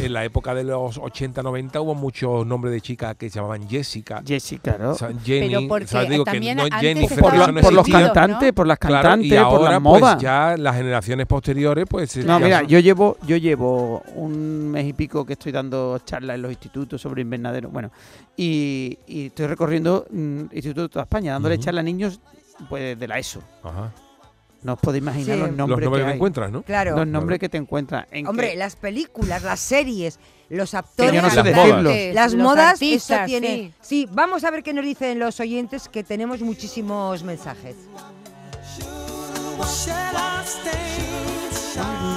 en 0.00 0.12
la 0.12 0.24
época 0.24 0.54
de 0.54 0.62
los 0.64 0.98
80, 0.98 1.42
90 1.42 1.80
hubo 1.80 1.94
muchos 1.94 2.46
nombres 2.46 2.72
de 2.72 2.80
chicas 2.80 3.16
que 3.16 3.28
se 3.28 3.36
llamaban 3.36 3.68
Jessica. 3.68 4.22
Jessica, 4.26 4.76
¿no? 4.78 4.94
Jenny, 5.24 5.48
Pero 5.54 5.68
porque 5.68 5.84
o 5.84 5.88
sea, 5.88 6.04
digo 6.04 6.24
que 6.24 6.30
también 6.30 6.56
no 6.58 6.64
Jennifer, 6.78 7.18
por, 7.18 7.34
eso 7.34 7.46
la- 7.46 7.52
no 7.52 7.60
por 7.60 7.72
los 7.72 7.88
cantantes, 7.88 8.52
por 8.52 8.66
las 8.66 8.78
Claro, 8.78 9.02
cantantes, 9.02 9.32
y 9.32 9.36
ahora, 9.36 9.50
por 9.58 9.70
la 9.70 9.80
pues, 9.80 10.00
moda. 10.00 10.18
ya 10.18 10.56
las 10.56 10.76
generaciones 10.76 11.26
posteriores, 11.26 11.86
pues... 11.88 12.16
No, 12.18 12.38
ya 12.38 12.44
mira, 12.44 12.58
son- 12.60 12.68
yo 12.68 12.78
llevo, 12.78 13.16
yo 13.26 13.36
llevo 13.36 14.02
un 14.14 14.70
mes 14.70 14.86
y 14.86 14.92
pico 14.92 15.26
que 15.26 15.32
estoy 15.32 15.52
dando 15.52 15.98
charlas 16.04 16.36
en 16.36 16.42
los 16.42 16.52
institutos 16.52 17.00
sobre 17.00 17.22
invernadero. 17.22 17.68
Bueno, 17.70 17.90
y, 18.36 18.96
y 19.08 19.26
estoy 19.26 19.46
recorriendo 19.48 20.06
mm, 20.10 20.40
institutos 20.52 20.84
de 20.84 20.88
toda 20.88 21.02
España, 21.02 21.32
dándole 21.32 21.58
charlas 21.58 21.82
a 21.82 21.84
niños 21.84 22.20
pues 22.68 22.98
de 22.98 23.08
la 23.08 23.18
ESO. 23.18 23.42
Ajá. 23.62 23.92
No 24.62 24.74
os 24.74 24.78
podéis 24.80 25.02
imaginar 25.02 25.36
Sí. 25.36 25.40
los 25.40 25.48
Los 25.48 25.56
nombres, 25.56 25.88
que 25.90 26.02
hay. 26.04 26.14
encuentras, 26.14 26.50
¿no? 26.52 26.62
Claro. 26.62 26.96
Los 26.96 27.06
nombres 27.06 27.38
que 27.38 27.48
te 27.48 27.56
encuentras. 27.56 28.06
En 28.10 28.26
Hombre, 28.26 28.50
que- 28.50 28.56
las 28.56 28.76
películas, 28.76 29.42
las 29.42 29.58
series, 29.60 30.18
los 30.50 30.74
actores, 30.74 31.22
no 31.22 31.30
sé 31.30 31.36
Las 31.36 31.54
modas. 31.56 32.14
las 32.14 32.32
Los 32.34 32.42
modas, 32.42 32.72
artistas, 32.74 33.18
eso 33.20 33.26
tiene. 33.26 33.72
sí. 33.80 34.04
Sí. 34.04 34.08
vamos 34.12 34.44
a 34.44 34.50
ver 34.50 34.62
qué 34.62 34.74
nos 34.74 34.84
dicen 34.84 35.18
los 35.18 35.40
oyentes, 35.40 35.88
que 35.88 36.02
tenemos 36.04 36.40
muchísimos 36.40 37.22
mensajes. 37.22 37.76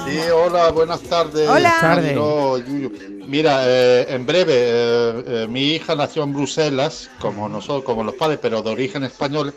Sí, 0.06 0.18
hola, 0.34 0.70
buenas 0.70 1.00
tardes. 1.02 1.48
Hola. 1.48 1.74
Tardes. 1.80 2.04
Marilo, 2.16 2.58
Yuyu. 2.58 2.92
Mira, 3.26 3.62
eh, 3.66 4.06
en 4.14 4.26
breve, 4.26 4.52
eh, 4.54 5.24
eh, 5.26 5.46
mi 5.48 5.72
hija 5.72 5.94
nació 5.94 6.24
en 6.24 6.34
Bruselas, 6.34 7.10
como 7.18 7.48
nosotros, 7.48 7.84
como 7.84 8.04
los 8.04 8.14
padres, 8.14 8.38
pero 8.40 8.60
de 8.62 8.70
origen 8.70 9.04
español. 9.04 9.54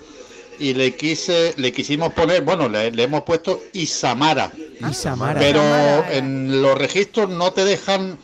Y 0.60 0.74
le 0.74 0.96
quise, 0.96 1.54
le 1.58 1.72
quisimos 1.72 2.14
poner, 2.14 2.44
bueno, 2.44 2.68
le, 2.70 2.92
le 2.92 3.04
hemos 3.04 3.24
puesto 3.24 3.62
Isamara. 3.74 4.52
Isamara. 4.90 5.40
Pero 5.40 5.62
en 6.10 6.62
los 6.62 6.78
registros 6.78 7.30
no 7.30 7.52
te 7.52 7.66
dejan, 7.66 8.18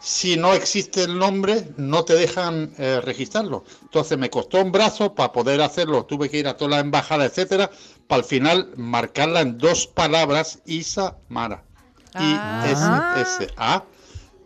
si 0.00 0.36
no 0.36 0.54
existe 0.54 1.04
el 1.04 1.18
nombre, 1.18 1.68
no 1.76 2.04
te 2.04 2.14
dejan 2.14 2.72
eh, 2.78 3.00
registrarlo. 3.02 3.64
Entonces 3.82 4.18
me 4.18 4.30
costó 4.30 4.60
un 4.62 4.72
brazo 4.72 5.14
para 5.14 5.32
poder 5.32 5.60
hacerlo. 5.62 6.04
Tuve 6.04 6.28
que 6.28 6.38
ir 6.38 6.48
a 6.48 6.56
todas 6.56 6.72
las 6.72 6.80
embajadas, 6.80 7.30
etcétera, 7.30 7.70
para 8.06 8.22
al 8.22 8.24
final 8.24 8.70
marcarla 8.76 9.40
en 9.40 9.58
dos 9.58 9.86
palabras, 9.86 10.60
Isamara. 10.66 11.64
Ah. 12.14 13.16
I-S-S-A, 13.16 13.84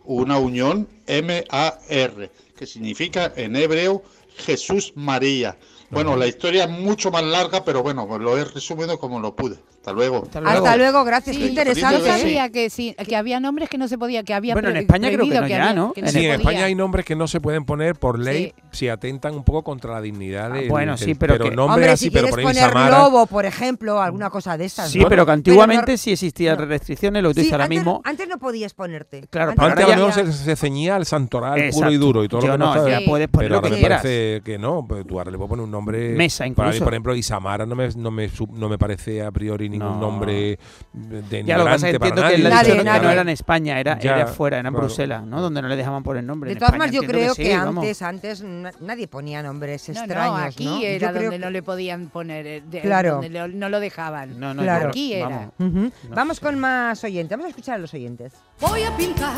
una 0.05 0.37
unión 0.39 0.87
M-A-R, 1.05 2.31
que 2.57 2.65
significa 2.65 3.31
en 3.35 3.55
hebreo 3.55 4.03
Jesús 4.37 4.93
María. 4.95 5.57
Bueno, 5.91 6.15
la 6.15 6.27
historia 6.27 6.65
es 6.65 6.69
mucho 6.69 7.09
más 7.11 7.23
larga, 7.23 7.63
pero 7.63 7.81
bueno, 7.81 8.17
lo 8.19 8.37
he 8.37 8.45
resumido 8.45 8.99
como 8.99 9.19
lo 9.19 9.35
pude. 9.35 9.57
Hasta 9.79 9.93
luego. 9.93 10.27
Hasta 10.45 10.75
luego, 10.77 11.03
gracias. 11.05 11.37
Qué 11.37 11.43
Sí, 11.43 11.49
interesante. 11.49 11.99
Yo 11.99 12.05
sabía 12.05 12.49
que 12.49 12.69
sí, 12.69 12.95
que 13.07 13.15
había 13.15 13.39
nombres 13.39 13.69
que 13.69 13.77
no 13.77 13.87
se 13.87 13.97
podía, 13.97 14.23
que 14.23 14.33
había 14.33 14.53
Bueno, 14.53 14.69
en 14.69 14.77
España 14.77 15.07
creo 15.07 15.19
que 15.27 15.39
no 15.39 15.47
ya, 15.47 15.55
había- 15.69 15.73
¿no? 15.73 15.93
que 15.93 16.01
En 16.01 16.07
se 16.07 16.11
Sí, 16.11 16.17
en 16.19 16.23
podía. 16.33 16.35
España 16.35 16.65
hay 16.65 16.75
nombres 16.75 17.05
que 17.05 17.15
no 17.15 17.27
se 17.27 17.39
pueden 17.39 17.63
poner 17.63 17.95
por 17.95 18.19
ley 18.19 18.53
si 18.71 18.89
atentan 18.89 19.33
un 19.35 19.43
poco 19.45 19.63
contra 19.63 19.93
la 19.93 20.01
dignidad 20.01 20.51
de. 20.51 20.67
bueno, 20.67 20.97
sí, 20.97 21.15
pero 21.15 21.37
que- 21.39 21.49
nombres 21.51 21.75
Hombre, 21.75 21.89
así, 21.91 22.05
si 22.05 22.11
pero 22.11 22.27
quieres 22.27 22.35
por 22.45 22.53
poner 22.53 22.63
Isamara. 22.69 22.99
lobo, 22.99 23.25
por 23.25 23.45
ejemplo, 23.45 24.01
alguna 24.01 24.29
cosa 24.29 24.57
de 24.57 24.65
esas. 24.65 24.91
Sí, 24.91 24.99
¿no? 24.99 25.07
pero 25.07 25.25
que 25.25 25.31
antiguamente 25.31 25.91
no- 25.93 25.97
sí 25.97 26.11
existían 26.11 26.57
restricciones, 26.57 27.23
lo 27.23 27.29
que 27.29 27.35
tú 27.35 27.39
Sí, 27.39 27.43
dices 27.45 27.53
ahora 27.53 27.63
antes, 27.63 27.77
mismo. 27.79 28.01
antes 28.03 28.27
no 28.27 28.37
podías 28.37 28.73
ponerte. 28.73 29.27
Claro, 29.29 29.51
Antes 29.51 29.65
Antes 29.65 29.85
a 29.85 29.97
lo 29.97 30.07
mejor 30.07 30.33
se, 30.33 30.55
ceñía 30.57 30.97
al 30.97 31.05
santoral 31.05 31.69
puro 31.71 31.89
y 31.91 31.97
duro 31.97 32.23
y 32.23 32.27
todo 32.27 32.41
lo 32.45 32.51
que 32.51 32.57
no, 32.57 32.87
ya 32.89 32.99
puedes 33.07 33.29
poner 33.29 33.29
pero 33.31 33.49
lo 33.49 33.55
ahora 33.55 33.69
que 33.69 33.73
me 33.75 33.79
quieras. 33.79 34.01
parece 34.01 34.41
que 34.43 34.57
no, 34.59 34.85
pues 34.87 35.07
tú 35.07 35.17
ahora 35.19 35.31
le 35.31 35.37
puedes 35.37 35.49
poner 35.49 35.63
un 35.63 35.71
nombre. 35.71 36.09
Mesa, 36.09 36.45
incluso. 36.45 36.83
por 36.83 36.93
ejemplo, 36.93 37.15
Isamara 37.15 37.65
no 37.65 37.75
me, 37.75 37.87
no 37.95 38.11
me, 38.11 38.27
sub- 38.27 38.51
no 38.51 38.67
me 38.67 38.77
parece 38.77 39.23
a 39.23 39.31
priori 39.31 39.68
ningún 39.69 39.87
No. 39.89 39.99
nombre 39.99 40.59
de 40.93 41.43
Ya 41.43 41.57
lo 41.57 41.65
que 41.65 41.69
pasa 41.71 41.87
es 41.89 41.91
que 41.91 41.95
entiendo 41.97 42.21
que 42.21 42.37
Nadie, 42.37 42.37
dicho 42.63 42.77
que 42.77 42.77
no 42.83 42.83
nadie. 42.83 43.11
era 43.11 43.21
en 43.21 43.29
España, 43.29 43.79
era, 43.79 43.99
Ya, 43.99 44.15
era 44.15 44.27
fuera, 44.27 44.59
era 44.59 44.67
en 44.67 44.73
claro. 44.73 44.87
Bruselas, 44.87 45.23
¿no? 45.23 45.41
Donde 45.41 45.61
no 45.61 45.67
le 45.67 45.75
dejaban 45.75 46.03
poner 46.03 46.23
nombre. 46.23 46.49
De 46.53 46.55
todas 46.59 46.77
maneras, 46.77 46.91
yo 47.01 47.01
creo 47.07 47.33
sí, 47.35 47.43
que, 47.43 47.57
vamos. 47.57 47.83
antes, 47.83 48.01
antes 48.01 48.41
na- 48.43 48.71
nadie 48.81 49.07
ponía 49.07 49.41
nombres 49.43 49.87
No, 49.89 49.93
no, 49.95 49.99
extraños, 50.01 50.39
aquí 50.41 50.65
¿no? 50.65 50.81
era 50.81 51.07
Yo 51.07 51.13
donde 51.13 51.29
que- 51.29 51.39
no 51.39 51.49
le 51.49 51.63
podían 51.63 52.07
poner, 52.07 52.47
eh, 52.47 52.63
de- 52.69 52.81
Claro. 52.81 53.21
donde 53.21 53.29
no 53.49 53.69
lo 53.69 53.79
dejaban. 53.79 54.39
No, 54.39 54.53
no, 54.53 54.63
Claro. 54.63 54.89
Aquí 54.89 55.13
era. 55.13 55.51
vamos. 55.59 55.75
Ujú. 55.77 55.91
Vamos 56.09 56.39
con 56.39 56.59
más 56.59 57.03
oyentes. 57.03 57.31
Vamos 57.37 57.45
a 57.45 57.49
escuchar 57.49 57.75
a 57.75 57.77
los 57.77 57.93
oyentes. 57.93 58.33
Voy 58.59 58.83
a 58.83 58.95
pintar 58.97 59.33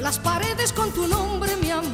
las 0.00 0.18
paredes 0.18 0.72
con 0.72 0.90
tu 0.92 1.06
nombre, 1.06 1.50
mi 1.62 1.70
amor. 1.70 1.90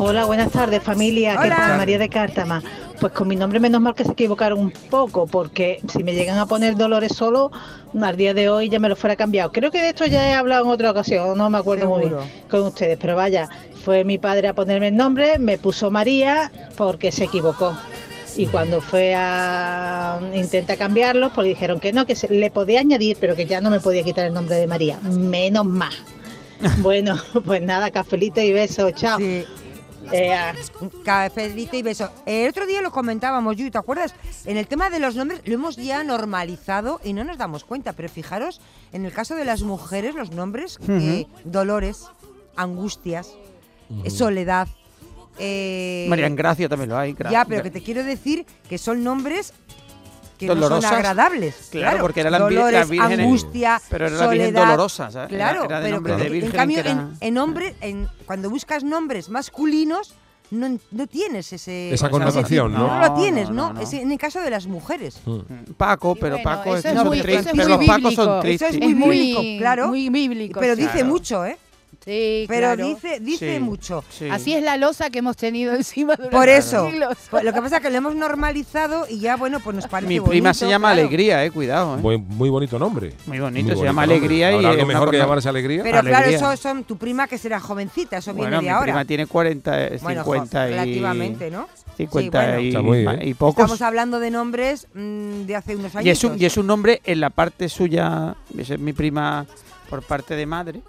Hola, 0.00 0.24
buenas 0.26 0.50
tardes 0.52 0.82
familia, 0.82 1.32
¿qué 1.32 1.46
Hola. 1.48 1.56
tal? 1.56 1.76
María 1.78 1.98
de 1.98 2.08
Cártama. 2.08 2.62
Pues 3.00 3.12
con 3.12 3.28
mi 3.28 3.36
nombre 3.36 3.60
menos 3.60 3.80
mal 3.80 3.94
que 3.94 4.04
se 4.04 4.10
equivocaron 4.12 4.58
un 4.58 4.70
poco, 4.90 5.26
porque 5.28 5.80
si 5.88 6.02
me 6.02 6.14
llegan 6.14 6.36
a 6.38 6.46
poner 6.46 6.74
Dolores 6.76 7.12
solo, 7.14 7.52
al 8.00 8.16
día 8.16 8.34
de 8.34 8.48
hoy 8.48 8.68
ya 8.68 8.80
me 8.80 8.88
lo 8.88 8.96
fuera 8.96 9.14
cambiado. 9.14 9.52
Creo 9.52 9.70
que 9.70 9.80
de 9.80 9.90
esto 9.90 10.04
ya 10.06 10.28
he 10.28 10.34
hablado 10.34 10.64
en 10.64 10.70
otra 10.70 10.90
ocasión, 10.90 11.38
no 11.38 11.48
me 11.48 11.58
acuerdo 11.58 11.88
muy 11.88 12.00
bien 12.08 12.14
con 12.50 12.62
ustedes, 12.62 12.98
pero 13.00 13.14
vaya, 13.14 13.48
fue 13.84 14.02
mi 14.02 14.18
padre 14.18 14.48
a 14.48 14.52
ponerme 14.54 14.88
el 14.88 14.96
nombre, 14.96 15.38
me 15.38 15.58
puso 15.58 15.92
María 15.92 16.50
porque 16.76 17.12
se 17.12 17.24
equivocó. 17.24 17.76
Y 18.36 18.46
cuando 18.46 18.80
fue 18.80 19.14
a 19.16 20.18
intentar 20.34 20.76
cambiarlo, 20.76 21.30
pues 21.32 21.44
le 21.44 21.48
dijeron 21.50 21.78
que 21.80 21.92
no, 21.92 22.04
que 22.04 22.16
se- 22.16 22.28
le 22.32 22.50
podía 22.50 22.80
añadir, 22.80 23.16
pero 23.20 23.36
que 23.36 23.46
ya 23.46 23.60
no 23.60 23.70
me 23.70 23.78
podía 23.80 24.02
quitar 24.02 24.26
el 24.26 24.34
nombre 24.34 24.56
de 24.56 24.66
María. 24.66 24.98
Menos 25.02 25.64
más. 25.64 25.94
bueno, 26.78 27.16
pues 27.44 27.62
nada, 27.62 27.90
cafelito 27.92 28.40
y 28.40 28.52
besos, 28.52 28.92
chao. 28.94 29.18
Sí. 29.18 29.44
Ea. 30.12 30.54
Cafelito 31.04 31.76
y 31.76 31.82
beso. 31.82 32.10
El 32.26 32.48
otro 32.48 32.66
día 32.66 32.80
lo 32.82 32.90
comentábamos, 32.90 33.56
Yu, 33.56 33.70
¿te 33.70 33.78
acuerdas? 33.78 34.14
En 34.44 34.56
el 34.56 34.66
tema 34.66 34.90
de 34.90 34.98
los 34.98 35.14
nombres 35.16 35.40
lo 35.44 35.54
hemos 35.54 35.76
ya 35.76 36.02
normalizado 36.04 37.00
y 37.04 37.12
no 37.12 37.24
nos 37.24 37.38
damos 37.38 37.64
cuenta, 37.64 37.92
pero 37.92 38.08
fijaros, 38.08 38.60
en 38.92 39.04
el 39.04 39.12
caso 39.12 39.34
de 39.34 39.44
las 39.44 39.62
mujeres, 39.62 40.14
los 40.14 40.30
nombres, 40.32 40.78
eh, 40.88 41.26
dolores, 41.44 42.04
angustias, 42.56 43.34
eh, 44.04 44.10
soledad. 44.10 44.68
eh, 45.38 46.06
María 46.08 46.28
Gracia 46.30 46.68
también 46.68 46.90
lo 46.90 46.98
hay. 46.98 47.12
Gra- 47.14 47.30
ya, 47.30 47.44
pero 47.44 47.62
que 47.62 47.70
te 47.70 47.82
quiero 47.82 48.02
decir 48.02 48.44
que 48.68 48.76
son 48.78 49.04
nombres 49.04 49.52
que 50.38 50.46
Dolorosas. 50.46 50.82
no 50.84 50.88
son 50.88 50.96
agradables. 50.98 51.68
Claro, 51.70 51.98
porque 52.00 52.20
eran 52.20 52.32
las 52.32 52.40
vir- 52.42 52.54
Dolores, 52.54 52.88
vírgenes- 52.88 53.18
angustia, 53.26 53.82
pero 53.90 54.06
era 54.06 54.16
la 54.16 54.26
Virgen 54.28 54.46
soledad. 54.48 54.66
dolorosa, 54.66 55.10
¿sabes? 55.10 55.32
Era- 55.32 55.50
Claro, 55.50 55.64
era 55.64 55.80
de 55.80 56.00
pero 56.00 56.22
en 56.24 56.50
cambio, 56.52 56.78
era- 56.80 56.90
en, 56.90 57.10
en 57.20 57.38
hombre, 57.38 57.74
en, 57.80 58.08
cuando 58.24 58.48
buscas 58.48 58.84
nombres 58.84 59.28
masculinos, 59.28 60.14
no, 60.50 60.78
no 60.92 61.06
tienes 61.06 61.52
ese, 61.52 61.92
Esa 61.92 62.08
connotación. 62.08 62.72
¿no? 62.72 62.86
No 62.86 63.00
lo 63.08 63.14
tienes, 63.20 63.50
No, 63.50 63.54
¿no? 63.54 63.68
no, 63.68 63.72
no. 63.74 63.80
Es 63.82 63.92
en 63.92 64.10
el 64.10 64.16
caso 64.18 64.40
de 64.40 64.48
las 64.50 64.66
mujeres. 64.66 65.20
Paco, 65.76 66.14
pero 66.14 66.36
bueno, 66.36 66.44
Paco 66.50 66.74
es, 66.76 66.84
muy- 67.04 67.18
es 67.20 67.36
pero 67.44 67.54
muy 67.54 67.66
los 67.66 67.84
Pacos 67.86 68.14
son 68.14 68.40
tristes. 68.40 68.70
Eso 68.70 68.78
es 68.78 68.84
muy 68.84 68.94
muy- 68.94 69.18
bíblico, 69.34 69.42
claro. 69.58 69.88
muy 69.88 70.08
bíblico, 70.08 70.60
Pero 70.60 70.74
dice 70.76 71.04
mucho, 71.04 71.44
¿eh? 71.44 71.58
Sí, 72.08 72.46
Pero 72.48 72.68
claro. 72.74 72.86
dice, 72.86 73.20
dice 73.20 73.54
Sí. 73.56 73.60
mucho. 73.60 74.02
Sí. 74.08 74.28
Así 74.30 74.54
es 74.54 74.62
la 74.62 74.78
losa 74.78 75.10
que 75.10 75.18
hemos 75.18 75.36
tenido 75.36 75.74
encima 75.74 76.14
durante 76.16 76.34
Por 76.34 76.48
eso. 76.48 76.86
siglos. 76.88 77.18
Pues 77.30 77.44
lo 77.44 77.52
que 77.52 77.60
pasa 77.60 77.76
es 77.76 77.82
que 77.82 77.90
lo 77.90 77.96
hemos 77.98 78.14
normalizado 78.14 79.06
y 79.10 79.18
ya, 79.18 79.36
bueno, 79.36 79.60
pues 79.60 79.76
nos 79.76 79.86
parece 79.88 80.08
Mi 80.08 80.18
prima 80.20 80.48
bonito, 80.50 80.54
se 80.54 80.68
llama 80.68 80.88
claro. 80.88 81.02
Alegría, 81.02 81.44
eh, 81.44 81.50
cuidado. 81.50 81.96
eh. 81.96 82.00
Muy, 82.00 82.16
muy 82.16 82.48
bonito 82.48 82.78
nombre. 82.78 83.12
Muy 83.26 83.38
bonito, 83.40 83.66
Muy 83.68 83.76
se 83.76 83.84
llama 83.84 84.02
nombre. 84.06 84.16
Alegría 84.16 84.50
y 84.52 84.54
¿Habrá 84.54 84.68
algo 84.70 84.78
es 84.80 84.84
una 84.86 84.94
mejor 84.94 85.10
que 85.10 85.18
llamarse 85.18 85.48
Alegría? 85.50 85.82
Pero 85.82 86.00
claro, 86.00 86.16
Alegría. 86.16 86.36
eso 86.38 86.56
son 86.56 86.84
tu 86.84 86.96
prima 86.96 87.28
que 87.28 87.36
será 87.36 87.60
jovencita, 87.60 88.16
eso 88.16 88.32
Bueno, 88.32 88.52
viene 88.52 88.58
mi 88.62 88.64
de 88.64 88.70
ahora. 88.70 88.84
prima 88.84 89.04
tiene 89.04 89.26
40, 89.26 89.84
eh, 89.88 89.98
Bueno, 90.02 90.24
jo- 90.24 90.32
50 90.32 90.66
y... 90.66 90.70
relativamente, 90.70 91.50
¿no? 91.50 91.68
50 91.98 92.40
Sí, 92.40 92.46
bueno. 92.46 92.60
y, 92.62 92.68
Está 92.68 92.80
muy 92.82 92.98
bien. 93.00 93.18
y 93.28 93.34
pocos. 93.34 93.64
Estamos 93.64 93.82
hablando 93.82 94.18
de 94.18 94.30
nombres 94.30 94.86
mm, 94.94 95.42
de 95.42 95.56
hace 95.56 95.76
unos 95.76 95.94
años. 95.94 96.06
Y 96.06 96.10
es, 96.10 96.24
un, 96.24 96.40
y 96.40 96.46
es 96.46 96.56
un 96.56 96.66
nombre 96.66 97.02
en 97.04 97.20
la 97.20 97.28
parte 97.28 97.68
suya, 97.68 98.34
es 98.56 98.78
mi 98.78 98.94
prima 98.94 99.44
por 99.88 100.02
parte 100.02 100.34
de 100.36 100.46
madre, 100.46 100.82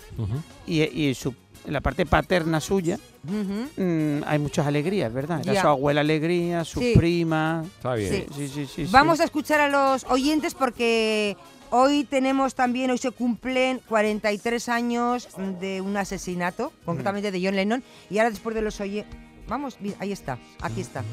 y, 0.67 0.81
y 0.83 1.13
su, 1.13 1.33
en 1.65 1.73
la 1.73 1.81
parte 1.81 2.05
paterna 2.05 2.59
suya 2.62 2.97
mm, 3.23 4.23
hay 4.25 4.39
muchas 4.39 4.65
alegrías, 4.67 5.12
¿verdad? 5.13 5.41
Era 5.43 5.53
Ya. 5.53 5.62
su 5.62 5.67
abuela 5.67 6.01
alegría, 6.01 6.63
su 6.65 6.79
Sí. 6.79 6.93
prima. 6.95 7.63
Está 7.65 7.95
bien. 7.95 8.12
Sí. 8.13 8.25
Sí, 8.35 8.47
sí, 8.47 8.65
sí. 8.65 8.85
sí. 8.85 8.91
Vamos 8.91 9.19
a 9.19 9.23
escuchar 9.25 9.59
a 9.62 9.69
los 9.69 10.05
oyentes 10.09 10.53
porque 10.55 11.35
hoy 11.71 12.03
tenemos 12.05 12.55
también, 12.55 12.91
hoy 12.91 12.97
se 12.97 13.12
cumplen 13.12 13.81
43 13.88 14.69
años 14.69 15.27
de 15.59 15.81
un 15.81 15.97
asesinato, 15.97 16.71
concretamente 16.85 17.31
de 17.31 17.43
John 17.45 17.55
Lennon, 17.55 17.83
y 18.09 18.17
ahora 18.19 18.29
después 18.31 18.55
de 18.55 18.62
los 18.62 18.79
oyentes... 18.81 19.15
Vamos, 19.47 19.77
mira, 19.81 19.95
ahí 19.99 20.12
está, 20.12 20.38
aquí 20.62 20.81
está. 20.81 21.03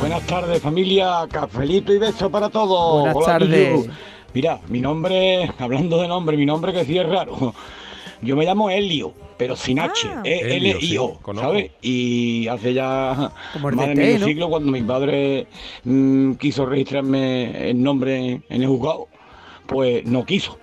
Buenas 0.00 0.26
tardes 0.26 0.60
familia, 0.62 1.26
cafelito 1.30 1.92
y 1.92 1.98
beso 1.98 2.30
para 2.30 2.48
todos. 2.48 3.00
Buenas 3.00 3.16
Hola, 3.16 3.26
tardes. 3.26 3.88
Mira, 4.34 4.60
mi 4.68 4.80
nombre, 4.80 5.50
hablando 5.58 6.00
de 6.00 6.08
nombre, 6.08 6.36
mi 6.36 6.46
nombre 6.46 6.72
que 6.72 6.84
sí 6.84 6.98
es 6.98 7.08
raro. 7.08 7.54
Yo 8.22 8.36
me 8.36 8.44
llamo 8.44 8.70
Elio, 8.70 9.12
pero 9.36 9.56
sin 9.56 9.78
H, 9.78 10.08
Ah. 10.08 10.22
E 10.24 10.56
L 10.56 10.76
I 10.80 10.98
O, 10.98 11.18
sí. 11.24 11.38
¿sabes? 11.40 11.70
Y 11.82 12.48
hace 12.48 12.72
ya 12.74 13.32
Como 13.52 13.70
más 13.72 13.88
de 13.88 13.94
medio 13.94 14.18
¿no? 14.20 14.26
siglo 14.26 14.48
cuando 14.48 14.72
mi 14.72 14.82
padre 14.82 15.46
mm, 15.84 16.32
quiso 16.34 16.66
registrarme 16.66 17.70
el 17.70 17.82
nombre 17.82 18.40
en 18.48 18.62
el 18.62 18.66
juzgado, 18.68 19.08
pues 19.66 20.04
no 20.06 20.24
quiso. 20.24 20.58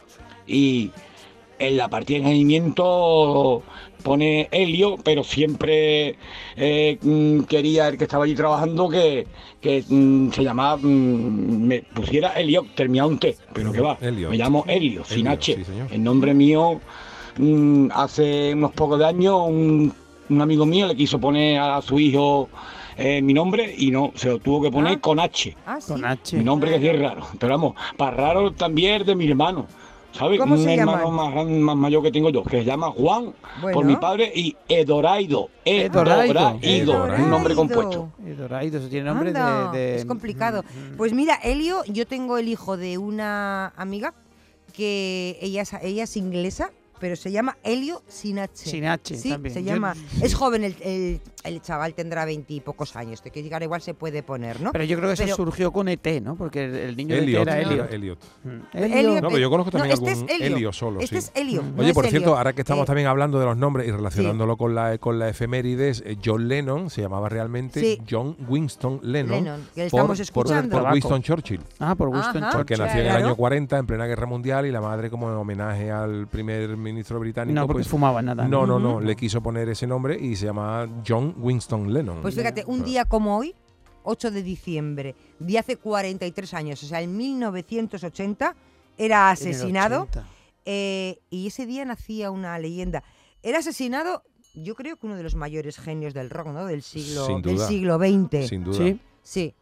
Y 0.48 0.91
en 1.60 1.78
la 1.78 1.88
partida 1.89 2.17
de 2.19 2.24
nacimiento 2.26 3.62
pone 4.04 4.48
Helio, 4.52 4.98
pero 5.04 5.24
siempre 5.24 6.16
eh, 6.56 6.98
mm, 7.02 7.42
quería 7.44 7.88
el 7.88 7.98
que 7.98 8.04
estaba 8.04 8.26
allí 8.26 8.36
trabajando 8.36 8.89
que, 8.89 9.26
que 9.62 9.84
mm, 9.88 10.32
se 10.32 10.44
llamaba, 10.44 10.78
mm, 10.78 11.66
me 11.68 11.82
pusiera 11.82 12.34
Helio, 12.39 12.66
terminado 12.76 13.10
un 13.10 13.18
T, 13.20 13.36
pero 13.54 13.72
que 13.72 13.82
va, 13.82 13.98
me 14.02 14.38
llamo 14.38 14.66
Helio, 14.68 15.04
sin 15.06 15.28
H. 15.28 15.56
sí, 15.56 15.63
el 15.92 16.04
nombre 16.04 16.34
mío, 16.34 16.80
mm, 17.38 17.88
hace 17.94 18.54
unos 18.54 18.72
pocos 18.74 19.00
de 19.00 19.06
años, 19.06 19.39
un, 19.48 19.94
un 20.30 20.42
amigo 20.42 20.66
mío 20.66 20.88
le 20.88 20.96
quiso 20.96 21.20
poner 21.20 21.60
a 21.60 21.82
su 21.82 22.00
hijo 22.00 22.50
eh, 22.96 23.22
mi 23.24 23.34
nombre 23.34 23.74
y 23.76 23.89
no, 23.89 24.12
se 24.16 24.30
lo 24.30 24.38
tuvo 24.38 24.62
que 24.62 24.70
poner 24.72 24.94
Ah. 24.98 25.02
con 25.02 25.20
H. 25.20 25.56
Ah, 25.66 25.80
sí. 25.82 25.94
Con 25.94 26.06
H. 26.06 26.38
Mi 26.38 26.44
nombre 26.44 26.70
que 26.72 26.80
sí 26.80 26.88
es 26.89 27.00
raro. 27.00 27.26
Pero 27.39 27.54
vamos, 27.54 27.74
para 27.98 28.16
raro 28.16 28.52
también 28.52 29.02
es 29.02 29.08
de 29.08 29.16
mi 29.16 29.28
hermano. 29.28 29.66
¿Sabes? 30.13 30.39
¿Cómo 30.39 30.54
Un 30.56 30.63
se 30.63 30.76
hermano 30.76 31.10
más, 31.10 31.34
más 31.47 31.76
mayor 31.76 32.04
que 32.04 32.12
tengo 32.12 32.30
yo, 32.30 32.43
que 32.43 32.60
se 32.60 32.65
llama 32.65 32.91
Juan 32.91 33.34
Bueno. 33.62 33.76
por 33.76 33.84
mi 33.86 33.95
padre 33.95 34.32
y 34.36 34.56
Edoraido. 34.69 35.49
Edoraido. 35.65 36.60
Edoraido. 36.62 37.23
Un 37.23 37.30
nombre 37.32 37.54
Edoraido. 37.54 37.56
compuesto. 37.56 38.10
Eh, 38.26 38.36
Doraido, 38.38 38.78
eso 38.78 38.89
tiene 38.89 39.06
nombre 39.08 39.34
de, 39.34 39.39
Anda, 39.39 39.71
de- 39.71 39.95
Es 39.95 40.06
complicado. 40.06 40.63
Mm, 40.63 40.93
mm. 40.93 40.97
Pues 40.97 41.13
mira, 41.13 41.36
Elio, 41.43 41.84
yo 41.88 42.06
tengo 42.06 42.38
el 42.38 42.47
hijo 42.47 42.78
de 42.78 42.99
una 42.99 43.69
amiga 43.76 44.13
que 44.71 45.38
ella 45.41 45.63
es, 45.63 45.73
ella 45.82 46.04
es 46.04 46.15
inglesa, 46.15 46.71
pero 47.04 47.18
se 47.18 47.34
llama 47.34 47.58
Helio 47.63 48.02
sin 48.08 48.39
H. 48.39 48.52
Sin 48.70 48.86
H 48.86 49.18
Sí, 49.18 49.30
también. 49.30 49.54
se 49.54 49.62
Yo- 49.62 49.74
llama. 49.74 49.94
Es 50.22 50.34
joven, 50.36 50.63
el, 50.63 50.74
el- 50.82 51.20
el 51.44 51.62
chaval 51.62 51.94
tendrá 51.94 52.24
veintipocos 52.24 52.96
años. 52.96 53.22
Te 53.22 53.30
quiero 53.30 53.44
llegar, 53.44 53.62
igual 53.62 53.82
se 53.82 53.94
puede 53.94 54.24
poner, 54.24 54.62
¿no? 54.62 54.72
Pero 54.72 54.86
yo 54.86 54.96
creo 54.96 55.10
que 55.10 55.16
eso 55.16 55.24
Pero- 55.24 55.36
surgió 55.36 55.74
con 55.74 55.89
ET, 55.89 56.22
¿no? 56.22 56.38
Porque 56.38 56.63
el, 56.63 56.76
el 56.76 56.96
niño 56.96 57.16
de 57.16 57.18
ET 57.18 57.24
Elliot, 57.28 57.42
era 57.42 57.60
Elliot. 57.60 57.86
era 57.86 57.96
Elliot. 57.96 58.20
Elliot, 58.74 59.22
No, 59.22 59.28
pero 59.28 59.39
yo 59.39 59.50
conozco 59.50 59.72
no, 59.72 59.80
también 59.80 59.94
este 59.94 60.10
algún 60.12 60.30
es 60.30 60.36
Helio. 60.42 60.56
Helio 60.56 60.71
solo. 60.71 61.00
Este 61.02 61.19
sí. 61.21 61.27
es 61.36 61.42
Helio, 61.42 61.62
no 61.62 61.82
Oye, 61.82 61.90
es 61.90 61.94
por 61.94 62.08
cierto, 62.08 62.38
ahora 62.38 62.54
que 62.54 62.62
estamos 62.62 62.84
Eh, 62.84 62.88
también 62.88 63.08
hablando 63.10 63.38
de 63.40 63.46
los 63.46 63.58
nombres 63.58 63.86
y 63.90 63.92
relacionándolo 63.92 64.56
con 64.56 64.73
la 64.73 64.98
con 65.00 65.19
la 65.19 65.27
efemérides, 65.27 66.02
eh, 66.06 66.15
John 66.23 66.48
Lennon 66.48 66.90
se 66.90 67.02
llamaba 67.02 67.27
realmente 67.27 67.82
Sí. 67.82 68.02
John 68.10 68.38
Winston 68.48 69.02
Lennon. 69.04 69.44
Lennon, 69.44 69.62
que 69.75 69.82
por- 69.82 69.84
estamos 69.86 70.08
por- 70.17 70.21
escuchando. 70.21 70.80
Por, 70.82 70.94
Winston 70.94 71.21
Churchill. 71.21 71.60
Ah, 71.80 71.96
por 71.96 72.08
Winston 72.08 72.44
Ajá, 72.44 72.56
Porque 72.58 72.75
Churchill. 72.75 72.86
nació 72.88 73.02
en 73.02 73.08
el 73.17 73.25
año 73.25 73.36
40, 73.36 73.77
en 73.80 73.86
plena 73.86 74.06
guerra 74.06 74.27
mundial, 74.27 74.65
y 74.65 74.71
la 74.71 74.80
madre, 74.80 75.10
como 75.10 75.30
en 75.30 75.36
homenaje 75.36 75.92
al 75.92 76.27
primer 76.27 76.77
ministro 76.77 76.92
británico. 77.19 77.56
No, 77.56 77.67
porque 77.67 77.79
pues, 77.81 77.87
fumaba 77.87 78.21
nada. 78.21 78.48
No, 78.48 78.65
no, 78.65 78.79
no. 78.79 78.96
Ujú. 78.96 79.02
Le 79.02 79.15
quiso 79.15 79.41
poner 79.41 79.69
ese 79.69 79.87
nombre 79.87 80.17
y 80.19 80.35
se 80.35 80.46
llama 80.46 80.87
John 81.08 81.35
Winston 81.37 81.91
Lennon. 81.94 82.21
Pues 82.21 82.35
fíjate, 82.35 82.63
un 82.67 82.83
día 82.83 83.06
como 83.06 83.37
hoy, 83.37 83.56
8 84.04 84.31
de 84.31 84.44
diciembre 84.44 85.15
de 85.39 85.60
hace 85.60 85.77
43 85.77 86.54
años, 86.54 86.83
o 86.83 86.85
sea, 86.85 87.02
en 87.02 87.15
1980, 87.15 88.56
era 88.98 89.29
asesinado. 89.29 90.04
80. 90.04 90.27
eh, 90.65 91.19
y 91.29 91.48
ese 91.48 91.65
día 91.65 91.85
nacía 91.85 92.31
una 92.31 92.58
leyenda. 92.60 93.04
Era 93.41 93.60
asesinado, 93.60 94.23
yo 94.54 94.75
creo 94.75 94.98
que 94.98 95.06
uno 95.06 95.15
de 95.15 95.23
los 95.23 95.35
mayores 95.35 95.77
genios 95.77 96.13
del 96.13 96.29
rock, 96.29 96.48
¿no? 96.48 96.65
Del 96.65 96.81
siglo, 96.83 97.25
Sin 97.25 97.41
del 97.41 97.60
siglo 97.60 97.98
XX. 97.98 98.48
Sin 98.48 98.63
duda. 98.63 98.77
Sí. 98.77 99.00
Sí. 99.23 99.56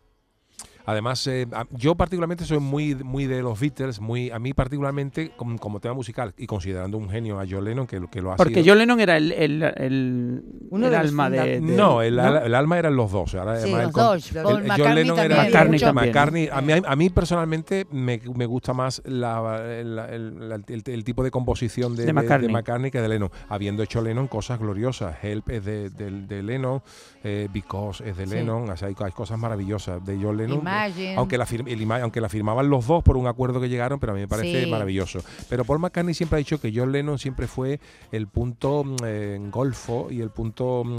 Además, 0.86 1.26
eh, 1.28 1.48
yo 1.72 1.96
particularmente 1.96 2.46
soy 2.46 2.60
muy, 2.60 2.96
muy 2.96 3.26
de 3.28 3.42
los 3.42 3.60
Beatles, 3.60 4.00
muy 4.00 4.32
a 4.32 4.40
mí 4.40 4.54
particularmente 4.54 5.32
como, 5.36 5.58
como 5.58 5.80
tema 5.80 5.94
musical 5.94 6.34
y 6.38 6.48
considerando 6.48 6.98
un 6.98 7.10
genio 7.10 7.40
a 7.40 7.46
John 7.50 7.64
Lennon 7.66 7.88
que, 7.88 8.00
lo- 8.00 8.10
que 8.10 8.22
lo 8.22 8.32
ha 8.32 8.36
Porque 8.36 8.56
sido. 8.56 8.66
John 8.72 8.80
Lennon 8.80 9.00
era 9.00 9.18
el, 9.18 9.32
el, 9.32 9.64
el, 9.64 10.44
Uno 10.70 10.86
el 10.88 10.92
de 10.92 10.98
los 10.98 11.08
alma 11.10 11.30
de, 11.30 11.60
de- 11.60 11.62
No, 11.62 12.02
el, 12.02 12.20
al- 12.20 12.46
el 12.46 12.56
alma 12.56 12.80
eran 12.80 12.96
los 12.96 13.12
dos. 13.12 13.36
Ahora, 13.36 13.60
Sí, 13.60 13.72
los 13.72 13.92
dos. 13.92 14.32
McCartney 14.34 14.70
John 14.78 14.96
Lennon 14.96 15.20
era. 15.20 15.44
McCartney 15.44 15.80
también. 15.80 16.08
McCartney. 16.10 16.50
A 16.52 16.62
mí, 16.62 16.74
a 16.86 16.96
mí 16.96 17.10
personalmente 17.10 17.86
me, 17.92 18.20
me 18.36 18.46
gusta 18.46 18.74
más 18.74 19.02
la- 19.06 19.64
el, 19.80 19.98
el- 20.00 20.64
el- 20.68 20.84
el 20.86 21.04
tipo 21.04 21.24
de 21.24 21.32
composición 21.32 21.96
de, 21.96 22.06
De 22.06 22.14
McCartney. 22.14 22.52
McCartney 22.52 22.92
que 22.92 23.02
de 23.02 23.08
Lennon. 23.10 23.30
Habiendo 23.50 23.84
hecho 23.84 24.02
Lennon 24.02 24.28
cosas 24.28 24.60
gloriosas. 24.60 25.16
Help 25.24 25.50
es 25.50 25.66
de, 25.66 25.90
de- 25.90 26.12
de 26.28 26.44
Lennon, 26.44 26.82
eh, 27.24 27.48
Because 27.52 28.04
es 28.08 28.18
de 28.18 28.26
Sí. 28.26 28.34
Lennon. 28.36 28.70
O 28.70 28.78
sea, 28.78 28.88
hay, 28.88 28.96
hay 29.00 29.12
cosas 29.12 29.38
maravillosas 29.38 30.04
de 30.06 30.18
John 30.22 30.38
Lennon. 30.38 30.64
Imagine. 30.72 31.16
Aunque 31.16 31.38
la, 31.38 31.46
fir- 31.46 31.68
el 31.68 31.82
ima- 31.82 32.02
aunque 32.02 32.22
la 32.22 32.30
firmaban 32.30 32.70
los 32.70 32.88
dos 32.88 33.04
por 33.04 33.18
un 33.18 33.28
acuerdo 33.28 33.60
que 33.62 33.70
llegaron, 33.70 34.00
pero 34.00 34.12
a 34.14 34.16
mí 34.16 34.22
me 34.22 34.28
parece 34.28 34.66
Sí. 34.66 34.70
maravilloso. 34.72 35.20
Pero 35.50 35.64
Paul 35.66 35.80
McCartney 35.80 36.14
siempre 36.14 36.38
ha 36.38 36.40
dicho 36.40 36.60
que 36.60 36.72
John 36.76 36.92
Lennon 36.92 37.18
siempre 37.20 37.48
fue 37.48 37.80
el 38.12 38.28
punto 38.28 38.84
mm, 38.84 38.96
eh, 39.06 39.40
golfo 39.52 40.08
y 40.10 40.22
el 40.22 40.30
punto 40.30 40.84
mm, 40.86 40.98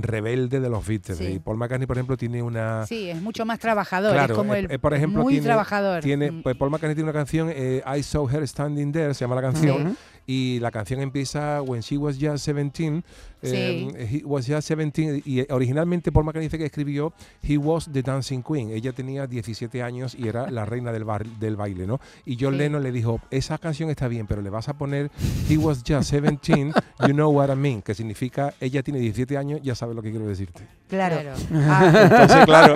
rebelde 0.00 0.60
de 0.60 0.68
los 0.70 0.86
Beatles. 0.86 1.18
Sí. 1.18 1.24
Y 1.24 1.38
Paul 1.38 1.56
McCartney, 1.56 1.86
por 1.86 1.96
ejemplo, 1.96 2.16
tiene 2.16 2.42
una... 2.42 2.86
Sí, 2.86 3.08
es 3.10 3.20
mucho 3.20 3.44
más 3.44 3.58
trabajador. 3.58 4.12
Claro, 4.12 4.34
es 4.34 4.38
como 4.38 4.54
eh, 4.54 4.60
el 4.60 4.70
eh, 4.70 4.78
por 4.78 4.94
ejemplo, 4.94 5.22
muy 5.22 5.34
tiene, 5.34 5.46
trabajador. 5.46 6.02
tiene- 6.02 6.30
Mm. 6.30 6.42
pues 6.42 6.56
Paul 6.56 6.70
McCartney 6.70 6.94
tiene 6.94 7.10
una 7.10 7.18
canción, 7.18 7.50
eh, 7.52 7.82
I 7.96 8.02
Saw 8.02 8.28
Her 8.28 8.46
Standing 8.46 8.92
There, 8.92 9.14
se 9.14 9.20
llama 9.24 9.34
la 9.36 9.42
canción. 9.42 9.96
Y 10.30 10.60
la 10.60 10.70
canción 10.70 11.00
empieza 11.00 11.60
When 11.62 11.80
She 11.80 11.96
Was 11.98 12.16
Just 12.20 12.44
17, 12.46 13.02
eh, 13.42 14.08
He 14.12 14.24
Was 14.24 14.46
Just 14.46 14.68
17, 14.68 15.22
y 15.24 15.40
eh, 15.40 15.46
originalmente 15.50 16.12
Paul 16.12 16.24
McCartney 16.26 16.46
dice 16.46 16.58
que 16.58 16.66
escribió 16.66 17.12
He 17.42 17.56
Was 17.58 17.88
the 17.92 18.02
Dancing 18.02 18.42
Queen, 18.42 18.70
ella 18.70 18.92
tenía 18.92 19.26
17 19.26 19.82
años 19.82 20.14
y 20.14 20.28
era 20.28 20.48
la 20.50 20.64
reina 20.64 20.92
del, 20.92 21.04
bar- 21.04 21.26
del 21.26 21.56
baile, 21.56 21.86
¿no? 21.86 22.00
Y 22.24 22.36
John 22.40 22.52
Sí. 22.52 22.58
Lennon 22.58 22.82
le 22.82 22.92
dijo, 22.92 23.20
esa 23.30 23.58
canción 23.58 23.90
está 23.90 24.06
bien, 24.08 24.26
pero 24.26 24.40
le 24.42 24.50
vas 24.50 24.68
a 24.68 24.74
poner 24.74 25.10
He 25.48 25.56
Was 25.56 25.82
Just 25.86 26.10
17, 26.12 26.72
You 27.08 27.14
Know 27.14 27.30
What 27.32 27.50
I 27.52 27.56
Mean, 27.56 27.82
que 27.82 27.94
significa 27.94 28.54
ella 28.60 28.82
tiene 28.84 29.00
17 29.00 29.36
años, 29.36 29.60
ya 29.62 29.74
sabes 29.74 29.96
lo 29.96 30.02
que 30.02 30.10
quiero 30.10 30.26
decirte. 30.26 30.62
Claro. 30.88 31.16
Claro. 31.20 31.36
Ah, 31.54 31.92
Entonces, 32.10 32.44
claro, 32.44 32.74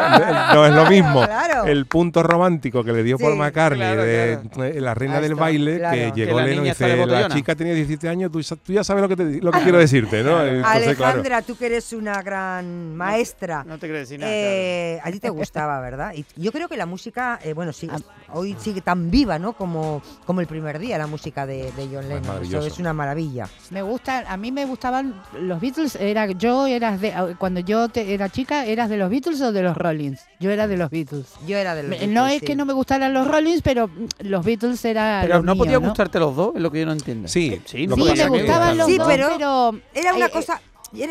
no- 0.55 0.67
es 0.67 0.75
lo 0.75 0.91
mismo 0.91 1.25
Claro. 1.25 1.65
el 1.67 1.87
punto 1.87 2.23
romántico 2.23 2.83
que 2.85 2.93
le 2.93 3.03
dio 3.03 3.17
Sí, 3.19 3.23
Paul 3.25 3.37
McCartney 3.37 3.79
claro, 3.81 4.03
de 4.03 4.33
eh, 4.33 4.81
la 4.81 4.95
reina 4.95 5.17
Ahí 5.17 5.23
del 5.23 5.33
está, 5.33 5.41
baile, 5.43 5.79
claro. 5.79 5.97
que 5.97 6.13
Que 6.13 6.25
llegó 6.27 6.39
la 6.41 6.47
Lennon 6.47 6.65
y 6.65 6.69
dice, 6.69 6.89
la 6.89 6.95
botellona". 6.97 7.35
Chica 7.45 7.55
tenía 7.55 7.75
17 7.75 8.09
años, 8.09 8.33
tú, 8.33 8.41
ya 8.73 8.83
sabes 8.85 9.03
lo 9.03 9.09
que, 9.09 9.17
te- 9.17 9.41
lo 9.41 9.51
que 9.53 9.61
quiero 9.61 9.79
decirte, 9.79 10.23
¿no? 10.23 10.43
Entonces, 10.45 10.97
claro. 10.97 11.05
Alejandra, 11.05 11.43
tú 11.43 11.57
que 11.57 11.67
eres 11.67 11.93
una 11.93 12.23
gran 12.23 12.97
maestra. 12.97 13.65
No 13.65 13.79
te 13.79 13.89
decir 13.89 14.19
nada. 14.21 14.33
Eh, 14.33 15.01
a 15.03 15.11
ti 15.11 15.21
te 15.21 15.31
gustaba, 15.31 15.81
¿verdad? 15.81 16.13
Y 16.15 16.25
yo 16.37 16.53
creo 16.53 16.69
que 16.69 16.77
la 16.77 16.87
música, 16.87 17.39
eh, 17.43 17.53
bueno, 17.53 17.73
sí, 17.73 17.89
hoy 18.33 18.57
sigue 18.59 18.81
tan 18.81 19.11
viva, 19.11 19.39
¿no? 19.39 19.53
Como, 19.53 20.03
como 20.25 20.41
el 20.41 20.47
primer 20.47 20.79
día, 20.79 20.99
la 20.99 21.07
música 21.07 21.47
de, 21.47 21.71
de 21.73 21.89
John 21.93 22.09
Lennon. 22.09 22.43
Eso 22.43 22.61
es 22.61 22.79
una 22.79 22.93
maravilla. 22.93 23.49
Me 23.71 23.83
gusta, 23.83 24.25
a 24.27 24.37
mí 24.37 24.51
me 24.53 24.65
gustaban 24.65 25.15
los 25.41 25.61
Beatles. 25.61 25.97
Era 25.97 26.27
yo 26.33 26.67
eras 26.67 27.01
de 27.01 27.13
cuando 27.39 27.61
yo 27.61 27.89
te- 27.89 28.15
era 28.15 28.29
chica, 28.29 28.65
eras 28.67 28.89
de 28.89 28.97
los 28.97 29.11
Beatles 29.11 29.41
o 29.41 29.53
de 29.53 29.63
los 29.63 29.77
Rollins. 29.77 30.21
Yo 30.41 30.51
era 30.51 30.67
de 30.67 30.77
los 30.77 30.91
Beatles. 30.91 31.27
Yo 31.47 31.57
era 31.57 31.75
de 31.75 31.83
los 31.83 31.91
Beatles, 31.91 32.11
no 32.11 32.27
es 32.27 32.41
sí. 32.41 32.47
que 32.47 32.57
no 32.57 32.65
me 32.65 32.73
gustaran 32.73 33.13
los 33.13 33.27
Rollins, 33.27 33.63
pero 33.63 33.89
mm, 33.89 34.07
los 34.21 34.45
Beatles 34.45 34.85
era 34.85 35.21
Pero 35.23 35.43
no 35.43 35.55
mío, 35.55 35.65
podía 35.65 35.79
¿no? 35.81 35.89
gustarte 35.89 36.19
los 36.19 36.35
dos, 36.35 36.55
es 36.57 36.61
lo 36.63 36.71
que 36.71 36.81
yo 36.81 36.87
no 36.87 36.93
entiendo. 36.93 37.24
Sí, 37.29 37.61
sí, 37.65 37.87
lo 37.87 37.97
no 37.97 37.97
que 37.97 38.03
Sí, 38.03 38.09
pasa 38.11 38.31
me 38.31 38.37
es 38.39 38.43
que- 38.43 38.49
gustaban 38.49 38.79
los 38.79 38.87
Sí, 38.87 38.99
dos, 38.99 39.07
pero 39.09 39.29
pero, 39.33 39.75
Era 39.95 40.15
una 40.15 40.27
eh, 40.27 40.31
cosa... 40.31 40.61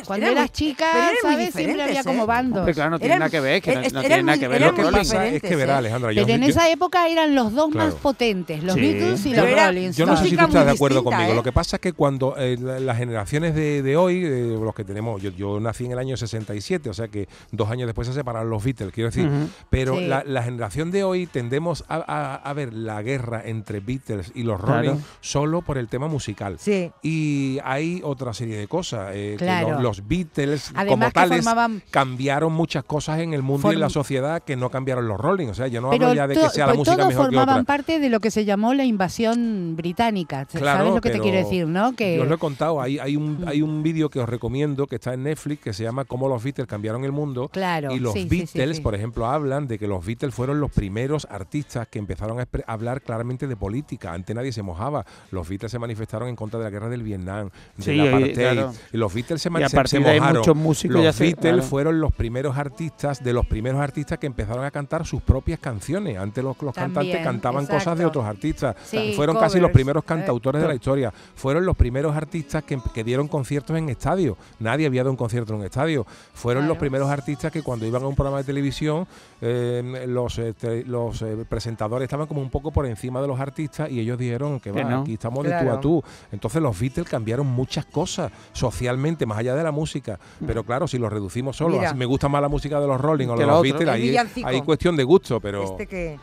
cuando 0.05 0.25
era 0.25 0.31
eras 0.33 0.43
muy- 0.43 0.49
chica, 0.49 0.85
pero 0.93 1.33
¿sabes? 1.33 1.53
Siempre 1.53 1.83
había 1.83 2.03
como 2.03 2.23
¿eh? 2.23 2.27
bandos. 2.27 2.59
Hombre, 2.59 2.73
claro, 2.73 2.89
no 2.91 2.99
tiene 2.99 3.13
Eran- 3.15 3.19
nada 3.19 3.29
que 3.31 3.39
ver, 3.39 3.61
que 3.61 3.73
no, 3.75 3.81
es- 3.81 3.93
no 3.93 3.99
eran 3.99 4.09
tiene 4.09 4.23
nada 4.23 4.35
muy- 4.35 4.39
que 4.41 4.47
ver 4.47 4.61
eran 4.61 4.69
Lo 4.71 4.75
que 4.75 4.83
pasa 4.83 5.01
es 5.01 5.09
que 5.09 5.15
diferentes, 5.33 5.57
verá, 5.57 5.73
¿eh? 5.73 5.77
Alejandra, 5.77 6.11
yo, 6.13 6.25
Pero 6.25 6.35
en 6.35 6.43
esa 6.43 6.69
época 6.69 7.07
eran 7.07 7.35
los 7.35 7.53
dos 7.53 7.71
Claro. 7.71 7.91
más 7.91 7.95
potentes, 7.99 8.63
los 8.63 8.75
Sí. 8.75 8.81
Beatles 8.81 9.25
y 9.25 9.29
Pero 9.31 9.41
los 9.43 9.51
era- 9.51 9.65
Rollins. 9.67 9.97
Yo 9.97 10.05
no 10.05 10.17
sé 10.17 10.23
si 10.29 10.35
tú 10.35 10.43
estás 10.45 10.65
de 10.65 10.71
acuerdo 10.71 10.97
distinta, 10.99 11.17
conmigo. 11.17 11.33
¿eh? 11.33 11.35
Lo 11.35 11.43
que 11.43 11.51
pasa 11.51 11.75
es 11.77 11.81
que 11.81 11.93
cuando 11.93 12.35
eh, 12.37 12.57
la- 12.59 12.79
las 12.79 12.97
generaciones 12.97 13.55
de, 13.55 13.81
de 13.81 13.97
hoy, 13.97 14.23
eh, 14.25 14.57
los 14.59 14.73
que 14.75 14.83
tenemos, 14.83 15.21
yo, 15.21 15.31
yo 15.31 15.59
nací 15.59 15.85
en 15.85 15.91
el 15.93 15.99
año 15.99 16.17
67, 16.17 16.89
o 16.89 16.93
sea 16.93 17.07
que 17.07 17.27
dos 17.51 17.69
años 17.69 17.87
después 17.87 18.07
se 18.07 18.13
separaron 18.13 18.49
los 18.49 18.63
Beatles, 18.63 18.91
quiero 18.93 19.09
decir. 19.09 19.29
Pero 19.69 19.97
Sí. 19.97 20.07
la, 20.07 20.23
la 20.25 20.43
generación 20.43 20.91
de 20.91 21.03
hoy 21.03 21.25
tendemos 21.27 21.83
a, 21.87 21.95
a- 21.95 22.35
a 22.35 22.53
ver 22.53 22.73
la 22.73 23.01
guerra 23.01 23.41
entre 23.45 23.79
Beatles 23.79 24.31
y 24.35 24.43
los 24.43 24.59
Claro. 24.61 24.73
Rolling 24.89 25.01
solo 25.21 25.61
por 25.61 25.77
el 25.77 25.87
tema 25.87 26.07
musical. 26.07 26.57
Sí. 26.59 26.91
Y 27.01 27.59
hay 27.63 28.01
otra 28.03 28.33
serie 28.33 28.57
de 28.57 28.67
cosas. 28.67 29.11
eh, 29.13 29.35
que 29.37 29.45
Claro. 29.73 29.81
los, 29.83 30.07
Beatles, 30.07 30.67
como 30.69 30.79
Además 30.81 31.07
que 31.09 31.13
tales, 31.13 31.45
formaban- 31.45 31.81
cambiaron 31.91 32.53
muchas 32.53 32.83
cosas 32.83 33.19
en 33.19 33.33
el 33.33 33.41
mundo 33.41 33.71
y 33.71 33.75
en 33.75 33.79
la 33.81 33.89
sociedad 33.89 34.41
que 34.43 34.55
no 34.55 34.69
cambiaron 34.69 35.07
los 35.07 35.19
Rolling. 35.19 35.47
O 35.47 35.53
sea, 35.53 35.67
yo 35.67 35.81
no 35.81 35.89
Pero 35.89 36.05
hablo 36.07 36.15
ya 36.15 36.27
de 36.27 36.35
que 36.35 36.49
sea 36.49 36.65
la 36.67 36.73
pues 36.73 36.79
música 36.79 36.95
todos 36.97 37.07
mejor 37.09 37.29
que 37.29 37.35
formaban 37.35 37.61
otra. 37.61 37.63
parte 37.75 37.99
de 37.99 38.09
lo 38.09 38.19
que 38.19 38.31
se 38.31 38.45
llamó 38.45 38.73
la 38.73 38.83
invasión 38.85 39.75
británica. 39.75 40.45
Claro, 40.45 40.79
¿Sabes 40.79 40.93
lo 40.95 41.01
que 41.01 41.09
te 41.11 41.19
quiero 41.19 41.37
decir, 41.37 41.67
no? 41.67 41.93
Que 41.95 42.17
Yo 42.17 42.23
os 42.23 42.27
lo 42.29 42.35
he 42.35 42.37
contado, 42.39 42.81
hay, 42.81 42.99
hay, 42.99 43.15
un, 43.15 43.43
hay 43.47 43.61
un 43.61 43.83
vídeo 43.83 44.09
que 44.09 44.19
os 44.19 44.27
recomiendo 44.29 44.87
que 44.87 44.95
está 44.95 45.13
en 45.13 45.23
Netflix 45.23 45.61
que 45.63 45.73
se 45.73 45.83
llama 45.83 46.05
Cómo 46.05 46.27
los 46.27 46.43
Beatles 46.43 46.67
cambiaron 46.67 47.03
el 47.05 47.11
mundo. 47.11 47.49
Claro, 47.49 47.93
y 47.93 47.99
los 47.99 48.13
sí, 48.13 48.27
sí, 48.29 48.45
sí, 48.47 48.57
Beatles, 48.57 48.77
sí. 48.77 48.83
por 48.83 48.95
ejemplo, 48.95 49.25
hablan 49.27 49.67
de 49.67 49.79
que 49.79 49.87
los 49.87 50.05
Beatles 50.05 50.33
fueron 50.33 50.59
los 50.59 50.71
primeros 50.71 51.27
artistas 51.29 51.87
que 51.87 51.99
empezaron 51.99 52.39
a 52.39 52.47
hablar 52.67 53.01
claramente 53.01 53.47
de 53.47 53.55
política. 53.55 54.13
Antes 54.13 54.35
nadie 54.35 54.51
se 54.51 54.61
mojaba. 54.63 55.05
Los 55.31 55.47
Beatles 55.47 55.71
se 55.71 55.79
manifestaron 55.79 56.27
en 56.29 56.35
contra 56.35 56.59
de 56.59 56.65
la 56.65 56.69
guerra 56.71 56.89
del 56.89 57.03
Vietnam, 57.03 57.49
de 57.77 57.83
Sí, 57.83 57.95
la 57.95 58.05
y- 58.05 58.07
apartheid. 58.07 58.33
claro. 58.35 58.73
Y 58.91 58.97
los 58.97 59.13
Beatles 59.13 59.41
se, 59.41 59.49
Y 59.49 59.51
man- 59.51 59.62
a 59.65 59.69
partir 59.69 59.99
se 60.01 60.05
de 60.05 60.09
ahí 60.11 60.33
muchos 60.33 60.55
músicos 60.55 60.95
los 60.95 61.03
ya 61.03 61.13
se- 61.13 61.23
Beatles 61.23 61.53
claro. 61.53 61.63
fueron 61.69 61.99
los 61.99 62.11
primeros 62.13 62.57
artistas, 62.57 63.23
de 63.23 63.33
los 63.33 63.45
primeros 63.45 63.81
artistas 63.81 64.19
que 64.19 64.27
empezaron 64.27 64.63
a 64.65 64.71
cantar 64.71 65.05
sus 65.05 65.21
propias 65.21 65.59
canciones. 65.59 66.17
Antes 66.17 66.43
los, 66.43 66.61
los 66.61 66.73
cantantes 66.73 67.23
cantaban 67.23 67.65
cosas 67.65 67.97
de 67.97 68.05
otros 68.05 68.25
artistas. 68.25 68.75
Sí, 68.85 69.13
fueron 69.15 69.37
casi 69.37 69.59
los 69.59 69.71
primeros 69.71 70.03
Eh, 70.03 70.07
cantautores 70.07 70.61
de 70.61 70.67
la 70.67 70.75
historia. 70.75 71.13
Fueron 71.35 71.65
los 71.65 71.75
primeros 71.77 72.15
artistas 72.15 72.63
que, 72.63 72.79
que 72.93 73.03
dieron 73.03 73.27
conciertos 73.27 73.77
en 73.77 73.89
estadios. 73.89 74.37
Nadie 74.59 74.85
había 74.87 75.01
dado 75.01 75.11
un 75.11 75.17
concierto 75.17 75.53
en 75.53 75.59
un 75.59 75.65
estadio. 75.65 76.05
Fueron 76.33 76.67
los 76.67 76.77
primeros 76.77 77.09
artistas 77.09 77.51
que 77.51 77.61
cuando 77.63 77.85
iban 77.85 78.03
a 78.03 78.07
un 78.07 78.15
programa 78.15 78.37
de 78.39 78.43
televisión, 78.43 79.07
eh, 79.41 80.05
los, 80.07 80.37
eh, 80.39 80.53
te- 80.53 80.83
los 80.85 81.21
eh, 81.21 81.45
presentadores 81.47 82.05
estaban 82.05 82.27
como 82.27 82.41
un 82.41 82.49
poco 82.49 82.71
por 82.71 82.85
encima 82.85 83.21
de 83.21 83.27
los 83.27 83.39
artistas 83.39 83.89
y 83.89 83.99
ellos 83.99 84.17
dijeron 84.17 84.59
que, 84.59 84.71
Que 84.71 84.83
va, 84.83 84.89
no. 84.89 85.01
aquí 85.01 85.13
estamos 85.13 85.43
de 85.43 85.51
tú 85.61 85.69
a 85.71 85.79
tú. 85.81 86.03
Entonces 86.31 86.61
los 86.61 86.79
Beatles 86.79 87.07
cambiaron 87.07 87.47
muchas 87.47 87.85
cosas 87.85 88.31
socialmente, 88.51 89.25
más 89.25 89.37
allá 89.39 89.52
de 89.55 89.63
la 89.63 89.71
música. 89.71 90.19
Pero 90.45 90.63
claro, 90.63 90.87
si 90.87 90.97
lo 90.97 91.09
reducimos 91.09 91.55
solo, 91.57 91.77
Mira. 91.77 91.91
a- 91.91 91.93
me 91.93 92.05
gusta 92.05 92.27
más 92.29 92.41
la 92.41 92.49
música 92.49 92.79
de 92.79 92.87
los 92.87 92.99
Rolling 92.99 93.27
o 93.29 93.35
de 93.37 93.45
lo 93.45 93.51
los. 93.53 93.61
Beatles, 93.63 93.89
ahí, 93.89 94.15
hay 94.43 94.61
cuestión 94.61 94.95
de 94.95 95.03
gusto, 95.03 95.39
pero 95.39 95.63
Este 95.63 95.87
que... 95.87 96.19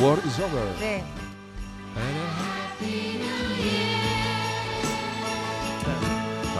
War 0.00 0.18
is 0.26 0.38
over. 0.38 0.64
Sí. 0.78 1.02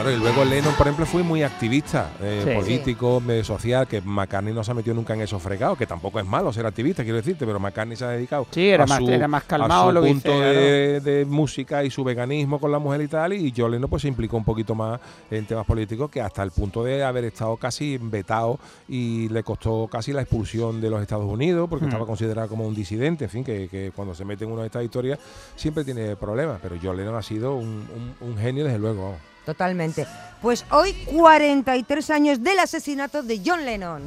Claro, 0.03 0.17
y 0.17 0.19
luego 0.19 0.45
Lennon, 0.47 0.73
por 0.77 0.87
ejemplo, 0.87 1.05
fue 1.05 1.23
muy 1.23 1.43
activista, 1.43 2.09
eh, 2.23 2.41
Sí. 2.47 2.55
político, 2.55 3.21
medio 3.21 3.45
social, 3.45 3.87
que 3.87 4.01
McCartney 4.01 4.55
no 4.55 4.65
se 4.65 4.71
ha 4.71 4.75
metido 4.75 4.95
nunca 4.95 5.13
en 5.13 5.21
esos 5.21 5.43
fregados, 5.43 5.77
que 5.77 5.87
tampoco 5.87 6.19
es 6.19 6.25
malo 6.25 6.51
ser 6.55 6.65
activista, 6.65 7.03
quiero 7.03 7.19
decirte, 7.19 7.45
pero 7.45 7.61
McCartney 7.61 7.99
se 7.99 8.07
ha 8.07 8.09
dedicado 8.09 8.47
Sí, 8.51 8.67
era 8.71 8.85
a 8.85 8.87
más- 8.87 8.99
su, 8.99 9.11
era 9.11 9.29
más 9.29 9.43
a 9.45 9.47
calmado, 9.47 9.89
su 9.89 9.93
lo 9.93 10.01
que 10.01 10.09
punto 10.09 10.41
de, 10.41 11.01
de 11.01 11.25
música 11.27 11.85
y 11.85 11.91
su 11.91 12.03
veganismo 12.03 12.59
con 12.59 12.73
la 12.73 12.79
mujer 12.79 13.03
y 13.03 13.09
tal, 13.09 13.35
y 13.35 13.53
John 13.55 13.73
Lennon 13.73 13.91
pues 13.91 14.01
se 14.01 14.09
implicó 14.09 14.39
un 14.39 14.45
poquito 14.45 14.75
más 14.75 14.99
en 15.31 15.45
temas 15.45 15.67
políticos, 15.67 16.11
que 16.11 16.23
hasta 16.23 16.43
el 16.45 16.51
punto 16.51 16.83
de 16.83 17.05
haber 17.05 17.25
estado 17.27 17.59
casi 17.59 17.99
vetado 18.01 18.59
y 18.89 19.29
le 19.29 19.43
costó 19.43 19.87
casi 19.93 20.15
la 20.15 20.23
expulsión 20.23 20.81
de 20.81 20.89
los 20.89 21.03
Estados 21.03 21.27
Unidos, 21.31 21.69
porque 21.69 21.85
Hmm. 21.85 21.89
estaba 21.89 22.07
considerado 22.07 22.49
como 22.49 22.67
un 22.67 22.75
disidente, 22.75 23.25
en 23.25 23.31
fin, 23.31 23.45
que, 23.45 23.69
que 23.69 23.93
cuando 23.95 24.15
se 24.15 24.25
mete 24.25 24.45
en 24.45 24.53
una 24.53 24.63
de 24.63 24.69
estas 24.69 24.83
historias 24.83 25.19
siempre 25.57 25.85
tiene 25.85 26.17
problemas, 26.17 26.59
pero 26.63 26.77
John 26.83 26.97
Lennon 26.97 27.17
ha 27.17 27.23
sido 27.23 27.55
un, 27.55 27.87
un- 27.95 28.15
un 28.31 28.39
genio 28.39 28.65
desde 28.65 28.79
luego. 28.79 29.17
Totalmente. 29.45 30.07
Pues 30.43 30.65
hoy 30.71 30.93
43 31.07 32.11
años 32.11 32.43
del 32.43 32.59
asesinato 32.59 33.23
de 33.23 33.41
John 33.45 33.65
Lennon. 33.65 34.03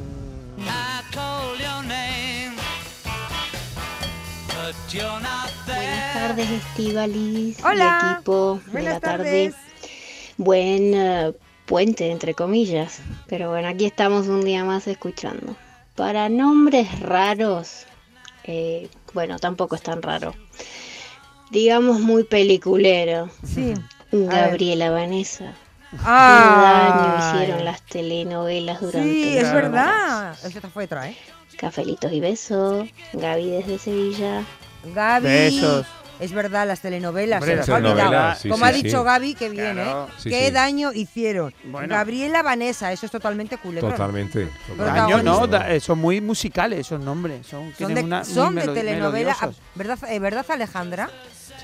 Buenas 5.65 6.13
tardes, 6.13 6.49
Estivalis 6.49 7.57
Hola. 7.63 7.99
y 8.01 8.13
equipo 8.13 8.59
Buenas 8.71 8.93
la 8.93 8.99
tarde. 8.99 9.49
tardes. 9.51 9.55
Buen 10.37 10.93
eh, 10.93 11.33
puente, 11.65 12.11
entre 12.11 12.33
comillas. 12.33 12.99
Pero 13.27 13.49
bueno, 13.49 13.67
aquí 13.67 13.85
estamos 13.85 14.27
un 14.27 14.43
día 14.43 14.63
más 14.63 14.87
escuchando. 14.87 15.55
Para 15.95 16.29
nombres 16.29 16.99
raros, 16.99 17.85
eh, 18.43 18.89
bueno, 19.13 19.39
tampoco 19.39 19.75
es 19.75 19.81
tan 19.81 20.01
raro. 20.01 20.33
Digamos 21.51 21.99
muy 21.99 22.23
peliculero. 22.23 23.29
Sí. 23.45 23.73
Gabriela 24.13 24.89
Vanessa. 24.91 25.53
Qué 25.91 25.97
daño 26.05 27.17
hicieron 27.41 27.65
las 27.65 27.81
telenovelas 27.83 28.81
durante 28.81 29.03
Sí, 29.11 29.37
es 29.37 29.53
verdad. 29.53 30.35
Esta 30.43 30.69
fue 30.69 30.85
otra, 30.85 31.09
¿eh? 31.09 31.17
Cafelitos 31.57 32.11
y 32.11 32.19
besos. 32.19 32.89
Gaby 33.13 33.49
desde 33.51 33.77
Sevilla. 33.77 34.43
Gaby. 34.93 35.23
Besos. 35.25 35.85
Es 36.19 36.31
verdad, 36.31 36.67
las 36.67 36.79
telenovelas. 36.79 37.41
Hombre, 37.41 37.51
se 37.53 37.57
las 37.57 37.69
ha 37.69 37.75
olvidado. 37.75 37.95
telenovelas, 37.97 38.39
sí, 38.39 38.49
Como 38.49 38.65
sí, 38.65 38.69
ha 38.69 38.73
dicho 38.73 38.99
sí. 38.99 39.03
Gaby, 39.05 39.33
que 39.35 39.49
bien, 39.49 39.73
Claro. 39.73 40.07
¿eh? 40.07 40.13
Sí, 40.19 40.29
Qué 40.29 40.45
sí. 40.47 40.51
daño 40.51 40.93
hicieron. 40.93 41.53
Bueno. 41.65 41.93
Gabriela 41.95 42.41
Vanessa, 42.43 42.91
eso 42.91 43.05
es 43.07 43.11
totalmente 43.11 43.57
culebrón. 43.57 43.91
Totalmente. 43.91 44.47
Daño 44.77 45.21
no, 45.23 45.47
da- 45.47 45.71
eh, 45.73 45.79
son 45.79 45.99
muy 45.99 46.21
musicales 46.21 46.79
esos 46.79 46.99
nombres. 47.01 47.45
Son, 47.47 47.73
Son 47.77 47.93
de, 47.93 48.03
una, 48.03 48.23
son 48.23 48.55
de 48.55 48.67
telenovela. 48.67 49.35
¿verdad, 49.75 49.97
eh, 50.09 50.19
¿verdad 50.19 50.45
Alejandra? 50.49 51.09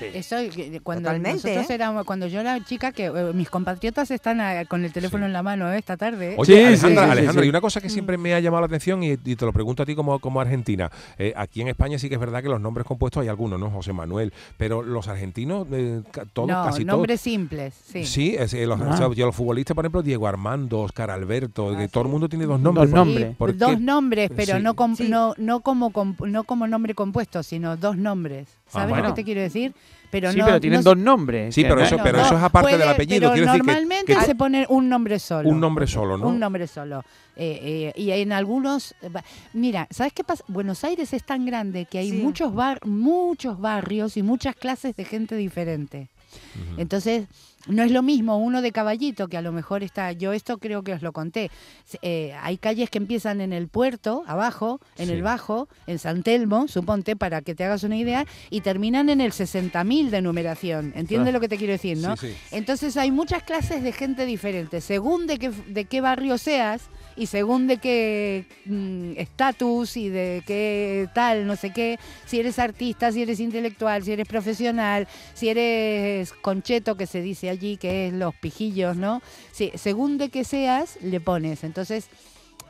Eso, 0.02 0.36
cuando 0.82 1.02
Totalmente, 1.08 1.48
nosotros 1.48 1.70
¿eh? 1.70 1.74
éramos, 1.74 2.04
cuando 2.04 2.26
yo 2.26 2.40
era 2.40 2.62
chica, 2.64 2.92
que 2.92 3.06
eh, 3.06 3.32
mis 3.34 3.50
compatriotas 3.50 4.10
están 4.10 4.40
ah, 4.40 4.64
con 4.66 4.84
el 4.84 4.92
teléfono 4.92 5.26
en 5.26 5.32
la 5.32 5.42
mano 5.42 5.70
eh, 5.72 5.78
esta 5.78 5.96
tarde. 5.96 6.32
¿eh? 6.32 6.36
Oye, 6.38 6.66
Alejandra, 6.66 7.12
Alejandra, 7.12 7.44
y 7.44 7.48
una 7.48 7.60
cosa 7.60 7.80
que 7.80 7.88
siempre 7.88 8.16
me 8.18 8.34
ha 8.34 8.40
llamado 8.40 8.62
la 8.62 8.66
atención 8.66 9.02
y, 9.02 9.12
y 9.12 9.36
te 9.36 9.44
lo 9.44 9.52
pregunto 9.52 9.82
a 9.82 9.86
ti 9.86 9.94
como, 9.94 10.18
como 10.18 10.40
argentina. 10.40 10.90
Eh, 11.18 11.32
aquí 11.36 11.60
en 11.60 11.68
España 11.68 11.98
sí 11.98 12.08
que 12.08 12.14
es 12.14 12.20
verdad 12.20 12.42
que 12.42 12.48
los 12.48 12.60
nombres 12.60 12.86
compuestos 12.86 13.22
hay 13.22 13.28
algunos, 13.28 13.58
¿no? 13.60 13.70
José 13.70 13.92
Manuel, 13.92 14.32
pero 14.56 14.82
los 14.82 15.08
argentinos, 15.08 15.66
eh, 15.72 16.02
ca- 16.10 16.24
todos, 16.32 16.48
no, 16.48 16.64
casi 16.64 16.84
todos. 16.84 16.98
nombres 16.98 17.20
simples, 17.20 17.74
sí. 17.84 18.04
Sí, 18.04 18.36
es, 18.38 18.54
eh, 18.54 18.66
los, 18.66 18.80
Ah. 18.80 18.90
o 18.92 18.96
sea, 18.96 19.12
yo 19.14 19.26
los 19.26 19.34
futbolistas, 19.36 19.74
por 19.74 19.84
ejemplo, 19.84 20.02
Diego 20.02 20.26
Armando, 20.26 20.80
Oscar 20.80 21.10
Alberto, 21.10 21.76
que 21.76 21.88
todo 21.88 22.04
el 22.04 22.10
mundo 22.10 22.28
tiene 22.28 22.46
dos 22.46 22.60
nombres. 22.60 22.90
Dos 22.90 22.98
¿Por- 22.98 23.06
nombres. 23.06 23.36
por 23.36 23.52
qué? 23.52 23.58
Dos 23.58 23.80
nombres, 23.80 24.30
pero 24.34 24.56
Sí. 24.56 24.62
no, 24.62 24.74
com- 24.74 24.96
no, 25.08 25.34
no, 25.38 25.60
como, 25.60 25.90
comp- 25.90 26.26
no 26.26 26.44
como 26.44 26.66
nombre 26.66 26.94
compuesto, 26.94 27.42
sino 27.42 27.76
dos 27.76 27.96
nombres. 27.96 28.48
Ah, 28.70 28.72
¿Sabes 28.72 28.88
bueno. 28.90 29.08
lo 29.08 29.14
que 29.14 29.20
te 29.20 29.24
quiero 29.24 29.40
decir? 29.40 29.74
Pero 30.10 30.32
Sí, 30.32 30.38
no, 30.38 30.46
pero 30.46 30.60
tienen 30.60 30.80
no- 30.80 30.84
dos 30.84 30.96
nombres. 30.96 31.54
Sí, 31.54 31.62
pero 31.62 31.80
eso, 31.82 31.90
Bueno, 31.96 32.02
pero 32.04 32.18
no, 32.18 32.24
eso 32.26 32.36
es 32.36 32.42
aparte 32.42 32.70
puede- 32.70 32.78
del 32.78 32.88
apellido. 32.88 33.20
Pero 33.20 33.32
quiero 33.32 33.46
decir 33.46 33.60
que- 33.60 33.66
normalmente 33.66 34.14
que, 34.16 34.20
se 34.22 34.34
pone 34.34 34.66
un 34.68 34.88
nombre 34.88 35.18
solo. 35.20 35.48
un 35.48 35.60
nombre 35.60 35.86
solo, 35.86 36.18
¿no? 36.18 36.26
Un 36.28 36.38
nombre 36.40 36.66
solo. 36.66 37.04
Eh, 37.36 37.92
eh, 37.96 38.00
y 38.00 38.10
en 38.10 38.32
algunos. 38.32 38.92
eh, 39.02 39.08
Mira, 39.52 39.86
¿sabes 39.90 40.12
qué 40.12 40.24
pasa? 40.24 40.42
Buenos 40.48 40.82
Aires 40.82 41.12
es 41.12 41.22
tan 41.24 41.46
grande 41.46 41.84
que 41.86 41.98
hay 41.98 42.10
Sí. 42.10 42.16
muchos, 42.16 42.52
bar, 42.54 42.84
muchos 42.84 43.60
barrios 43.60 44.16
y 44.16 44.22
muchas 44.24 44.56
clases 44.56 44.96
de 44.96 45.04
gente 45.04 45.36
diferente. 45.36 46.08
Entonces, 46.76 47.26
no 47.68 47.82
es 47.82 47.90
lo 47.90 48.02
mismo 48.02 48.38
uno 48.38 48.62
de 48.62 48.72
caballito 48.72 49.28
que 49.28 49.36
a 49.36 49.42
lo 49.42 49.52
mejor 49.52 49.82
está. 49.82 50.12
Yo 50.12 50.32
esto 50.32 50.58
creo 50.58 50.82
que 50.82 50.94
os 50.94 51.02
lo 51.02 51.12
conté. 51.12 51.50
Eh, 52.02 52.34
hay 52.40 52.56
calles 52.56 52.88
que 52.88 52.98
empiezan 52.98 53.40
en 53.40 53.52
el 53.52 53.68
puerto, 53.68 54.22
abajo, 54.26 54.80
en 54.96 55.08
Sí. 55.08 55.12
el 55.12 55.22
bajo, 55.22 55.68
en 55.86 55.98
San 55.98 56.22
Telmo, 56.22 56.68
suponte, 56.68 57.16
para 57.16 57.42
que 57.42 57.54
te 57.54 57.64
hagas 57.64 57.82
una 57.82 57.96
idea, 57.96 58.24
y 58.48 58.62
terminan 58.62 59.08
en 59.10 59.20
el 59.20 59.32
60.000 59.32 60.10
de 60.10 60.22
numeración. 60.22 60.92
¿Entiendes 60.96 61.28
Ah. 61.30 61.32
lo 61.32 61.40
que 61.40 61.48
te 61.48 61.58
quiero 61.58 61.72
decir, 61.74 61.98
no? 61.98 62.16
Sí, 62.16 62.28
sí. 62.28 62.36
Entonces 62.52 62.96
hay 62.96 63.10
muchas 63.10 63.42
clases 63.42 63.82
de 63.82 63.92
gente 63.92 64.24
diferente, 64.24 64.80
según 64.80 65.26
de 65.26 65.38
qué, 65.38 65.50
de 65.50 65.84
qué 65.84 66.00
barrio 66.00 66.38
seas 66.38 66.88
y 67.16 67.26
según 67.26 67.66
de 67.66 67.76
qué 67.76 68.46
mm, 68.64 69.12
estatus 69.18 69.96
y 69.98 70.08
de 70.08 70.42
qué 70.46 71.08
tal, 71.14 71.46
no 71.46 71.56
sé 71.56 71.70
qué, 71.72 71.98
si 72.24 72.40
eres 72.40 72.58
artista, 72.58 73.12
si 73.12 73.20
eres 73.22 73.38
intelectual, 73.40 74.02
si 74.02 74.12
eres 74.12 74.26
profesional, 74.26 75.06
si 75.34 75.48
eres 75.48 76.32
concheto, 76.32 76.96
que 76.96 77.06
se 77.06 77.20
dice 77.20 77.49
allí, 77.50 77.76
que 77.76 78.08
es 78.08 78.12
los 78.14 78.34
pijillos, 78.34 78.96
¿no? 78.96 79.20
Sí, 79.52 79.70
según 79.74 80.16
de 80.18 80.30
qué 80.30 80.44
seas, 80.44 80.96
le 81.02 81.20
pones. 81.20 81.64
Entonces, 81.64 82.08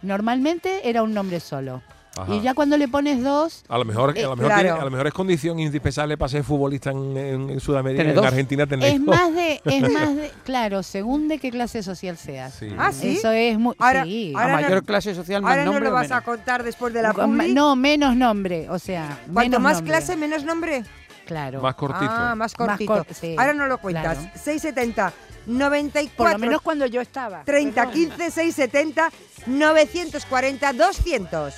normalmente 0.02 0.88
era 0.88 1.02
un 1.02 1.14
nombre 1.14 1.40
solo. 1.40 1.82
Ajá. 2.16 2.34
Y 2.34 2.40
ya 2.40 2.54
cuando 2.54 2.76
le 2.76 2.88
pones 2.88 3.22
dos... 3.22 3.62
A 3.68 3.78
lo 3.78 3.84
mejor, 3.84 4.18
eh, 4.18 4.24
a 4.24 4.28
lo 4.30 4.34
mejor, 4.36 4.46
claro. 4.50 4.62
tiene- 4.62 4.80
a 4.80 4.84
lo 4.84 4.90
mejor 4.90 5.06
es 5.06 5.12
condición 5.14 5.60
indispensable 5.60 6.18
para 6.18 6.28
ser 6.28 6.42
futbolista 6.42 6.90
en, 6.90 7.16
en- 7.16 7.50
en 7.50 7.60
Sudamérica, 7.60 8.00
Tener 8.02 8.10
en 8.10 8.16
dos. 8.16 8.26
Argentina 8.26 8.66
tener 8.66 8.92
Es 8.92 8.98
dos. 9.04 9.14
más 9.16 9.32
de, 9.32 9.60
es 9.64 9.92
más 9.92 10.16
de, 10.16 10.30
claro, 10.42 10.82
según 10.82 11.28
de 11.28 11.38
qué 11.38 11.52
clase 11.52 11.84
social 11.84 12.16
seas. 12.16 12.52
Sí. 12.54 12.66
Ah, 12.76 12.90
sí. 12.92 13.16
Eso 13.16 13.30
es 13.30 13.56
muy, 13.60 13.76
Ahora- 13.78 14.02
sí. 14.04 14.32
ahora 14.34 14.54
A 14.56 14.56
no- 14.56 14.62
mayor 14.62 14.84
clase 14.84 15.14
social, 15.14 15.40
más 15.40 15.50
Ahora 15.52 15.64
no 15.64 15.70
nombre 15.70 15.84
lo 15.88 15.90
o 15.92 15.94
vas 15.94 16.08
menos. 16.08 16.18
a 16.18 16.24
contar 16.24 16.64
después 16.64 16.92
de 16.92 17.02
la. 17.02 17.12
No, 17.12 17.76
menos 17.76 18.16
nombre, 18.16 18.68
o 18.70 18.78
sea, 18.80 19.16
Cuanto 19.32 19.42
menos 19.42 19.60
más 19.60 19.74
nombre. 19.74 19.92
clase, 19.92 20.16
menos 20.16 20.44
nombre. 20.44 20.82
Claro. 21.30 21.60
Más 21.62 21.76
cortito. 21.76 22.10
Ah, 22.10 22.34
más 22.34 22.54
cortito. 22.54 22.92
cor- 22.92 23.06
sí, 23.14 23.36
Ahora 23.38 23.52
no 23.54 23.68
lo 23.68 23.78
cuentas. 23.78 24.18
claro. 24.18 24.30
670 24.34 25.12
94 25.46 26.16
Por 26.16 26.32
lo 26.32 26.38
menos 26.38 26.60
cuando 26.60 26.86
yo 26.86 27.00
estaba. 27.00 27.44
30 27.44 27.88
15 27.92 28.30
670 28.32 29.10
940 29.46 30.72
200. 30.72 31.54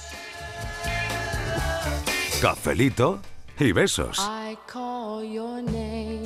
Cafelito 2.43 3.21
y 3.59 3.73
besos. 3.73 4.19
I 4.19 4.59
call 4.71 5.25
your 5.25 5.63
name, 5.63 6.23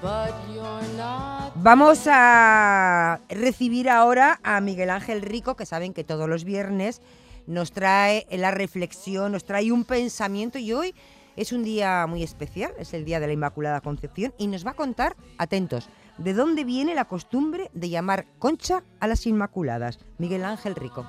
but 0.00 0.32
you're 0.54 0.86
not. 0.96 1.52
Vamos 1.56 2.06
a 2.06 3.18
recibir 3.28 3.90
ahora 3.90 4.38
a 4.44 4.60
Miguel 4.60 4.90
Ángel 4.90 5.22
Rico, 5.22 5.56
que 5.56 5.66
saben 5.66 5.92
que 5.94 6.04
todos 6.04 6.28
los 6.28 6.44
viernes 6.44 7.00
nos 7.46 7.72
trae 7.72 8.26
la 8.30 8.50
reflexión, 8.50 9.32
nos 9.32 9.44
trae 9.44 9.72
un 9.72 9.84
pensamiento 9.84 10.58
y 10.58 10.72
hoy 10.72 10.94
es 11.36 11.52
un 11.52 11.62
día 11.62 12.06
muy 12.06 12.22
especial, 12.22 12.72
es 12.78 12.94
el 12.94 13.04
día 13.04 13.20
de 13.20 13.26
la 13.26 13.32
Inmaculada 13.32 13.80
Concepción 13.80 14.34
y 14.38 14.46
nos 14.46 14.66
va 14.66 14.70
a 14.70 14.74
contar, 14.74 15.16
atentos, 15.38 15.88
de 16.18 16.32
dónde 16.32 16.64
viene 16.64 16.94
la 16.94 17.04
costumbre 17.04 17.70
de 17.74 17.90
llamar 17.90 18.26
concha 18.38 18.84
a 19.00 19.06
las 19.06 19.26
Inmaculadas. 19.26 19.98
Miguel 20.18 20.44
Ángel 20.44 20.74
Rico. 20.74 21.06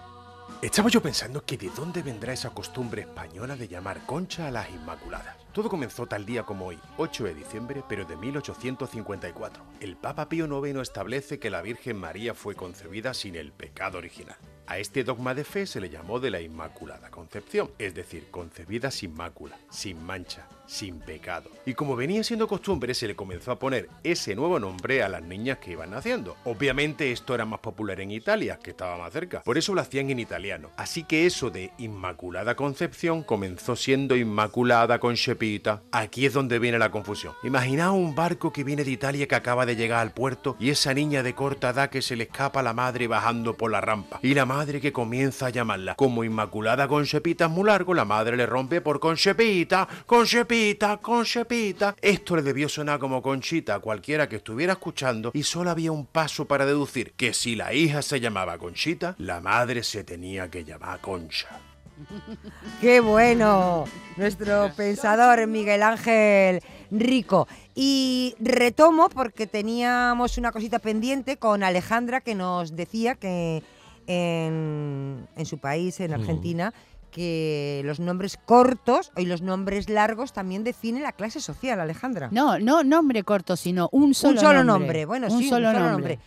Estaba 0.61 0.89
yo 0.89 1.01
pensando 1.01 1.45
que 1.45 1.55
de 1.55 1.69
dónde 1.69 2.01
vendrá 2.01 2.33
esa 2.33 2.49
costumbre 2.49 3.03
española 3.03 3.55
de 3.55 3.67
llamar 3.67 4.05
concha 4.05 4.47
a 4.47 4.51
las 4.51 4.69
Inmaculadas. 4.69 5.35
Todo 5.53 5.69
comenzó 5.69 6.07
tal 6.07 6.25
día 6.25 6.43
como 6.43 6.67
hoy, 6.67 6.79
8 6.97 7.23
de 7.25 7.35
diciembre, 7.35 7.83
pero 7.87 8.05
de 8.05 8.15
1854. 8.15 9.63
El 9.79 9.97
Papa 9.97 10.29
Pío 10.29 10.45
IX 10.45 10.79
establece 10.81 11.39
que 11.39 11.49
la 11.49 11.61
Virgen 11.61 11.97
María 11.97 12.33
fue 12.33 12.55
concebida 12.55 13.13
sin 13.13 13.35
el 13.35 13.51
pecado 13.51 13.97
original. 13.97 14.37
A 14.69 14.79
este 14.79 15.05
dogma 15.05 15.33
de 15.33 15.45
fe 15.45 15.65
se 15.65 15.79
le 15.79 15.89
llamó 15.89 16.19
de 16.19 16.29
la 16.29 16.41
Inmaculada 16.41 17.09
Concepción, 17.09 17.71
es 17.79 17.95
decir, 17.95 18.27
concebida 18.29 18.91
sin 18.91 19.15
mácula, 19.15 19.57
sin 19.69 20.03
mancha, 20.03 20.45
sin 20.65 20.99
pecado. 20.99 21.49
Y 21.65 21.73
como 21.73 21.95
venía 21.95 22.21
siendo 22.21 22.49
costumbre, 22.49 22.93
se 22.93 23.07
le 23.07 23.15
comenzó 23.15 23.53
a 23.53 23.59
poner 23.59 23.87
ese 24.03 24.35
nuevo 24.35 24.59
nombre 24.59 25.03
a 25.03 25.07
las 25.07 25.23
niñas 25.23 25.59
que 25.59 25.71
iban 25.71 25.91
naciendo. 25.91 26.35
Obviamente 26.43 27.13
esto 27.13 27.33
era 27.33 27.45
más 27.45 27.61
popular 27.61 28.01
en 28.01 28.11
Italia, 28.11 28.59
que 28.61 28.71
estaba 28.71 28.97
más 28.97 29.13
cerca. 29.13 29.41
Por 29.41 29.57
eso 29.57 29.73
lo 29.73 29.79
hacían 29.79 30.09
en 30.09 30.19
italiano. 30.19 30.69
Así 30.75 31.05
que 31.05 31.25
eso 31.25 31.49
de 31.49 31.71
Inmaculada 31.77 32.55
Concepción 32.55 33.23
comenzó 33.23 33.77
siendo 33.77 34.17
Inmaculada 34.17 34.99
Concepita. 34.99 35.81
Aquí 35.93 36.25
es 36.25 36.33
donde 36.33 36.59
viene 36.59 36.77
la 36.77 36.91
confusión. 36.91 37.33
Imaginaos 37.41 37.95
un 37.95 38.15
barco 38.15 38.51
que 38.51 38.65
viene 38.65 38.83
de 38.83 38.91
Italia 38.91 39.29
que 39.29 39.35
acaba 39.35 39.65
de 39.65 39.77
llegar 39.77 39.99
al 39.99 40.11
puerto 40.11 40.57
y 40.59 40.71
esa 40.71 40.93
niña 40.93 41.23
de 41.23 41.35
corta 41.35 41.69
edad 41.69 41.89
que 41.89 42.01
se 42.01 42.17
le 42.17 42.25
escapa 42.25 42.59
a 42.59 42.63
la 42.63 42.73
madre 42.73 43.07
bajando 43.07 43.55
por 43.55 43.71
la 43.71 43.79
rampa. 43.79 44.19
Y 44.21 44.33
la 44.33 44.45
madre 44.45 44.56
que 44.65 44.91
comienza 44.91 45.45
a 45.45 45.49
llamarla 45.51 45.93
como 45.93 46.23
Inmaculada 46.23 46.87
Concepita 46.87 47.45
es 47.45 47.51
muy 47.51 47.65
largo, 47.65 47.93
la 47.93 48.05
madre 48.05 48.35
le 48.35 48.47
rompe 48.47 48.81
por 48.81 48.99
Concepita, 48.99 49.87
Concepita, 50.07 50.97
Concepita. 50.97 51.95
Esto 52.01 52.35
le 52.35 52.41
debió 52.41 52.67
sonar 52.67 52.99
como 52.99 53.21
Conchita 53.21 53.75
a 53.75 53.79
cualquiera 53.79 54.27
que 54.27 54.37
estuviera 54.37 54.73
escuchando 54.73 55.29
y 55.35 55.43
solo 55.43 55.69
había 55.69 55.91
un 55.91 56.07
paso 56.07 56.45
para 56.45 56.65
deducir 56.65 57.13
que 57.13 57.33
si 57.33 57.55
la 57.55 57.71
hija 57.73 58.01
se 58.01 58.19
llamaba 58.19 58.57
Conchita, 58.57 59.13
la 59.19 59.41
madre 59.41 59.83
se 59.83 60.03
tenía 60.03 60.49
que 60.49 60.65
llamar 60.65 61.01
Concha. 61.01 61.49
Qué 62.81 62.99
bueno. 62.99 63.85
Nuestro 64.17 64.71
pensador 64.75 65.45
Miguel 65.47 65.83
Ángel 65.83 66.61
Rico. 66.89 67.47
Y 67.75 68.35
retomo 68.39 69.09
porque 69.09 69.45
teníamos 69.45 70.37
una 70.37 70.51
cosita 70.51 70.79
pendiente 70.79 71.37
con 71.37 71.61
Alejandra 71.63 72.21
que 72.21 72.33
nos 72.33 72.75
decía 72.75 73.15
que 73.15 73.61
en, 74.07 75.27
en 75.35 75.45
su 75.45 75.57
país, 75.59 75.99
en 75.99 76.11
Mm. 76.11 76.13
Argentina, 76.15 76.73
que 77.11 77.81
los 77.85 77.99
nombres 77.99 78.37
cortos 78.43 79.11
y 79.17 79.25
los 79.25 79.41
nombres 79.41 79.89
largos 79.89 80.33
también 80.33 80.63
definen 80.63 81.03
la 81.03 81.11
clase 81.13 81.39
social, 81.39 81.79
Alejandra. 81.79 82.29
No, 82.31 82.59
no 82.59 82.83
nombre 82.83 83.23
corto, 83.23 83.55
sino 83.55 83.89
un 83.91 84.13
solo, 84.13 84.39
solo 84.41 84.63
nombre. 84.63 85.05
Bueno, 85.05 85.27
un 85.29 85.39
sí, 85.41 85.49
solo 85.49 85.69
un 85.69 85.75
solo 85.75 85.89
nombre. 85.89 86.19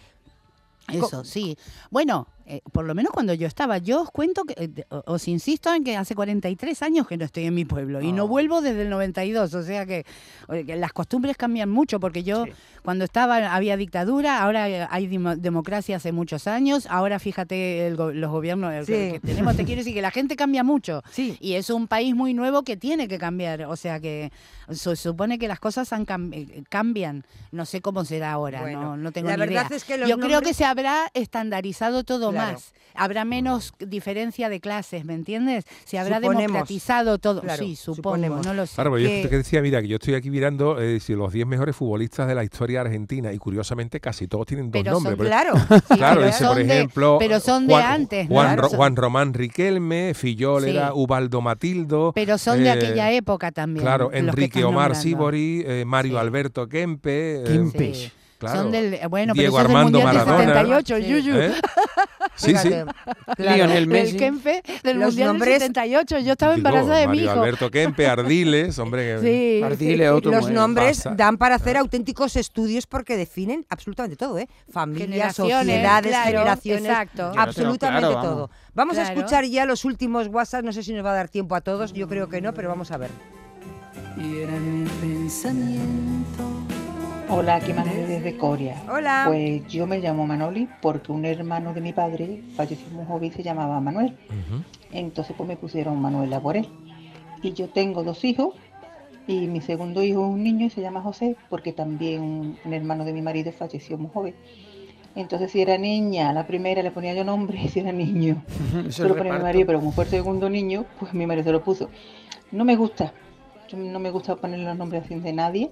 nombre. 0.89 1.07
Eso, 1.07 1.25
sí. 1.25 1.57
Bueno, 1.91 2.27
eh, 2.51 2.63
por 2.73 2.85
lo 2.85 2.95
menos 2.95 3.13
cuando 3.13 3.33
yo 3.35 3.47
estaba, 3.47 3.79
yo 3.79 4.03
os 4.03 4.11
cuento, 4.11 4.45
que, 4.45 4.55
eh, 4.57 4.85
os 5.07 5.29
insisto 5.29 5.73
en 5.73 5.85
que 5.85 5.97
hace 5.97 6.15
43 6.15 6.83
años 6.83 7.07
que 7.07 7.17
no 7.17 7.25
estoy 7.25 7.45
en 7.47 7.55
mi 7.55 7.65
pueblo 7.65 8.01
y 8.01 8.13
no 8.13 8.27
vuelvo 8.27 8.61
desde 8.61 8.83
el 8.83 8.91
92, 8.91 9.55
o 9.55 9.63
sea 9.63 9.87
que, 9.87 10.05
las 10.67 10.93
costumbres 10.93 11.37
cambian 11.37 11.71
mucho 11.71 12.01
porque 12.01 12.23
yo 12.23 12.45
cuando 12.83 13.05
estaba 13.05 13.55
había 13.55 13.77
dictadura, 13.77 14.43
ahora 14.43 14.69
eh, 14.69 14.87
hay 14.91 15.07
demo- 15.07 15.37
democracia 15.37 15.97
hace 15.97 16.13
muchos 16.13 16.47
años, 16.47 16.87
ahora 16.91 17.19
fíjate 17.19 17.87
el 17.87 17.97
go- 17.97 18.13
los 18.13 18.31
gobiernos 18.31 18.87
Sí. 18.87 18.93
que, 18.93 19.11
que 19.13 19.21
tenemos, 19.21 19.57
te 19.57 19.65
quiero 19.65 19.81
decir 19.81 19.95
que 19.95 20.03
la 20.03 20.11
gente 20.11 20.35
cambia 20.37 20.65
mucho 20.65 21.03
y 21.41 21.55
es 21.55 21.71
un 21.71 21.87
país 21.87 22.15
muy 22.15 22.35
nuevo 22.35 22.63
que 22.63 22.77
tiene 22.77 23.07
que 23.09 23.19
cambiar, 23.19 23.63
o 23.67 23.77
sea 23.77 24.01
que 24.01 24.33
se 24.71 24.97
supone 24.97 25.39
que 25.39 25.49
las 25.49 25.61
cosas 25.61 25.93
han 25.93 26.07
cam- 26.07 26.65
cambian, 26.69 27.25
no 27.53 27.65
sé 27.67 27.81
cómo 27.81 28.05
será 28.05 28.33
ahora, 28.33 28.61
Bueno, 28.63 28.83
no, 28.83 28.97
no 28.97 29.13
tengo 29.13 29.29
la 29.29 29.37
ni 29.37 29.41
verdad 29.41 29.67
idea. 29.69 29.77
es 29.77 29.85
que 29.85 29.99
los 29.99 30.09
Yo 30.09 30.19
creo 30.19 30.41
que 30.43 30.55
se 30.55 30.65
habrá 30.65 31.11
estandarizado 31.15 32.05
todo 32.05 32.33
Claro. 32.41 32.53
más. 32.55 32.73
Habrá 32.93 33.25
menos 33.25 33.73
diferencia 33.79 34.49
de 34.49 34.59
clases, 34.61 35.05
¿me 35.05 35.15
entiendes? 35.15 35.65
Se 35.85 35.97
habrá 35.99 36.17
Suponemos. 36.17 36.43
democratizado 36.43 37.19
todo. 37.19 37.41
Claro, 37.41 37.65
sí, 37.65 37.77
supongo, 37.77 38.17
suponemos. 38.17 38.45
no 38.45 38.53
lo 38.53 38.67
sé. 38.67 38.75
Claro, 38.75 38.91
pero 38.93 39.09
yo 39.09 39.29
te 39.29 39.37
decía, 39.39 39.63
mira, 39.63 39.81
que 39.81 39.87
yo 39.87 39.97
estoy 39.97 40.15
aquí 40.15 40.29
mirando 40.29 40.79
eh, 40.81 40.99
si 40.99 41.15
los 41.15 41.33
10 41.33 41.47
mejores 41.47 41.77
futbolistas 41.77 42.27
de 42.27 42.35
la 42.35 42.43
historia 42.43 42.81
argentina 42.81 43.33
y 43.33 43.39
curiosamente 43.39 44.01
casi 44.01 44.27
todos 44.27 44.45
tienen 44.47 44.73
dos 44.73 44.83
Pero 44.83 44.95
son- 44.97 45.05
nombres. 45.05 45.29
Claro, 45.29 45.55
sí, 45.89 45.95
claro, 45.97 46.17
pero 46.17 46.27
dice, 46.27 46.39
por 46.45 46.49
son 46.49 46.57
de- 46.67 46.75
ejemplo, 46.75 47.17
pero 47.21 47.41
son 47.41 47.67
de 47.69 47.75
antes, 47.77 48.29
¿no? 48.29 48.35
Juan, 48.35 48.47
Claro, 48.49 48.63
Ro- 48.63 48.69
son- 48.71 48.77
Juan 48.79 48.97
Román 48.97 49.35
Riquelme, 49.35 50.13
Fillol 50.15 50.65
Sí. 50.65 50.71
era 50.71 50.93
Ubaldo 50.93 51.41
Matildo. 51.41 52.11
Pero 52.13 52.39
son 52.39 52.59
de 52.59 52.67
eh, 52.71 52.73
aquella 52.73 53.13
época 53.13 53.53
también. 53.53 53.85
Claro, 53.85 54.11
Enrique 54.13 54.65
Omar. 54.65 54.97
Sibori, 54.97 55.63
eh, 55.65 55.85
Mario 55.87 56.19
Alberto 56.19 56.69
Kempe. 56.69 57.43
eh, 57.43 57.45
Kempe. 57.47 57.95
Sí. 57.95 58.11
claro, 58.39 58.63
Son 58.63 58.73
del, 58.73 58.99
bueno, 59.09 59.33
pero 59.35 59.43
Diego 59.43 59.59
del 59.59 59.67
Armando 59.67 60.01
Mundial 60.01 60.27
Maradona. 60.27 60.39
del 60.39 60.67
78, 60.67 60.99
Yuyu. 60.99 61.37
¿Eh? 61.39 61.53
Sí, 62.41 62.55
sí. 62.57 62.69
Claro. 62.69 62.93
Lionel 63.57 63.77
El 63.77 63.87
Messi. 63.87 64.17
Kempe 64.17 64.63
del 64.83 64.99
Los 64.99 65.09
Mundial 65.09 65.29
nombres- 65.29 65.53
del 65.61 65.61
78. 65.69 66.19
Yo 66.21 66.33
estaba 66.33 66.55
Digo, 66.55 66.69
embarazada 66.69 66.97
de 66.99 67.07
mi 67.07 67.17
Mario 67.17 67.25
hijo. 67.33 67.41
Alberto 67.43 67.71
Kempe, 67.71 68.07
Ardiles, 68.09 68.79
hombre. 68.79 69.21
que- 69.21 69.21
Sí. 69.21 69.63
Ardiles, 69.65 70.11
otro 70.11 70.31
Los 70.33 70.51
nombres 70.51 70.99
pasa. 70.99 71.15
dan 71.17 71.37
para 71.39 71.57
hacer 71.57 71.77
auténticos 71.77 72.37
estudios 72.37 72.87
porque 72.87 73.17
definen 73.17 73.67
absolutamente 73.69 74.17
todo, 74.17 74.39
¿eh? 74.39 74.49
Familias, 74.73 75.37
sociedades, 75.37 76.11
claro, 76.11 76.27
generaciones, 76.27 76.85
exacto. 76.85 77.33
absolutamente 77.37 78.09
Claro, 78.09 78.15
vamos. 78.17 78.31
todo. 78.35 78.51
Vamos 78.75 78.99
a 78.99 79.03
Claro. 79.03 79.19
escuchar 79.21 79.45
ya 79.45 79.67
los 79.67 79.85
últimos 79.85 80.29
WhatsApp, 80.29 80.65
no 80.65 80.73
sé 80.73 80.83
si 80.83 80.93
nos 80.93 81.05
va 81.05 81.11
a 81.13 81.15
dar 81.15 81.29
tiempo 81.29 81.55
a 81.55 81.61
todos, 81.61 81.93
yo 81.93 82.09
creo 82.09 82.29
que 82.29 82.41
no, 82.41 82.55
pero 82.55 82.69
vamos 82.69 82.91
a 82.91 82.97
ver. 82.97 83.11
Y 84.17 84.39
era 84.43 84.53
mi 84.53 84.89
pensamiento. 85.01 86.70
Hola, 87.33 87.57
aquí 87.57 87.73
Manoli 87.73 88.03
desde 88.03 88.37
Coria. 88.37 88.83
Hola. 88.91 89.25
Pues 89.29 89.65
yo 89.69 89.87
me 89.87 90.01
llamo 90.01 90.27
Manoli 90.27 90.69
porque 90.83 91.13
un 91.13 91.25
hermano 91.25 91.73
de 91.73 91.81
mi 91.81 91.93
padre 91.93 92.43
falleció 92.57 92.89
muy 92.91 93.05
joven 93.07 93.31
y 93.31 93.33
se 93.33 93.45
llamaba 93.45 93.81
Manuel. 93.81 94.17
Entonces 94.91 95.37
pues 95.37 95.49
me 95.49 95.57
pusieron 95.57 96.01
Manuela 96.01 96.41
por 96.41 96.57
él. 96.57 96.67
Y 97.43 97.53
yo 97.53 97.69
tengo 97.69 98.03
dos 98.03 98.25
hijos 98.25 98.55
y 99.29 99.47
mi 99.47 99.61
segundo 99.61 100.03
hijo 100.03 100.23
es 100.23 100.29
un 100.33 100.43
niño 100.43 100.67
y 100.67 100.71
se 100.71 100.81
llama 100.81 101.03
José 101.03 101.37
porque 101.49 101.73
también 101.73 102.21
un, 102.21 102.59
un 102.65 102.75
hermano 102.75 103.05
de 103.05 103.13
mi 103.13 103.23
marido 103.23 103.53
falleció 103.53 103.97
muy 103.97 104.11
joven. 104.13 104.35
Entonces 105.15 105.53
si 105.53 105.61
era 105.63 105.79
niña, 105.79 106.33
la 106.33 106.49
primera 106.49 106.83
le 106.83 106.91
ponía 106.91 107.15
yo 107.15 107.23
nombre 107.23 107.61
y 107.63 107.69
si 107.71 107.79
era 107.79 107.93
niño. 107.93 108.43
Se 108.89 109.09
lo 109.09 109.17
ponía 109.17 109.35
mi 109.35 109.43
marido, 109.43 109.67
pero 109.67 109.79
como 109.79 109.93
fue 109.93 110.05
el 110.05 110.11
segundo 110.11 110.51
niño, 110.51 110.85
pues 110.99 111.15
mi 111.15 111.27
marido 111.27 111.45
se 111.45 111.53
lo 111.53 111.63
puso. 111.63 111.91
No 112.51 112.65
me 112.65 112.75
gusta, 112.75 113.13
no 113.77 114.01
me 114.01 114.11
gusta 114.11 114.35
poner 114.35 114.59
los 114.61 114.77
nombres 114.77 115.05
así 115.05 115.15
de 115.15 115.33
nadie, 115.33 115.71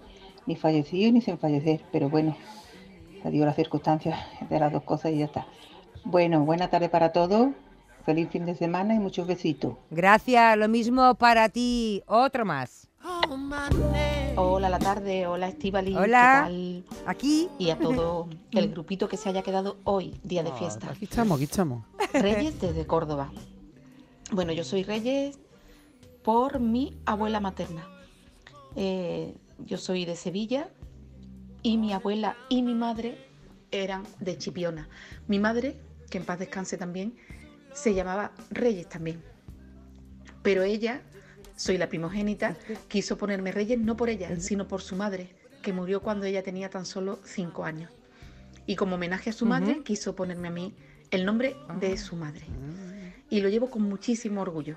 ni 0.48 0.56
fallecido 0.56 1.12
ni 1.12 1.20
sin 1.20 1.38
fallecer, 1.38 1.84
pero 1.92 2.08
bueno, 2.08 2.34
se 3.22 3.30
dio 3.30 3.44
las 3.44 3.54
circunstancias 3.54 4.18
de 4.48 4.58
las 4.58 4.72
dos 4.72 4.82
cosas 4.82 5.12
y 5.12 5.18
ya 5.18 5.26
está. 5.26 5.46
Bueno, 6.04 6.42
buena 6.44 6.70
tarde 6.70 6.88
para 6.88 7.12
todos, 7.12 7.50
feliz 8.06 8.30
fin 8.30 8.46
de 8.46 8.54
semana 8.54 8.94
y 8.94 8.98
muchos 8.98 9.26
besitos. 9.26 9.74
Gracias, 9.90 10.56
lo 10.56 10.66
mismo 10.68 11.14
para 11.16 11.50
ti. 11.50 12.02
Otro 12.06 12.46
más. 12.46 12.88
Hola 14.36 14.70
la 14.70 14.78
tarde, 14.78 15.26
hola 15.26 15.48
Estivali. 15.48 15.94
Hola. 15.94 16.50
Aquí. 17.04 17.50
Y 17.58 17.68
a 17.68 17.78
todo 17.78 18.28
el 18.52 18.70
grupito 18.70 19.06
que 19.06 19.18
se 19.18 19.28
haya 19.28 19.42
quedado 19.42 19.76
hoy, 19.84 20.18
día 20.24 20.42
de 20.42 20.52
fiesta. 20.52 20.90
Aquí 20.90 21.04
estamos, 21.04 21.36
aquí 21.36 21.44
estamos. 21.44 21.84
Reyes 22.14 22.58
desde 22.58 22.86
Córdoba. 22.86 23.30
Bueno, 24.32 24.52
yo 24.52 24.64
soy 24.64 24.82
Reyes 24.82 25.38
por 26.22 26.58
mi 26.58 26.96
abuela 27.04 27.38
materna. 27.38 27.86
Eh, 28.76 29.34
yo 29.64 29.76
soy 29.76 30.04
de 30.04 30.16
Sevilla 30.16 30.68
y 31.62 31.76
mi 31.76 31.92
abuela 31.92 32.36
y 32.48 32.62
mi 32.62 32.74
madre 32.74 33.18
eran 33.70 34.04
de 34.20 34.38
Chipiona. 34.38 34.88
Mi 35.26 35.38
madre, 35.38 35.76
que 36.10 36.18
en 36.18 36.24
paz 36.24 36.38
descanse 36.38 36.76
también, 36.76 37.16
se 37.72 37.94
llamaba 37.94 38.32
Reyes 38.50 38.88
también. 38.88 39.22
Pero 40.42 40.62
ella, 40.62 41.02
soy 41.56 41.78
la 41.78 41.88
primogénita, 41.88 42.56
quiso 42.88 43.18
ponerme 43.18 43.52
Reyes 43.52 43.78
no 43.78 43.96
por 43.96 44.08
ella, 44.08 44.38
sino 44.40 44.68
por 44.68 44.80
su 44.80 44.96
madre, 44.96 45.34
que 45.62 45.72
murió 45.72 46.00
cuando 46.00 46.26
ella 46.26 46.42
tenía 46.42 46.70
tan 46.70 46.86
solo 46.86 47.18
cinco 47.24 47.64
años. 47.64 47.90
Y 48.66 48.76
como 48.76 48.94
homenaje 48.94 49.30
a 49.30 49.32
su 49.32 49.46
madre, 49.46 49.82
quiso 49.82 50.14
ponerme 50.14 50.48
a 50.48 50.52
mí 50.52 50.74
el 51.10 51.24
nombre 51.24 51.56
de 51.80 51.96
su 51.96 52.16
madre. 52.16 52.46
Y 53.30 53.40
lo 53.40 53.48
llevo 53.48 53.70
con 53.70 53.82
muchísimo 53.82 54.42
orgullo. 54.42 54.76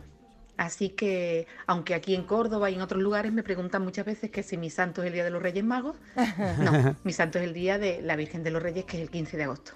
Así 0.61 0.89
que, 0.89 1.47
aunque 1.65 1.95
aquí 1.95 2.13
en 2.13 2.21
Córdoba 2.21 2.69
y 2.69 2.75
en 2.75 2.81
otros 2.81 3.01
lugares 3.01 3.33
me 3.33 3.41
preguntan 3.41 3.81
muchas 3.83 4.05
veces 4.05 4.29
que 4.29 4.43
si 4.43 4.57
mi 4.57 4.69
santo 4.69 5.01
es 5.01 5.07
el 5.07 5.13
día 5.13 5.23
de 5.23 5.31
los 5.31 5.41
Reyes 5.41 5.63
Magos, 5.63 5.95
no, 6.59 6.95
mi 7.03 7.13
santo 7.13 7.39
es 7.39 7.45
el 7.45 7.53
día 7.55 7.79
de 7.79 8.03
la 8.03 8.15
Virgen 8.15 8.43
de 8.43 8.51
los 8.51 8.61
Reyes, 8.61 8.85
que 8.85 8.97
es 8.97 9.01
el 9.01 9.09
15 9.09 9.37
de 9.37 9.43
agosto. 9.43 9.71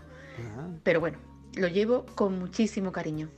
Pero 0.84 1.00
bueno, 1.00 1.18
lo 1.56 1.68
llevo 1.70 2.06
con 2.14 2.38
muchísimo 2.38 2.92
cariño. 2.92 3.32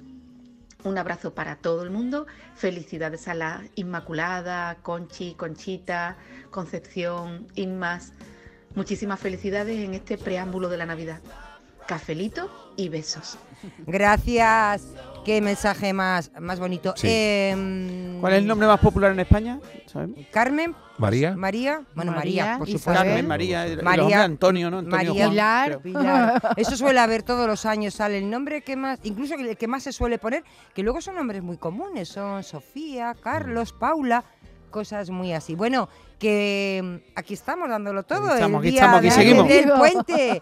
Un 0.84 0.98
abrazo 0.98 1.34
para 1.34 1.56
todo 1.56 1.84
el 1.84 1.90
mundo. 1.90 2.28
Felicidades 2.56 3.30
a 3.30 3.34
la 3.34 3.64
Inmaculada, 3.76 4.76
Conchi, 4.82 5.34
Conchita, 5.36 6.18
Concepción, 6.52 7.48
Inmas. 7.56 8.12
Muchísimas 8.76 9.22
felicidades 9.22 9.80
en 9.80 9.94
este 9.94 10.18
preámbulo 10.18 10.68
de 10.68 10.76
la 10.76 10.86
Navidad. 10.86 11.22
Cafelito 11.88 12.74
y 12.76 12.90
besos. 12.90 13.38
Gracias. 13.86 14.84
Qué 15.28 15.42
mensaje 15.42 15.92
más, 15.92 16.32
más 16.40 16.58
bonito. 16.58 16.94
Sí. 16.96 17.10
Em, 17.12 18.22
¿Cuál 18.22 18.32
es 18.32 18.40
el 18.40 18.48
nombre 18.48 18.66
más 18.66 18.80
popular 18.80 19.12
en 19.12 19.20
España? 19.20 19.60
¿Sabemos? 19.86 20.20
Carmen. 20.32 20.74
María. 20.98 21.36
María. 21.36 21.82
Bueno, 21.94 22.14
María, 22.14 22.44
María, 22.44 22.58
por 22.58 22.68
supuesto. 22.68 22.94
Carmen, 22.94 23.28
María, 23.28 23.66
María, 23.84 24.04
hombres 24.04 24.22
Antonio, 24.22 24.72
¿no? 24.72 24.78
Antonio 24.78 25.14
María, 25.14 25.66
Juan, 25.68 25.80
Pilar. 25.82 26.42
Eso 26.56 26.78
suele 26.78 27.02
haber 27.02 27.24
todos 27.24 27.46
los 27.46 27.66
años, 27.66 27.96
sale 27.96 28.20
el 28.20 28.30
nombre 28.30 28.62
que 28.62 28.78
más, 28.78 29.00
incluso 29.04 29.36
el 29.36 29.58
que 29.58 29.68
más 29.68 29.84
se 29.84 29.92
suele 29.92 30.18
poner, 30.18 30.46
que 30.74 30.82
luego 30.82 31.02
son 31.02 31.16
nombres 31.16 31.44
muy 31.44 31.58
comunes, 31.58 32.08
son 32.08 32.42
Sofía, 32.42 33.14
Carlos, 33.22 33.74
Paula, 33.74 34.24
cosas 34.72 35.10
muy 35.10 35.34
así. 35.34 35.56
Bueno, 35.56 35.90
que 36.20 36.82
mm, 36.84 37.18
aquí 37.20 37.34
estamos 37.36 37.70
dándolo 37.70 38.04
todo. 38.04 38.26
Aquí 38.26 38.34
estamos, 38.36 38.64
el 38.64 38.68
aquí 38.68 38.72
día 38.72 38.80
estamos, 38.82 38.98
aquí 38.98 39.08
de- 39.10 39.14
seguimos. 39.16 39.48
del 39.48 39.72
puente. 39.72 40.42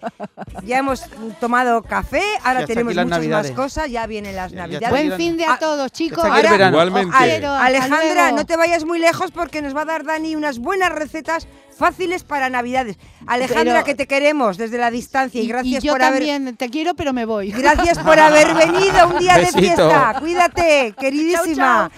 Ya 0.64 0.78
hemos 0.78 1.04
tomado 1.40 1.82
café, 1.84 2.24
ahora 2.44 2.62
Ya 2.62 2.68
tenemos 2.68 2.94
muchas 2.94 3.08
Navidades. 3.08 3.52
más 3.52 3.56
cosas, 3.60 3.90
ya 3.92 4.08
vienen 4.08 4.36
las 4.36 4.52
Ya- 4.52 4.58
ya 4.58 4.62
Navidades. 4.64 4.84
está 4.84 4.90
Buen 5.08 5.18
fin 5.18 5.38
de 5.38 5.46
a 5.46 5.58
todos, 5.58 5.92
chicos. 5.92 6.24
verano. 6.24 6.68
Igualmente. 6.70 7.16
Pero, 7.20 7.50
hasta 7.52 7.66
Alejandra, 7.66 8.32
no 8.32 8.46
te 8.46 8.56
vayas 8.58 8.86
muy 8.86 9.00
lejos 9.00 9.32
porque 9.32 9.62
nos 9.62 9.76
va 9.76 9.82
a 9.82 9.86
dar 9.86 10.06
Dani 10.06 10.36
unas 10.36 10.60
buenas 10.60 10.92
recetas 10.92 11.48
fáciles 11.78 12.24
para 12.24 12.50
Navidades. 12.50 12.98
Alejandra, 13.28 13.74
Pero- 13.74 13.84
que 13.86 13.96
te 13.96 14.08
queremos 14.08 14.58
desde 14.58 14.78
la 14.78 14.92
distancia 14.92 15.42
y 15.42 15.48
gracias 15.48 15.84
yo 15.84 15.92
por 15.92 16.02
haber 16.04 16.20
también 16.26 16.56
te 16.56 16.70
quiero, 16.70 16.94
pero 16.96 17.12
me 17.12 17.26
voy. 17.26 17.52
Gracias 17.52 18.00
por 18.00 18.18
haber 18.18 18.54
venido 18.54 19.10
un 19.10 19.20
día 19.20 19.34
de 19.34 19.40
Besito. 19.42 19.60
fiesta. 19.60 20.16
Cuídate, 20.20 20.96
queridísima. 20.98 21.92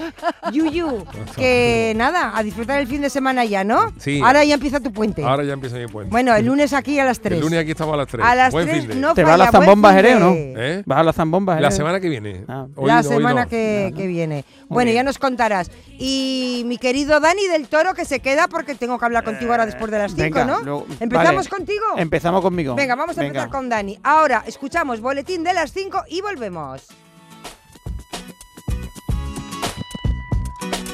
Yuyu, 0.51 1.05
que 1.35 1.93
nada, 1.95 2.31
a 2.35 2.41
disfrutar 2.41 2.79
el 2.79 2.87
fin 2.87 3.01
de 3.01 3.09
semana 3.11 3.45
ya, 3.45 3.63
¿no? 3.67 3.93
Sí. 3.99 4.21
Ahora 4.23 4.43
ya 4.43 4.55
empieza 4.55 4.79
tu 4.79 4.91
puente. 4.91 5.23
Ahora 5.23 5.43
ya 5.43 5.53
empieza 5.53 5.75
mi 5.77 5.87
puente. 5.87 6.09
Bueno, 6.09 6.35
el 6.35 6.45
lunes 6.45 6.73
aquí 6.73 6.97
a 6.99 7.05
las 7.05 7.19
3. 7.19 7.35
El 7.37 7.41
lunes 7.41 7.59
aquí 7.59 7.71
estamos 7.71 7.93
a 7.93 7.97
las 7.97 8.07
3. 8.07 8.25
A 8.25 8.33
las 8.35 8.51
Buen 8.53 8.67
3 8.67 8.79
fin 8.79 8.87
de. 8.89 8.95
no 8.95 9.13
¿Te 9.13 9.23
va 9.23 9.33
a 9.33 9.37
la 9.37 9.45
falla, 9.45 9.57
buen 9.59 9.67
zambomba 9.67 9.89
fin 9.89 9.95
Jerez 9.97 10.15
o 10.15 10.19
no? 10.19 10.31
¿Eh? 10.35 10.83
¿Vas 10.85 10.97
a 10.99 11.03
la 11.03 11.13
zambomba 11.13 11.59
La 11.59 11.69
semana 11.71 11.99
que 11.99 12.09
viene. 12.09 12.45
Ah. 12.47 12.65
Hoy- 12.75 12.87
la 12.87 12.97
hoy 12.99 13.03
semana 13.03 13.43
no. 13.43 13.49
que, 13.49 13.93
que 13.95 14.07
viene. 14.07 14.45
Bueno, 14.69 14.91
ya 14.91 15.03
nos 15.03 15.17
contarás. 15.19 15.69
Y 15.99 16.63
mi 16.65 16.77
querido 16.77 17.19
Dani 17.19 17.47
del 17.47 17.67
Toro, 17.67 17.93
que 17.93 18.05
se 18.05 18.19
queda 18.21 18.47
porque 18.47 18.73
tengo 18.75 18.97
que 18.97 19.05
hablar 19.05 19.23
contigo 19.23 19.51
ahora 19.51 19.65
después 19.65 19.91
de 19.91 19.97
las 19.99 20.11
5, 20.11 20.23
Venga, 20.23 20.45
¿no? 20.45 20.59
luego- 20.61 20.85
¿Empezamos 20.99 21.35
vale. 21.35 21.49
contigo? 21.49 21.83
Empezamos 21.97 22.41
conmigo. 22.41 22.75
Venga, 22.75 22.95
vamos 22.95 23.17
a 23.17 23.21
Venga. 23.21 23.27
empezar 23.41 23.49
con 23.49 23.69
Dani. 23.69 23.99
Ahora 24.03 24.43
escuchamos 24.47 25.01
Boletín 25.01 25.43
de 25.43 25.53
las 25.53 25.71
5 25.73 26.03
y 26.09 26.21
volvemos. 26.21 26.81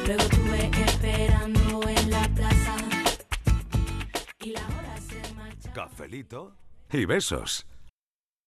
Luego 0.05 0.23
tuve 0.25 0.69
esperando 0.85 1.79
Cafelito 5.73 6.55
y 6.91 7.05
besos. 7.05 7.65